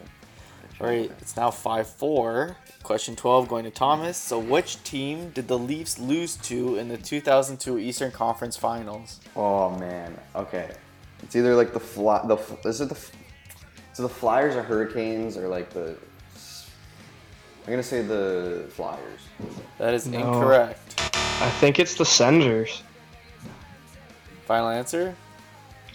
All 0.79 0.87
right, 0.87 1.11
it's 1.21 1.35
now 1.37 1.51
5 1.51 1.87
4. 1.87 2.55
Question 2.83 3.15
12 3.15 3.47
going 3.47 3.63
to 3.65 3.71
Thomas. 3.71 4.17
So, 4.17 4.39
which 4.39 4.81
team 4.83 5.29
did 5.29 5.47
the 5.47 5.57
Leafs 5.57 5.99
lose 5.99 6.35
to 6.37 6.75
in 6.77 6.87
the 6.89 6.97
2002 6.97 7.77
Eastern 7.79 8.11
Conference 8.11 8.57
Finals? 8.57 9.19
Oh 9.35 9.69
man. 9.77 10.17
Okay. 10.35 10.69
It's 11.23 11.35
either 11.35 11.55
like 11.55 11.73
the 11.73 11.79
fly. 11.79 12.25
The 12.25 12.35
f- 12.35 12.65
is 12.65 12.81
it 12.81 12.89
the? 12.89 12.95
f- 12.95 13.11
So 13.93 14.03
the 14.03 14.09
Flyers 14.09 14.55
or 14.55 14.63
Hurricanes 14.63 15.37
or 15.37 15.47
like 15.47 15.69
the. 15.69 15.95
I'm 17.65 17.69
gonna 17.69 17.83
say 17.83 18.01
the 18.01 18.65
Flyers. 18.71 19.21
That 19.77 19.93
is 19.93 20.07
No. 20.07 20.17
incorrect. 20.19 20.99
I 21.13 21.49
think 21.59 21.79
it's 21.79 21.95
the 21.95 22.05
Senators. 22.05 22.81
Final 24.47 24.69
answer? 24.69 25.15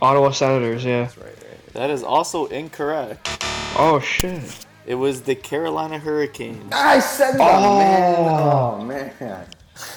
Ottawa 0.01 0.31
Senators. 0.31 0.85
Yeah. 0.85 1.03
That's 1.03 1.19
right. 1.19 1.27
right. 1.27 1.73
That 1.73 1.91
is 1.91 2.03
also 2.05 2.47
incorrect. 2.47 3.29
Oh 3.77 4.01
shit. 4.01 4.66
It 4.87 4.95
was 4.95 5.23
the 5.23 5.35
Carolina 5.35 5.99
Hurricanes. 5.99 6.73
I 6.73 7.01
said 7.01 7.33
that, 7.39 7.59
Oh. 7.59 7.79
man. 7.79 8.15
Oh 8.19 8.85
man. 8.85 9.47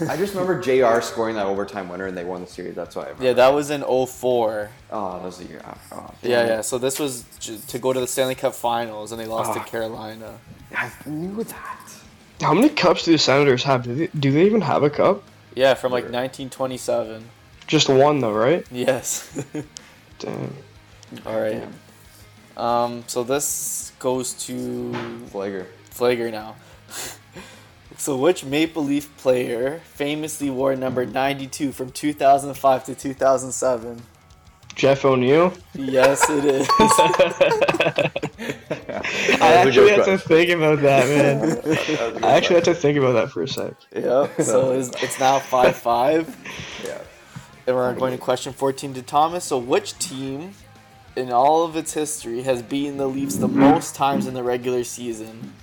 I 0.10 0.18
just 0.18 0.34
remember 0.34 0.60
Jr. 0.60 1.00
scoring 1.02 1.36
that 1.36 1.46
overtime 1.46 1.88
winner 1.88 2.08
and 2.08 2.18
they 2.18 2.26
won 2.26 2.42
the 2.42 2.48
series. 2.48 2.76
That's 2.76 2.96
why. 2.98 3.04
I 3.04 3.06
remember. 3.06 3.24
Yeah, 3.24 3.34
that 3.34 3.54
was 3.54 3.70
in 3.70 3.82
04. 3.84 4.70
Oh, 4.92 5.14
that 5.14 5.24
was 5.24 5.38
the 5.38 5.46
year 5.46 5.62
after. 5.64 5.96
Oh, 5.96 6.12
Yeah, 6.22 6.46
yeah. 6.48 6.62
So 6.62 6.78
this 6.78 7.00
was 7.00 7.24
to 7.68 7.80
go 7.80 7.94
to 7.94 8.00
the 8.00 8.08
Stanley 8.08 8.36
Cup 8.36 8.54
Finals, 8.56 9.12
and 9.14 9.22
they 9.22 9.26
lost 9.26 9.54
to 9.54 9.60
Ah. 9.60 9.64
Carolina. 9.64 10.38
I 10.76 10.92
knew 11.06 11.44
that. 11.46 11.92
How 12.42 12.54
many 12.54 12.70
cups 12.70 13.04
do 13.06 13.12
the 13.14 13.18
Senators 13.18 13.64
have? 13.64 13.84
Do 13.84 13.96
they, 13.96 14.08
do 14.08 14.32
they 14.32 14.46
even 14.46 14.62
have 14.62 14.84
a 14.84 14.90
cup? 14.90 15.24
Yeah, 15.56 15.74
from 15.76 15.92
like 15.94 16.06
1927. 16.06 17.24
Just 17.68 17.88
one 17.90 18.20
though, 18.20 18.34
right? 18.34 18.66
Yes. 18.72 19.30
Damn. 20.20 20.54
All 21.26 21.40
right. 21.40 21.64
Um. 22.60 23.04
So 23.08 23.24
this 23.24 23.94
goes 24.00 24.34
to 24.46 24.94
Flagger. 25.28 25.68
Flager 25.92 26.30
now. 26.32 26.56
so 27.98 28.18
which 28.18 28.44
Maple 28.44 28.84
Leaf 28.84 29.16
player 29.18 29.82
famously 29.86 30.50
wore 30.50 30.76
number 30.76 31.06
92 31.06 31.72
from 31.72 31.92
2005 31.92 32.84
to 32.86 32.96
2007? 32.96 34.02
Jeff 34.76 35.04
O'Neill. 35.04 35.54
Yes, 35.74 36.30
it 36.30 36.46
is. 36.46 36.68
I 39.42 39.54
actually 39.54 39.92
had 39.92 40.06
to 40.06 40.18
think 40.18 40.52
about 40.52 40.80
that, 40.82 41.08
man. 41.08 42.24
I 42.24 42.38
actually 42.38 42.56
had 42.56 42.66
to 42.66 42.76
think 42.76 42.98
about 42.98 43.14
that 43.14 43.30
for 43.30 43.44
a 43.44 43.48
sec. 43.48 43.74
yep. 43.94 44.42
So 44.42 44.72
it's, 44.72 44.90
it's 45.04 45.20
now 45.20 45.40
5 45.40 45.76
5. 45.76 46.84
Yeah. 46.86 46.98
And 47.68 47.76
we're 47.76 47.94
going 47.96 48.14
to 48.14 48.18
question 48.18 48.54
14 48.54 48.94
to 48.96 49.02
Thomas. 49.02 49.44
So, 49.44 49.58
which 49.58 49.98
team 50.00 50.54
in 51.20 51.32
all 51.32 51.64
of 51.66 51.76
its 51.76 51.94
history 51.94 52.42
has 52.44 52.62
beaten 52.62 52.98
the 52.98 53.08
Leafs 53.08 53.36
the 53.36 53.48
most 53.48 53.94
times 53.96 54.26
in 54.26 54.34
the 54.34 54.44
regular 54.44 54.84
season? 54.84 55.54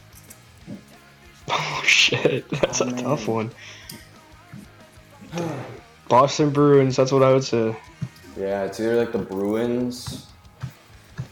Oh 1.48 1.82
shit, 1.84 2.48
that's 2.60 2.80
Oh, 2.80 2.84
a 2.86 2.90
man. 2.90 3.02
tough 3.02 3.26
one. 3.26 3.50
Boston 6.08 6.50
Bruins. 6.50 6.96
That's 6.96 7.10
what 7.12 7.22
I 7.22 7.32
would 7.32 7.44
say. 7.44 7.76
Yeah, 8.38 8.64
it's 8.64 8.78
either 8.78 8.96
like 8.96 9.12
the 9.12 9.18
Bruins, 9.18 10.26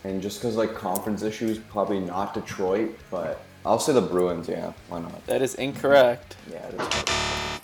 and 0.04 0.20
just 0.22 0.40
because 0.40 0.56
like 0.56 0.74
conference 0.74 1.22
issues, 1.22 1.58
probably 1.58 2.00
not 2.00 2.34
Detroit, 2.34 2.96
but 3.10 3.42
I'll 3.66 3.78
say 3.78 3.92
the 3.92 4.00
Bruins. 4.00 4.48
Yeah, 4.48 4.72
why 4.88 5.00
not? 5.00 5.24
That 5.26 5.42
is 5.42 5.54
incorrect. 5.56 6.36
Yeah, 6.50 6.66
it 6.68 6.74
is. 6.80 7.04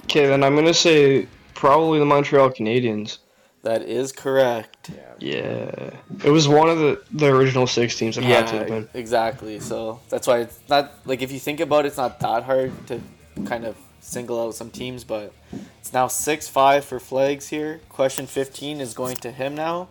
Okay, 0.05 0.27
then 0.27 0.45
I'm 0.45 0.55
gonna 0.55 0.75
say 0.75 1.27
probably 1.55 1.99
the 1.99 2.05
Montreal 2.05 2.51
Canadiens. 2.51 3.19
That 3.63 3.83
is 3.83 4.11
correct. 4.13 4.91
Yeah. 4.95 4.97
Yeah, 5.19 5.91
it 6.25 6.31
was 6.31 6.49
one 6.49 6.71
of 6.71 6.79
the 6.79 7.03
the 7.13 7.27
original 7.27 7.67
six 7.67 7.95
teams. 7.95 8.17
It 8.17 8.25
had 8.25 8.47
to 8.47 8.55
have 8.55 8.69
Yeah, 8.69 8.75
been. 8.81 8.89
exactly. 8.95 9.61
So 9.61 10.01
that's 10.09 10.27
why 10.27 10.39
it's 10.41 10.59
not 10.69 10.95
like 11.05 11.21
if 11.21 11.31
you 11.31 11.39
think 11.39 11.61
about 11.61 11.85
it, 11.85 11.89
it's 11.89 11.99
not 11.99 12.19
that 12.21 12.45
hard 12.45 12.73
to 12.87 13.01
kind 13.45 13.67
of 13.67 13.77
single 14.01 14.43
out 14.43 14.55
some 14.55 14.71
teams, 14.71 15.05
but 15.05 15.33
It's 15.79 15.93
now 15.93 16.09
6 16.09 16.49
5 16.49 16.85
for 16.85 16.99
Flags 16.99 17.49
here. 17.49 17.81
Question 17.91 18.27
15 18.27 18.81
is 18.81 18.95
going 18.95 19.17
to 19.17 19.31
him 19.31 19.55
now. 19.55 19.89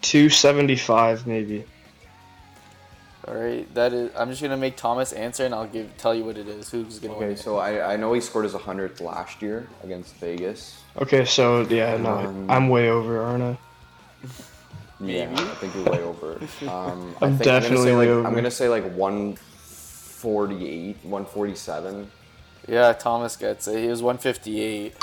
two 0.00 0.28
seventy 0.28 0.76
five 0.76 1.26
maybe. 1.26 1.64
All 3.28 3.34
right. 3.34 3.72
That 3.74 3.92
is. 3.92 4.10
I'm 4.16 4.30
just 4.30 4.42
gonna 4.42 4.56
make 4.56 4.76
Thomas 4.76 5.12
answer, 5.12 5.44
and 5.44 5.54
I'll 5.54 5.66
give 5.66 5.96
tell 5.96 6.12
you 6.14 6.24
what 6.24 6.36
it 6.36 6.48
is. 6.48 6.70
Who's 6.70 6.98
gonna 6.98 7.14
win? 7.14 7.28
Okay, 7.30 7.36
so 7.40 7.58
I, 7.58 7.92
I 7.92 7.96
know 7.96 8.12
he 8.12 8.20
scored 8.20 8.44
his 8.44 8.54
100th 8.54 9.00
last 9.00 9.40
year 9.42 9.68
against 9.84 10.14
Vegas. 10.16 10.80
Okay, 11.00 11.24
so 11.24 11.60
yeah, 11.62 11.96
no, 11.96 12.10
Um, 12.10 12.50
I'm 12.50 12.68
way 12.68 12.90
over, 12.90 13.22
aren't 13.22 13.42
I? 13.44 13.56
Yeah, 15.00 15.26
Maybe. 15.26 15.42
I 15.42 15.54
think 15.54 15.74
you're 15.74 15.84
way 15.84 16.02
over. 16.02 16.38
Um, 16.62 17.14
I 17.20 17.26
I'm 17.26 17.32
think 17.36 17.44
definitely 17.44 17.52
I'm 17.54 17.62
gonna 17.62 17.84
say 17.84 17.92
way 17.92 17.96
like, 17.96 18.08
over. 18.08 18.26
I'm 18.28 18.34
gonna 18.34 18.50
say 18.50 18.68
like 18.68 18.84
148, 18.96 20.96
147. 21.02 22.10
Yeah, 22.68 22.92
Thomas 22.92 23.36
gets 23.36 23.66
it. 23.68 23.80
He 23.80 23.88
was 23.88 24.02
158. 24.02 24.94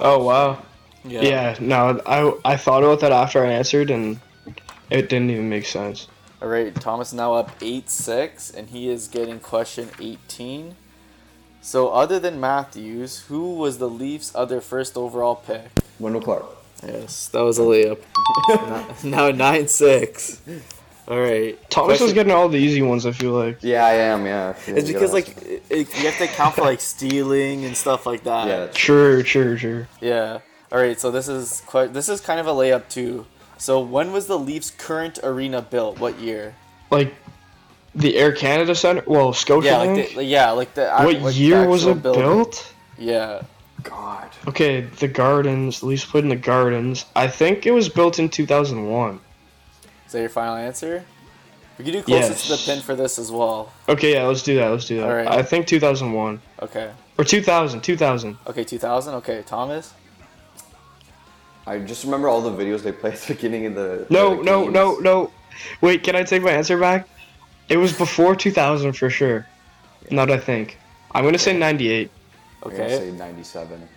Oh 0.00 0.24
wow. 0.24 0.62
Yeah. 1.04 1.20
Yeah, 1.22 1.56
no, 1.60 2.00
I 2.06 2.32
I 2.52 2.56
thought 2.56 2.82
about 2.82 3.00
that 3.00 3.12
after 3.12 3.44
I 3.44 3.52
answered 3.52 3.90
and 3.90 4.18
it 4.90 5.08
didn't 5.10 5.30
even 5.30 5.48
make 5.50 5.66
sense. 5.66 6.08
All 6.44 6.50
right, 6.50 6.74
Thomas 6.74 7.14
now 7.14 7.32
up 7.32 7.50
8 7.62 7.88
6, 7.88 8.50
and 8.50 8.68
he 8.68 8.90
is 8.90 9.08
getting 9.08 9.40
question 9.40 9.88
18. 9.98 10.76
So, 11.62 11.88
other 11.88 12.20
than 12.20 12.38
Matthews, 12.38 13.20
who 13.28 13.54
was 13.54 13.78
the 13.78 13.88
Leafs' 13.88 14.30
other 14.34 14.60
first 14.60 14.98
overall 14.98 15.36
pick? 15.36 15.70
Wendel 15.98 16.20
Clark. 16.20 16.44
Yes, 16.86 17.28
that 17.28 17.40
was 17.40 17.58
a 17.58 17.62
layup. 17.62 18.02
now 19.04 19.30
9 19.30 19.68
6. 19.68 20.42
All 21.08 21.18
right. 21.18 21.58
Thomas 21.70 21.92
question- 21.96 22.08
is 22.08 22.12
getting 22.12 22.32
all 22.32 22.50
the 22.50 22.58
easy 22.58 22.82
ones. 22.82 23.06
I 23.06 23.12
feel 23.12 23.32
like. 23.32 23.60
Yeah, 23.62 23.86
I 23.86 23.94
am. 23.94 24.26
Yeah. 24.26 24.54
It's 24.66 24.92
because, 24.92 25.14
like, 25.14 25.28
it, 25.46 25.62
it- 25.70 25.96
you 25.98 26.04
have 26.10 26.18
to 26.18 26.24
account 26.24 26.56
for, 26.56 26.60
like, 26.60 26.82
stealing 26.82 27.64
and 27.64 27.74
stuff 27.74 28.04
like 28.04 28.24
that. 28.24 28.48
yeah, 28.48 28.70
Sure, 28.74 29.24
sure, 29.24 29.56
sure. 29.56 29.88
Yeah. 30.02 30.40
All 30.70 30.78
right. 30.78 31.00
So 31.00 31.10
this 31.10 31.28
is 31.28 31.62
quite. 31.64 31.94
This 31.94 32.10
is 32.10 32.20
kind 32.20 32.38
of 32.38 32.46
a 32.46 32.50
layup 32.52 32.90
too. 32.90 33.24
So 33.64 33.80
when 33.80 34.12
was 34.12 34.26
the 34.26 34.38
Leafs' 34.38 34.70
current 34.70 35.18
arena 35.22 35.62
built? 35.62 35.98
What 35.98 36.18
year? 36.18 36.54
Like 36.90 37.14
the 37.94 38.14
Air 38.14 38.30
Canada 38.30 38.74
Center. 38.74 39.02
Well, 39.06 39.32
Scotia. 39.32 39.68
Yeah, 39.68 39.78
like 39.78 40.14
the, 40.14 40.24
yeah, 40.24 40.50
like 40.50 40.74
the. 40.74 40.90
what 40.90 41.06
like 41.06 41.22
the 41.22 41.32
year 41.32 41.66
was 41.66 41.86
it 41.86 42.02
building. 42.02 42.20
built? 42.20 42.74
Yeah. 42.98 43.40
God. 43.82 44.28
Okay, 44.46 44.82
the 44.82 45.08
Gardens. 45.08 45.78
At 45.78 45.84
least 45.84 46.10
put 46.10 46.24
in 46.24 46.28
the 46.28 46.36
Gardens. 46.36 47.06
I 47.16 47.26
think 47.26 47.64
it 47.64 47.70
was 47.70 47.88
built 47.88 48.18
in 48.18 48.28
2001. 48.28 49.18
Is 50.04 50.12
that 50.12 50.20
your 50.20 50.28
final 50.28 50.56
answer? 50.56 51.02
We 51.78 51.84
can 51.84 51.94
do 51.94 52.02
closest 52.02 52.44
to 52.44 52.52
the 52.52 52.62
pin 52.66 52.82
for 52.82 52.94
this 52.94 53.18
as 53.18 53.32
well. 53.32 53.72
Okay, 53.88 54.12
yeah, 54.12 54.26
let's 54.26 54.42
do 54.42 54.56
that. 54.56 54.68
Let's 54.68 54.84
do 54.84 54.98
that. 54.98 55.08
Alright. 55.08 55.26
I 55.26 55.42
think 55.42 55.66
2001 55.66 56.38
Okay. 56.60 56.90
or 57.16 57.24
2000. 57.24 57.80
2000. 57.80 58.36
Okay, 58.46 58.62
2000. 58.62 59.14
Okay, 59.14 59.42
Thomas. 59.46 59.94
I 61.66 61.78
just 61.78 62.04
remember 62.04 62.28
all 62.28 62.40
the 62.40 62.50
videos 62.50 62.82
they 62.82 62.92
play 62.92 63.12
at 63.12 63.20
the 63.20 63.34
beginning 63.34 63.66
of 63.66 63.74
the. 63.74 64.06
No, 64.10 64.36
the 64.36 64.42
no, 64.42 64.62
games. 64.62 64.74
no, 64.74 64.96
no. 64.98 65.30
Wait, 65.80 66.02
can 66.02 66.16
I 66.16 66.22
take 66.22 66.42
my 66.42 66.50
answer 66.50 66.78
back? 66.78 67.08
It 67.68 67.76
was 67.78 67.92
before 67.92 68.36
2000 68.36 68.92
for 68.92 69.08
sure. 69.08 69.46
Now 70.10 70.26
that 70.26 70.34
I 70.34 70.40
think, 70.40 70.78
I'm 71.12 71.24
gonna 71.24 71.38
say 71.38 71.56
98. 71.56 72.10
Okay. 72.62 72.74
I'm 72.74 72.76
gonna 72.76 72.98
say 72.98 73.12
97. 73.12 73.88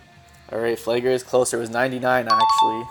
All 0.50 0.58
right, 0.58 0.78
Flagger 0.78 1.10
is 1.10 1.22
closer. 1.22 1.58
It 1.58 1.60
was 1.60 1.70
99 1.70 2.28
actually. 2.30 2.84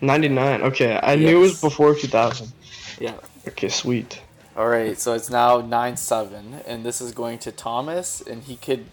99. 0.00 0.62
Okay, 0.62 1.00
I 1.02 1.16
knew 1.16 1.38
it 1.38 1.40
was 1.40 1.60
before 1.60 1.94
2000. 1.94 2.52
Yeah. 3.00 3.14
Okay, 3.48 3.68
sweet. 3.68 4.22
All 4.56 4.68
right, 4.68 4.98
so 4.98 5.12
it's 5.12 5.28
now 5.28 5.60
9 5.60 5.96
7, 5.96 6.62
and 6.66 6.84
this 6.84 7.00
is 7.00 7.12
going 7.12 7.38
to 7.40 7.52
Thomas, 7.52 8.22
and 8.22 8.42
he 8.42 8.56
could 8.56 8.86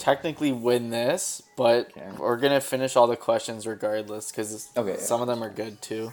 technically 0.00 0.50
win 0.50 0.90
this, 0.90 1.42
but 1.56 1.90
Okay. 1.96 2.08
we're 2.18 2.36
to 2.52 2.60
finish 2.60 2.96
all 2.96 3.06
the 3.06 3.16
questions 3.16 3.66
regardless 3.66 4.30
because 4.32 4.70
Okay. 4.76 4.96
some 4.96 5.20
of 5.20 5.28
them 5.28 5.44
are 5.44 5.50
good 5.50 5.80
too. 5.80 6.06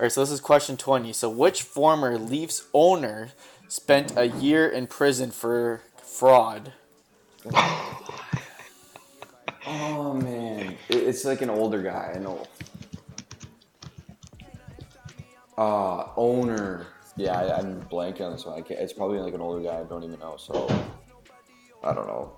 All 0.00 0.04
right, 0.04 0.10
so 0.12 0.20
this 0.22 0.30
is 0.30 0.40
question 0.40 0.76
20. 0.76 1.12
So, 1.12 1.28
which 1.28 1.62
former 1.62 2.18
Leafs 2.18 2.66
owner 2.72 3.30
spent 3.68 4.16
a 4.16 4.24
year 4.26 4.68
in 4.68 4.86
prison 4.86 5.30
for 5.30 5.82
fraud? 6.02 6.72
Oh 9.70 10.14
man, 10.14 10.78
it's 10.88 11.26
like 11.26 11.42
an 11.42 11.50
older 11.50 11.82
guy. 11.82 12.12
I 12.14 12.18
know. 12.18 12.46
Uh, 15.58 16.06
owner. 16.16 16.86
Yeah, 17.16 17.38
I, 17.38 17.58
I'm 17.58 17.82
blanking 17.90 18.22
on 18.22 18.32
this 18.32 18.46
one. 18.46 18.56
I 18.58 18.62
can't, 18.62 18.80
it's 18.80 18.94
probably 18.94 19.18
like 19.18 19.34
an 19.34 19.42
older 19.42 19.62
guy. 19.62 19.80
I 19.80 19.82
don't 19.84 20.04
even 20.04 20.18
know. 20.20 20.36
So 20.38 20.66
I 21.84 21.92
don't 21.92 22.06
know. 22.06 22.32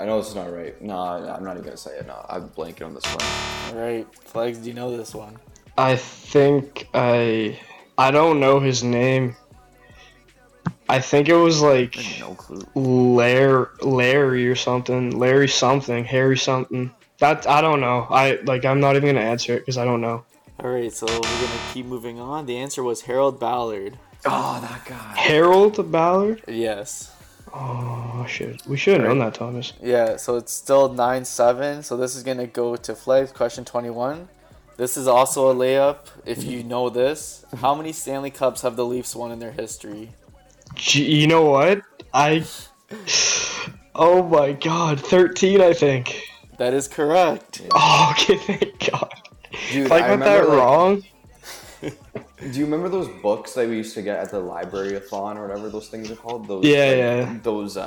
I 0.00 0.06
know 0.06 0.18
it's 0.18 0.34
not 0.34 0.50
right. 0.50 0.80
No, 0.80 0.98
I'm 0.98 1.44
not 1.44 1.52
even 1.52 1.62
gonna 1.62 1.76
say 1.76 1.98
it. 1.98 2.06
No, 2.06 2.24
I'm 2.28 2.48
blanking 2.48 2.86
on 2.86 2.94
this 2.94 3.04
one. 3.04 3.74
All 3.76 3.82
right, 3.82 4.06
Flags, 4.24 4.58
do 4.58 4.68
you 4.68 4.74
know 4.74 4.96
this 4.96 5.14
one? 5.14 5.36
I 5.76 5.96
think 5.96 6.88
I 6.94 7.58
I 7.98 8.10
don't 8.10 8.40
know 8.40 8.60
his 8.60 8.82
name. 8.82 9.36
I 10.88 11.00
think 11.00 11.28
it 11.28 11.36
was 11.36 11.60
like 11.60 11.96
No 12.18 12.34
clue. 12.34 12.62
Larry, 12.74 13.66
Larry 13.82 14.48
or 14.48 14.56
something. 14.56 15.18
Larry 15.18 15.48
something. 15.48 16.04
Harry 16.04 16.38
something. 16.38 16.90
That 17.18 17.46
I 17.46 17.60
don't 17.60 17.80
know. 17.80 18.06
I 18.08 18.38
like. 18.44 18.64
I'm 18.64 18.80
not 18.80 18.96
even 18.96 19.14
gonna 19.14 19.26
answer 19.26 19.54
it 19.54 19.60
because 19.60 19.76
I 19.76 19.84
don't 19.84 20.00
know. 20.00 20.24
All 20.62 20.70
right, 20.70 20.92
so 20.92 21.06
we're 21.06 21.20
going 21.20 21.22
to 21.22 21.72
keep 21.72 21.86
moving 21.86 22.20
on. 22.20 22.44
The 22.44 22.58
answer 22.58 22.82
was 22.82 23.00
Harold 23.00 23.40
Ballard. 23.40 23.98
Oh, 24.26 24.60
that 24.60 24.84
guy. 24.84 25.16
Harold 25.16 25.90
Ballard. 25.90 26.42
Yes. 26.46 27.10
Oh 27.52 28.24
shit. 28.28 28.64
We 28.66 28.76
should 28.76 28.94
have 29.00 29.08
known 29.08 29.18
that, 29.18 29.34
Thomas. 29.34 29.72
Yeah, 29.82 30.16
so 30.16 30.36
it's 30.36 30.52
still 30.52 30.92
9 30.92 31.24
7. 31.24 31.82
So 31.82 31.96
this 31.96 32.14
is 32.14 32.22
to 32.22 32.46
go 32.46 32.76
to 32.76 32.94
Flags. 32.94 33.32
Question 33.32 33.64
21. 33.64 34.28
This 34.76 34.96
is 34.96 35.06
also 35.06 35.50
a 35.50 35.54
layup. 35.54 36.06
If 36.24 36.42
you 36.42 36.62
know 36.62 36.88
this, 36.88 37.44
how 37.58 37.74
many 37.74 37.92
Stanley 37.92 38.30
Cups 38.30 38.62
have 38.62 38.76
the 38.76 38.86
Leafs 38.86 39.14
won 39.14 39.30
in 39.30 39.38
their 39.38 39.52
history? 39.52 40.10
Gee, 40.74 41.20
you 41.20 41.26
know 41.26 41.44
what? 41.44 41.82
I. 42.14 42.44
Oh 43.94 44.22
my 44.22 44.52
god, 44.52 45.00
13, 45.00 45.60
I 45.60 45.72
think. 45.72 46.22
That 46.58 46.72
is 46.72 46.88
correct. 46.88 47.60
Oh, 47.74 48.12
okay, 48.20 48.36
thank 48.36 48.90
god. 48.90 49.14
Dude, 49.70 49.86
If 49.86 49.92
I 49.92 50.00
got 50.00 50.20
that 50.20 50.48
like, 50.48 50.58
wrong, 50.58 51.04
Do 52.40 52.58
you 52.58 52.64
remember 52.64 52.88
those 52.88 53.08
books 53.22 53.52
that 53.54 53.68
we 53.68 53.76
used 53.76 53.94
to 53.94 54.02
get 54.02 54.18
at 54.18 54.30
the 54.30 54.40
library-a-thon 54.40 55.36
or 55.36 55.46
whatever 55.46 55.68
those 55.68 55.88
things 55.88 56.10
are 56.10 56.16
called? 56.16 56.48
Those, 56.48 56.64
Yeah, 56.64 56.84
like, 56.86 56.96
yeah. 56.96 57.38
Those, 57.42 57.76
um, 57.76 57.86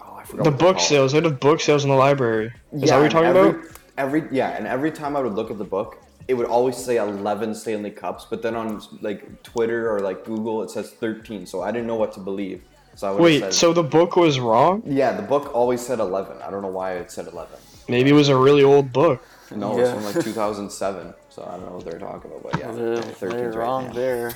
oh, 0.00 0.16
I 0.16 0.24
forgot 0.24 0.44
the 0.44 0.50
book 0.50 0.76
called. 0.76 0.80
sales, 0.88 1.12
they 1.12 1.20
have 1.20 1.40
book 1.40 1.60
sales 1.60 1.84
in 1.84 1.90
the 1.90 1.96
library. 1.96 2.52
Is 2.72 2.82
that 2.90 2.90
what 2.90 2.90
you're 2.96 3.02
and 3.04 3.12
talking 3.12 3.26
every, 3.28 3.50
about? 3.50 3.64
Every 3.98 4.22
yeah, 4.30 4.50
and 4.56 4.66
every 4.66 4.90
time 4.92 5.16
I 5.16 5.20
would 5.20 5.34
look 5.34 5.50
at 5.50 5.58
the 5.58 5.64
book, 5.64 5.98
it 6.28 6.34
would 6.34 6.46
always 6.46 6.76
say 6.76 6.96
11 6.98 7.54
Stanley 7.54 7.90
Cups, 7.90 8.26
but 8.30 8.40
then 8.42 8.54
on 8.54 8.80
like 9.02 9.42
Twitter 9.42 9.92
or 9.94 10.00
like 10.00 10.24
Google, 10.24 10.62
it 10.62 10.70
says 10.70 10.90
13. 10.92 11.44
So 11.46 11.60
I 11.62 11.72
didn't 11.72 11.86
know 11.88 11.96
what 11.96 12.12
to 12.12 12.20
believe. 12.20 12.62
So 12.94 13.16
I 13.16 13.20
Wait, 13.20 13.40
said, 13.40 13.54
so 13.54 13.72
the 13.72 13.82
book 13.82 14.16
was 14.16 14.38
wrong? 14.40 14.82
yeah, 14.86 15.12
the 15.12 15.22
book 15.22 15.54
always 15.54 15.84
said 15.84 15.98
11. 16.00 16.40
I 16.42 16.50
don't 16.50 16.62
know 16.62 16.68
why 16.68 16.92
it 16.94 17.10
said 17.10 17.26
11. 17.26 17.58
Maybe 17.88 18.10
it 18.10 18.14
was 18.14 18.28
a 18.28 18.36
really 18.36 18.62
old 18.62 18.92
book. 18.92 19.22
No, 19.50 19.76
it's 19.78 19.88
Yeah. 19.88 19.94
from 19.94 20.04
like 20.04 20.24
2007. 20.24 21.14
So 21.40 21.46
I 21.46 21.52
don't 21.52 21.64
know 21.64 21.76
what 21.76 21.86
they're 21.86 21.98
talking 21.98 22.30
about, 22.30 22.42
but 22.42 22.58
yeah, 22.60 22.70
They're, 22.70 22.96
they're 23.30 23.48
right 23.48 23.56
wrong 23.56 23.86
now. 23.86 23.92
there. 23.94 24.32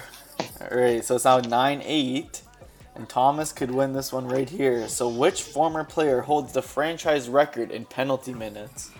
All 0.62 0.68
right, 0.78 1.04
so 1.04 1.16
it's 1.16 1.26
now 1.26 1.38
nine 1.38 1.82
eight, 1.84 2.40
and 2.94 3.06
Thomas 3.06 3.52
could 3.52 3.70
win 3.70 3.92
this 3.92 4.10
one 4.10 4.26
right 4.26 4.48
here. 4.48 4.88
So, 4.88 5.10
which 5.10 5.42
former 5.42 5.84
player 5.84 6.22
holds 6.22 6.54
the 6.54 6.62
franchise 6.62 7.28
record 7.28 7.70
in 7.72 7.84
penalty 7.84 8.32
minutes? 8.32 8.90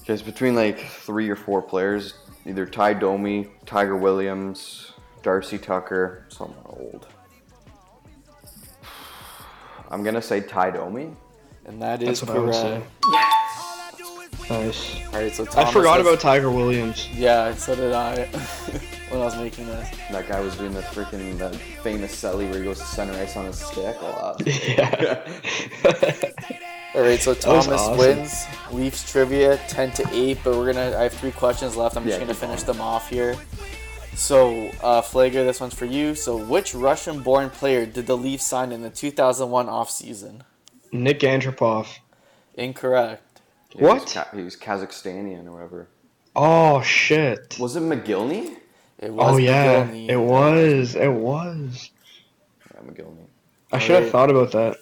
Okay, 0.00 0.12
it's 0.12 0.22
between 0.22 0.56
like 0.56 0.78
three 0.78 1.30
or 1.30 1.36
four 1.36 1.62
players, 1.62 2.18
either 2.44 2.66
Tie 2.66 2.92
Domi, 2.92 3.46
Tiger 3.64 3.96
Williams, 3.96 4.92
Darcy 5.22 5.56
Tucker, 5.56 6.26
someone 6.28 6.58
old. 6.66 7.06
I'm 9.90 10.02
gonna 10.04 10.20
say 10.20 10.42
Tie 10.42 10.72
Domi. 10.72 11.16
And 11.64 11.80
that 11.80 12.02
is 12.02 12.20
That's 12.20 12.22
what 12.24 12.36
I 12.36 12.40
would 12.40 12.54
say. 12.54 12.82
correct. 13.00 13.37
Nice. 14.50 14.96
All 15.08 15.20
right, 15.20 15.34
so 15.34 15.46
I 15.56 15.70
forgot 15.72 15.98
has- 15.98 16.06
about 16.06 16.20
Tiger 16.20 16.50
Williams. 16.50 17.08
Yeah, 17.12 17.54
so 17.54 17.74
did 17.74 17.92
I. 17.92 18.24
when 19.10 19.20
I 19.20 19.24
was 19.24 19.36
making 19.36 19.66
this. 19.66 19.90
That 20.10 20.26
guy 20.28 20.40
was 20.40 20.56
doing 20.56 20.72
the 20.72 20.80
freaking 20.80 21.38
the 21.38 21.50
famous 21.82 22.14
celly 22.14 22.48
where 22.50 22.58
he 22.58 22.64
goes 22.64 22.78
to 22.78 22.84
center 22.86 23.12
ice 23.14 23.36
on 23.36 23.46
his 23.46 23.58
stick. 23.58 23.98
That 24.00 24.02
was- 24.02 24.40
Yeah. 24.68 25.22
All 26.94 27.02
right, 27.02 27.20
so 27.20 27.34
Thomas 27.34 27.66
awesome. 27.68 27.98
wins 27.98 28.46
Leafs 28.72 29.10
trivia 29.10 29.58
ten 29.68 29.90
to 29.92 30.08
eight, 30.12 30.38
but 30.42 30.56
we're 30.56 30.72
gonna. 30.72 30.96
I 30.96 31.02
have 31.04 31.12
three 31.12 31.30
questions 31.32 31.76
left. 31.76 31.96
I'm 31.96 32.04
just 32.04 32.14
Yeah, 32.18 32.24
gonna 32.24 32.34
finish 32.34 32.62
going. 32.62 32.78
them 32.78 32.80
off 32.86 33.10
here. 33.10 33.36
So, 34.14 34.68
uh, 34.82 35.00
Flager, 35.02 35.44
this 35.46 35.60
one's 35.60 35.74
for 35.74 35.84
you. 35.84 36.14
So, 36.16 36.36
which 36.38 36.74
Russian-born 36.74 37.50
player 37.50 37.86
did 37.86 38.06
the 38.08 38.16
Leafs 38.16 38.44
sign 38.44 38.72
in 38.72 38.82
the 38.82 38.90
2001 38.90 39.66
offseason? 39.66 40.40
Nik 40.90 41.20
Antropov. 41.20 41.86
Incorrect. 42.54 43.22
He 43.68 43.82
was 43.82 44.00
What? 44.00 44.10
Ka- 44.12 44.36
he 44.36 44.42
was 44.42 44.56
Kazakhstanian 44.56 45.46
or 45.46 45.52
whatever. 45.52 45.88
Oh 46.34 46.82
shit. 46.82 47.56
Was 47.58 47.76
it 47.76 47.82
Mogilny? 47.82 48.56
It 48.98 49.10
oh, 49.10 49.12
was 49.12 49.34
Oh 49.34 49.36
yeah, 49.38 49.86
Mogilny. 49.86 50.08
it 50.08 50.16
was. 50.16 50.94
It 50.94 51.12
was. 51.12 51.90
Yeah, 52.74 52.80
Mogilny. 52.82 53.26
I 53.72 53.78
should 53.78 54.02
have 54.02 54.10
thought 54.10 54.30
about 54.30 54.52
that. 54.52 54.76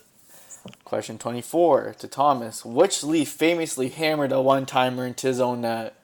Question 0.84 1.18
24 1.18 1.96
to 1.98 2.08
Thomas. 2.08 2.64
Which 2.64 3.02
Leaf 3.02 3.28
famously 3.28 3.88
hammered 3.88 4.32
a 4.32 4.40
one-timer 4.40 5.06
into 5.06 5.26
his 5.26 5.40
own 5.40 5.60
net? 5.62 5.94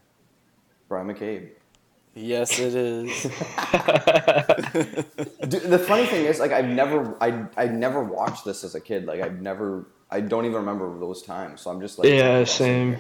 Bryan 0.89 1.09
McCabe. 1.09 1.49
Yes, 2.15 2.59
it 2.59 2.75
is. 2.75 3.23
Dude, 5.49 5.63
the 5.63 5.79
funny 5.79 6.05
thing 6.07 6.27
is, 6.27 6.39
like, 6.41 6.53
I've 6.53 6.67
never, 6.67 7.17
I, 7.23 7.47
I 7.57 7.67
never 7.67 8.03
watched 8.03 8.45
this 8.45 8.65
as 8.65 8.75
a 8.75 8.81
kid. 8.81 9.07
Like, 9.07 9.23
I've 9.23 9.41
never, 9.41 9.87
I 10.13 10.21
don't 10.21 10.45
even 10.45 10.57
remember 10.57 10.99
those 10.99 11.23
times. 11.23 11.63
So 11.63 11.71
I'm 11.71 11.81
just 11.81 11.99
like, 11.99 12.07
yeah, 12.09 12.45
same. 12.45 12.99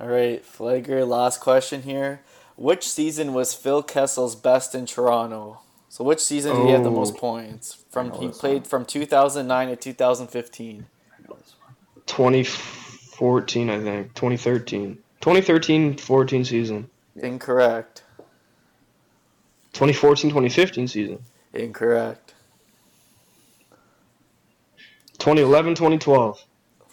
All 0.00 0.06
right, 0.08 0.44
Flagger. 0.44 1.04
last 1.04 1.40
question 1.40 1.82
here. 1.82 2.20
Which 2.56 2.88
season 2.88 3.34
was 3.34 3.54
Phil 3.54 3.82
Kessel's 3.82 4.36
best 4.36 4.74
in 4.74 4.86
Toronto? 4.86 5.60
So 5.88 6.04
which 6.04 6.20
season 6.20 6.56
did 6.56 6.66
he 6.66 6.72
have 6.72 6.84
the 6.84 6.90
oh. 6.90 6.94
most 6.94 7.14
Oh. 7.16 7.18
points? 7.18 7.84
From 7.90 8.12
he 8.12 8.28
played 8.28 8.62
one. 8.62 8.64
from 8.64 8.84
2009 8.84 9.68
to 9.68 9.76
2015. 9.76 10.86
2014, 12.06 13.70
I 13.70 13.80
think. 13.80 14.14
2013. 14.14 14.98
2013 15.20 15.96
14 15.96 16.44
season. 16.44 16.90
Incorrect. 17.16 18.02
2014 19.72 20.30
2015 20.30 20.88
season. 20.88 21.18
Incorrect. 21.52 22.34
2011 25.24 25.74
2012. 25.74 26.44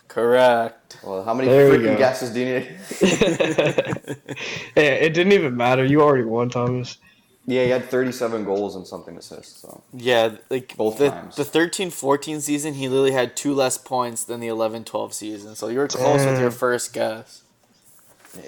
Correct. 0.08 0.98
Well, 1.04 1.24
how 1.24 1.34
many 1.34 1.50
There 1.50 1.70
freaking 1.70 1.98
guesses 1.98 2.30
do 2.32 2.40
you 2.40 2.46
need? 2.46 2.64
hey, 4.76 5.02
it 5.06 5.14
didn't 5.14 5.34
even 5.34 5.56
matter. 5.58 5.84
You 5.86 6.02
already 6.02 6.24
won, 6.24 6.50
Thomas. 6.50 6.98
yeah, 7.46 7.64
he 7.66 7.70
had 7.70 7.86
37 7.86 8.46
goals 8.46 8.76
and 8.78 8.88
something 8.88 9.18
assists. 9.18 9.62
So 9.62 9.84
Yeah, 9.94 10.36
like 10.50 10.76
Both 10.78 10.98
the, 11.00 11.10
times. 11.10 11.36
the 11.36 11.44
13-14 11.44 12.42
season, 12.42 12.74
he 12.76 12.88
literally 12.88 13.12
had 13.12 13.36
two 13.36 13.54
less 13.54 13.78
points 13.78 14.24
than 14.24 14.40
the 14.40 14.48
11-12 14.48 15.14
season. 15.14 15.56
So 15.56 15.68
you 15.68 15.80
were 15.80 15.88
close 15.90 16.26
with 16.26 16.40
your 16.40 16.52
first 16.52 16.94
guess. 16.94 17.44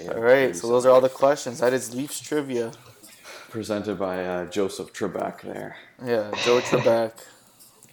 yeah, 0.02 0.12
All 0.12 0.20
right, 0.20 0.56
so 0.56 0.68
those 0.68 0.86
are 0.86 0.90
all 0.90 1.00
the 1.02 1.08
questions. 1.10 1.60
That 1.60 1.72
is 1.74 1.94
Leafs 1.94 2.20
trivia. 2.20 2.72
presented 3.50 3.98
by 3.98 4.24
uh, 4.24 4.44
Joseph 4.46 4.92
Trebek 4.94 5.42
there. 5.42 5.76
Yeah, 6.02 6.30
Joe 6.44 6.60
Trebek. 6.60 7.12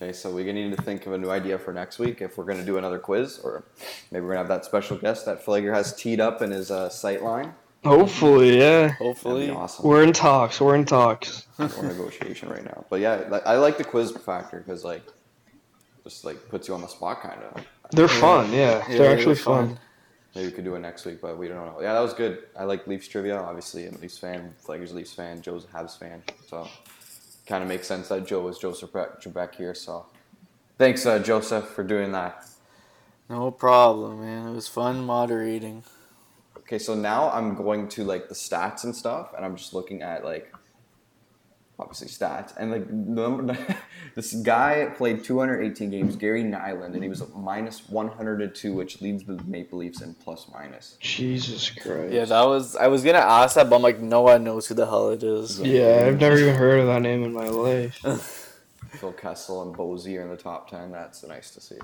Okay, 0.01 0.13
so 0.13 0.31
we're 0.31 0.45
gonna 0.45 0.67
need 0.67 0.75
to 0.75 0.81
think 0.81 1.05
of 1.05 1.13
a 1.13 1.17
new 1.17 1.29
idea 1.29 1.59
for 1.59 1.71
next 1.71 1.99
week 1.99 2.21
if 2.21 2.35
we're 2.35 2.43
gonna 2.43 2.65
do 2.65 2.79
another 2.79 2.97
quiz, 2.97 3.39
or 3.43 3.63
maybe 4.09 4.25
we're 4.25 4.29
gonna 4.29 4.39
have 4.39 4.47
that 4.47 4.65
special 4.65 4.97
guest 4.97 5.27
that 5.27 5.45
Flager 5.45 5.71
has 5.71 5.95
teed 5.95 6.19
up 6.19 6.41
in 6.41 6.49
his 6.49 6.71
uh, 6.71 6.89
sight 6.89 7.21
line. 7.21 7.53
Hopefully, 7.83 8.57
yeah. 8.57 8.89
Hopefully. 8.93 9.51
awesome. 9.51 9.87
We're 9.87 10.01
in 10.01 10.11
talks. 10.11 10.59
We're 10.59 10.73
in 10.73 10.85
talks. 10.85 11.45
We're 11.59 11.83
negotiation 11.83 12.49
right 12.49 12.65
now, 12.65 12.83
but 12.89 12.99
yeah, 12.99 13.39
I 13.45 13.57
like 13.57 13.77
the 13.77 13.83
quiz 13.83 14.09
factor 14.11 14.57
because 14.57 14.83
like, 14.83 15.03
just 16.03 16.25
like 16.25 16.49
puts 16.49 16.67
you 16.67 16.73
on 16.73 16.81
the 16.81 16.87
spot, 16.87 17.21
kind 17.21 17.39
of. 17.43 17.63
They're 17.91 18.07
fun. 18.07 18.51
Yeah, 18.51 18.83
Yeah, 18.89 18.97
they're 18.97 19.13
actually 19.13 19.33
were 19.33 19.35
fun. 19.35 19.79
Maybe 20.33 20.47
we 20.47 20.51
could 20.53 20.63
do 20.63 20.73
it 20.73 20.79
next 20.79 21.05
week, 21.05 21.21
but 21.21 21.37
we 21.37 21.47
don't 21.47 21.57
know. 21.57 21.77
Yeah, 21.79 21.93
that 21.93 21.99
was 21.99 22.15
good. 22.15 22.45
I 22.57 22.63
like 22.63 22.87
Leafs 22.87 23.07
trivia. 23.07 23.37
Obviously, 23.37 23.85
I'm 23.85 23.95
a 23.95 23.99
Leafs 23.99 24.17
fan. 24.17 24.55
Flager's 24.65 24.93
a 24.93 24.95
Leafs 24.95 25.13
fan. 25.13 25.43
Joe's 25.43 25.65
a 25.65 25.67
Habs 25.67 25.99
fan. 25.99 26.23
So, 26.47 26.67
kind 27.51 27.63
of 27.63 27.67
makes 27.67 27.85
sense 27.85 28.07
that 28.07 28.25
Joe 28.25 28.39
was 28.39 28.57
Joseph 28.57 28.93
Tre- 28.93 29.07
Trebek 29.21 29.55
here. 29.55 29.75
So, 29.75 30.05
thanks, 30.77 31.05
uh, 31.05 31.19
Joseph, 31.19 31.65
for 31.67 31.83
doing 31.83 32.13
that. 32.13 32.45
No 33.29 33.51
problem, 33.51 34.21
man. 34.21 34.47
It 34.47 34.53
was 34.53 34.69
fun 34.69 35.03
moderating. 35.05 35.83
Okay, 36.59 36.79
so 36.79 36.95
now 36.95 37.29
I'm 37.29 37.55
going 37.55 37.89
to 37.89 38.05
like 38.05 38.29
the 38.29 38.35
stats 38.35 38.85
and 38.85 38.95
stuff, 38.95 39.33
and 39.35 39.43
I'm 39.43 39.57
just 39.57 39.73
looking 39.73 40.01
at 40.01 40.23
like 40.23 40.53
obviously 41.81 42.07
stats 42.07 42.53
and 42.57 42.71
like 42.71 42.89
number. 42.89 43.57
this 44.15 44.33
guy 44.33 44.91
played 44.95 45.23
218 45.23 45.89
games, 45.89 46.15
Gary 46.15 46.43
Nylund, 46.43 46.93
and 46.93 47.03
he 47.03 47.09
was 47.09 47.23
minus 47.35 47.89
102, 47.89 48.73
which 48.73 49.01
leads 49.01 49.23
the 49.23 49.41
Maple 49.45 49.79
Leafs 49.79 50.01
in 50.01 50.13
plus 50.13 50.47
minus. 50.53 50.97
Jesus 50.99 51.69
Christ. 51.69 52.13
Yeah, 52.13 52.25
that 52.25 52.43
was. 52.43 52.75
I 52.75 52.87
was 52.87 53.03
gonna 53.03 53.17
ask 53.17 53.55
that, 53.55 53.69
but 53.69 53.77
I'm 53.77 53.81
like, 53.81 53.99
no 53.99 54.21
one 54.21 54.43
knows 54.43 54.67
who 54.67 54.75
the 54.75 54.85
hell 54.85 55.09
it 55.09 55.23
is. 55.23 55.59
Yeah, 55.59 56.05
I've 56.07 56.19
never 56.19 56.37
even 56.37 56.55
heard 56.55 56.79
of 56.81 56.87
that 56.87 57.01
name 57.01 57.23
in 57.23 57.33
my 57.33 57.47
life. 57.47 57.99
Phil 58.91 59.13
Kessel 59.13 59.63
and 59.63 59.75
Bozy 59.75 60.17
are 60.19 60.23
in 60.23 60.29
the 60.29 60.37
top 60.37 60.69
10. 60.69 60.91
That's 60.91 61.23
nice 61.23 61.51
to 61.51 61.61
see. 61.61 61.79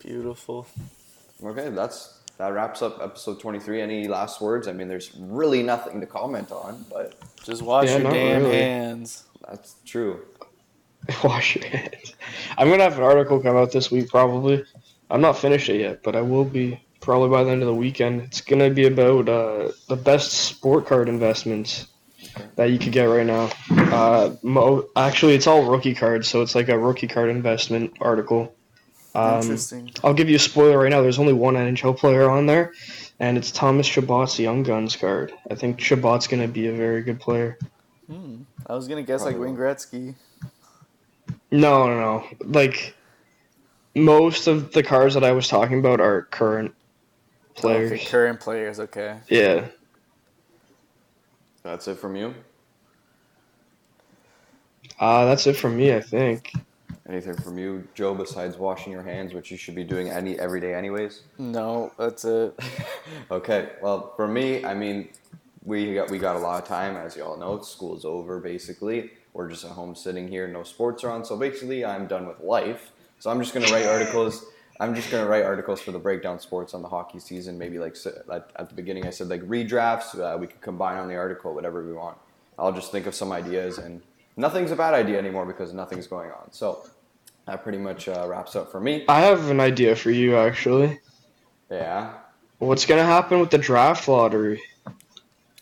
Beautiful. 0.00 0.66
Okay, 1.42 1.70
that's 1.70 2.17
that 2.38 2.48
wraps 2.52 2.82
up 2.82 3.00
episode 3.02 3.40
23. 3.40 3.80
Any 3.82 4.08
last 4.08 4.40
words? 4.40 4.68
I 4.68 4.72
mean, 4.72 4.88
there's 4.88 5.10
really 5.18 5.62
nothing 5.62 6.00
to 6.00 6.06
comment 6.06 6.50
on, 6.52 6.84
but 6.90 7.14
Just 7.44 7.62
wash 7.62 7.86
Yeah, 7.86 7.94
your 7.96 8.02
not 8.04 8.12
damn 8.12 8.42
really. 8.44 8.56
hands. 8.58 9.24
that's 9.46 9.76
true. 9.84 10.20
Wash 11.24 11.56
your 11.56 11.66
hands. 11.66 12.14
I'm 12.58 12.68
gonna 12.68 12.82
have 12.82 12.98
an 12.98 13.04
article 13.04 13.40
come 13.40 13.56
out 13.56 13.70
this 13.72 13.90
week 13.90 14.08
probably. 14.10 14.64
I'm 15.10 15.20
not 15.20 15.38
finished 15.38 15.68
it 15.68 15.80
yet, 15.80 16.02
but 16.02 16.14
I 16.16 16.20
will 16.20 16.44
be 16.44 16.80
probably 17.00 17.30
by 17.30 17.44
the 17.44 17.50
end 17.50 17.62
of 17.62 17.68
the 17.68 17.74
weekend. 17.74 18.20
It's 18.22 18.40
gonna 18.42 18.68
be 18.68 18.86
about 18.86 19.28
uh, 19.28 19.70
the 19.88 19.96
best 19.96 20.32
sport 20.32 20.86
card 20.86 21.08
investments 21.08 21.86
that 22.56 22.66
you 22.70 22.78
could 22.78 22.92
get 22.92 23.04
right 23.04 23.24
now. 23.24 23.48
Uh, 23.70 24.34
mo- 24.42 24.86
actually, 24.96 25.34
it's 25.34 25.46
all 25.46 25.70
rookie 25.70 25.94
cards, 25.94 26.28
so 26.28 26.42
it's 26.42 26.54
like 26.54 26.68
a 26.68 26.78
rookie 26.78 27.06
card 27.08 27.30
investment 27.30 27.94
article. 28.00 28.54
Um, 29.18 29.40
Interesting. 29.42 29.90
I'll 30.04 30.14
give 30.14 30.28
you 30.28 30.36
a 30.36 30.40
spoiler 30.40 30.78
right 30.78 30.90
now. 30.90 31.02
There's 31.02 31.18
only 31.18 31.32
one 31.32 31.54
NHL 31.54 31.96
player 31.96 32.30
on 32.30 32.46
there, 32.46 32.72
and 33.18 33.36
it's 33.36 33.50
Thomas 33.50 33.88
Chabot's 33.88 34.38
Young 34.38 34.62
Guns 34.62 34.94
card. 34.94 35.32
I 35.50 35.56
think 35.56 35.78
Chabot's 35.78 36.28
gonna 36.28 36.46
be 36.46 36.68
a 36.68 36.72
very 36.72 37.02
good 37.02 37.18
player. 37.18 37.58
Hmm. 38.08 38.42
I 38.66 38.74
was 38.74 38.86
gonna 38.86 39.02
guess 39.02 39.22
like 39.22 39.34
Probably 39.34 39.52
Wayne 39.52 39.58
Gretzky. 39.58 40.14
No, 41.50 41.86
no, 41.88 41.98
no. 41.98 42.24
Like 42.44 42.94
most 43.96 44.46
of 44.46 44.72
the 44.72 44.84
cars 44.84 45.14
that 45.14 45.24
I 45.24 45.32
was 45.32 45.48
talking 45.48 45.80
about 45.80 46.00
are 46.00 46.22
current 46.22 46.72
players. 47.54 47.90
Okay, 47.90 48.04
current 48.04 48.38
players. 48.38 48.78
Okay. 48.78 49.18
Yeah. 49.28 49.66
That's 51.64 51.88
it 51.88 51.96
from 51.96 52.14
you. 52.14 52.34
Uh, 55.00 55.24
that's 55.24 55.46
it 55.46 55.54
from 55.54 55.76
me, 55.76 55.94
I 55.94 56.00
think. 56.00 56.52
Anything 57.08 57.36
from 57.36 57.58
you, 57.58 57.88
Joe, 57.94 58.14
besides 58.14 58.58
washing 58.58 58.92
your 58.92 59.02
hands, 59.02 59.32
which 59.32 59.50
you 59.50 59.56
should 59.56 59.74
be 59.74 59.84
doing 59.84 60.10
any 60.10 60.38
every 60.38 60.60
day, 60.60 60.74
anyways? 60.74 61.22
No, 61.38 61.90
that's 61.98 62.24
it. 62.24 62.58
okay. 63.30 63.70
Well, 63.80 64.12
for 64.14 64.28
me, 64.28 64.64
I 64.64 64.74
mean, 64.74 65.08
we 65.64 65.94
got 65.94 66.10
we 66.10 66.18
got 66.18 66.36
a 66.36 66.38
lot 66.38 66.62
of 66.62 66.68
time, 66.68 66.96
as 66.96 67.16
you 67.16 67.24
all 67.24 67.36
know. 67.36 67.60
School's 67.60 68.04
over, 68.04 68.40
basically. 68.40 69.10
We're 69.32 69.48
just 69.48 69.64
at 69.64 69.70
home 69.70 69.94
sitting 69.94 70.28
here, 70.28 70.48
no 70.48 70.62
sports 70.64 71.04
are 71.04 71.10
on. 71.10 71.24
So 71.24 71.36
basically, 71.36 71.84
I'm 71.84 72.06
done 72.06 72.26
with 72.26 72.40
life. 72.40 72.90
So 73.20 73.30
I'm 73.30 73.40
just 73.40 73.54
gonna 73.54 73.70
write 73.72 73.86
articles. 73.86 74.44
I'm 74.80 74.94
just 74.94 75.10
gonna 75.10 75.28
write 75.28 75.44
articles 75.44 75.80
for 75.80 75.92
the 75.92 75.98
breakdown 75.98 76.38
sports 76.38 76.74
on 76.74 76.82
the 76.82 76.88
hockey 76.88 77.18
season. 77.18 77.58
Maybe 77.58 77.78
like 77.78 77.96
at, 78.04 78.50
at 78.56 78.68
the 78.68 78.74
beginning, 78.74 79.06
I 79.06 79.10
said 79.10 79.28
like 79.28 79.42
redrafts. 79.42 80.18
Uh, 80.18 80.36
we 80.38 80.46
could 80.46 80.60
combine 80.60 80.98
on 80.98 81.08
the 81.08 81.16
article, 81.16 81.54
whatever 81.54 81.84
we 81.86 81.92
want. 81.92 82.18
I'll 82.58 82.72
just 82.72 82.90
think 82.90 83.06
of 83.06 83.14
some 83.14 83.30
ideas, 83.30 83.78
and 83.78 84.02
nothing's 84.38 84.70
a 84.70 84.76
bad 84.76 84.94
idea 84.94 85.18
anymore 85.18 85.44
because 85.44 85.74
nothing's 85.74 86.06
going 86.06 86.30
on. 86.30 86.52
So 86.52 86.86
that 87.46 87.62
pretty 87.62 87.78
much 87.78 88.08
uh, 88.08 88.26
wraps 88.28 88.56
up 88.56 88.72
for 88.72 88.80
me. 88.80 89.04
I 89.08 89.20
have 89.20 89.50
an 89.50 89.60
idea 89.60 89.94
for 89.96 90.10
you, 90.10 90.36
actually. 90.36 91.00
Yeah. 91.70 92.14
What's 92.58 92.86
gonna 92.86 93.04
happen 93.04 93.40
with 93.40 93.50
the 93.50 93.58
draft 93.58 94.08
lottery? 94.08 94.62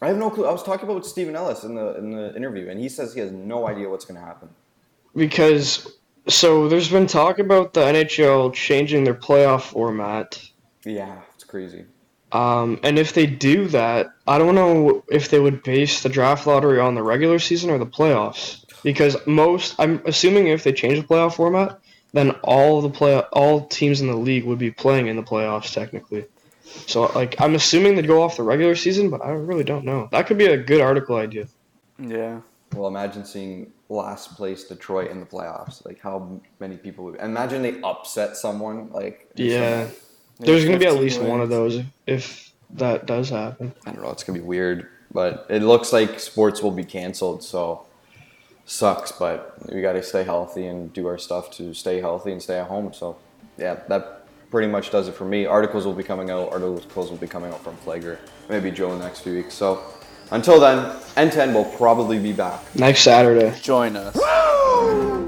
I 0.02 0.08
have 0.08 0.18
no 0.18 0.30
clue. 0.30 0.46
I 0.46 0.52
was 0.52 0.62
talking 0.62 0.88
about 0.88 1.06
Steven 1.06 1.34
Ellis 1.34 1.64
in 1.64 1.74
the 1.74 1.96
in 1.96 2.10
the 2.10 2.34
interview, 2.36 2.68
and 2.68 2.78
he 2.78 2.88
says 2.88 3.14
he 3.14 3.20
has 3.20 3.32
no 3.32 3.66
idea 3.66 3.88
what's 3.88 4.04
going 4.04 4.20
to 4.20 4.26
happen. 4.26 4.50
Because 5.14 5.96
so 6.28 6.68
there's 6.68 6.90
been 6.90 7.06
talk 7.06 7.38
about 7.38 7.72
the 7.72 7.80
NHL 7.80 8.52
changing 8.52 9.04
their 9.04 9.14
playoff 9.14 9.62
format. 9.62 10.38
Yeah, 10.84 11.20
it's 11.34 11.44
crazy. 11.44 11.86
Um, 12.32 12.78
and 12.82 12.98
if 12.98 13.14
they 13.14 13.24
do 13.24 13.68
that, 13.68 14.08
I 14.26 14.36
don't 14.36 14.54
know 14.54 15.02
if 15.08 15.30
they 15.30 15.40
would 15.40 15.62
base 15.62 16.02
the 16.02 16.08
draft 16.10 16.46
lottery 16.46 16.78
on 16.78 16.94
the 16.94 17.02
regular 17.02 17.38
season 17.38 17.70
or 17.70 17.78
the 17.78 17.86
playoffs. 17.86 18.65
Because 18.82 19.16
most, 19.26 19.74
I'm 19.78 20.02
assuming 20.06 20.48
if 20.48 20.64
they 20.64 20.72
change 20.72 21.00
the 21.00 21.06
playoff 21.06 21.34
format, 21.36 21.78
then 22.12 22.30
all 22.42 22.80
the 22.80 22.90
play, 22.90 23.18
all 23.32 23.66
teams 23.66 24.00
in 24.00 24.06
the 24.06 24.16
league 24.16 24.44
would 24.44 24.58
be 24.58 24.70
playing 24.70 25.08
in 25.08 25.16
the 25.16 25.22
playoffs 25.22 25.72
technically. 25.72 26.24
So 26.64 27.06
like, 27.14 27.40
I'm 27.40 27.54
assuming 27.54 27.96
they'd 27.96 28.06
go 28.06 28.22
off 28.22 28.36
the 28.36 28.42
regular 28.42 28.74
season, 28.74 29.10
but 29.10 29.24
I 29.24 29.30
really 29.30 29.64
don't 29.64 29.84
know. 29.84 30.08
That 30.12 30.26
could 30.26 30.38
be 30.38 30.46
a 30.46 30.56
good 30.56 30.80
article 30.80 31.16
idea. 31.16 31.48
Yeah. 31.98 32.40
Well, 32.74 32.88
imagine 32.88 33.24
seeing 33.24 33.72
last 33.88 34.34
place 34.36 34.64
Detroit 34.64 35.10
in 35.10 35.20
the 35.20 35.26
playoffs. 35.26 35.84
Like 35.84 36.00
how 36.00 36.40
many 36.60 36.76
people 36.76 37.04
would 37.04 37.20
imagine 37.20 37.62
they 37.62 37.80
upset 37.82 38.36
someone. 38.36 38.90
Like 38.90 39.30
Yeah, 39.34 39.88
there's 40.38 40.64
gonna 40.64 40.78
be 40.78 40.86
at 40.86 40.92
15 40.92 41.02
least 41.02 41.20
one 41.22 41.40
of 41.40 41.48
those 41.48 41.80
if 42.06 42.52
that 42.70 43.06
does 43.06 43.30
happen. 43.30 43.72
I 43.86 43.92
don't 43.92 44.02
know. 44.02 44.10
It's 44.10 44.24
gonna 44.24 44.38
be 44.38 44.44
weird, 44.44 44.88
but 45.12 45.46
it 45.48 45.62
looks 45.62 45.92
like 45.92 46.18
sports 46.20 46.62
will 46.62 46.72
be 46.72 46.84
canceled. 46.84 47.42
So 47.42 47.86
sucks, 48.66 49.12
but 49.12 49.56
we 49.72 49.80
got 49.80 49.92
to 49.92 50.02
stay 50.02 50.24
healthy 50.24 50.66
and 50.66 50.92
do 50.92 51.06
our 51.06 51.16
stuff 51.16 51.50
to 51.52 51.72
stay 51.72 52.00
healthy 52.00 52.32
and 52.32 52.42
stay 52.42 52.58
at 52.58 52.66
home. 52.66 52.92
So 52.92 53.16
yeah, 53.56 53.80
that 53.88 54.26
pretty 54.50 54.68
much 54.68 54.90
does 54.90 55.08
it 55.08 55.14
for 55.14 55.24
me. 55.24 55.46
Articles 55.46 55.86
will 55.86 55.94
be 55.94 56.02
coming 56.02 56.30
out. 56.30 56.52
Articles 56.52 57.10
will 57.10 57.16
be 57.16 57.28
coming 57.28 57.52
out 57.52 57.62
from 57.62 57.76
Flagger, 57.78 58.18
maybe 58.48 58.70
Joe 58.70 58.92
in 58.92 58.98
the 58.98 59.04
next 59.04 59.20
few 59.20 59.34
weeks. 59.34 59.54
So 59.54 59.82
until 60.30 60.60
then, 60.60 60.78
N10 61.16 61.54
will 61.54 61.64
probably 61.76 62.18
be 62.18 62.32
back. 62.32 62.62
Next 62.74 63.00
Saturday. 63.00 63.56
Join 63.62 63.96
us. 63.96 65.25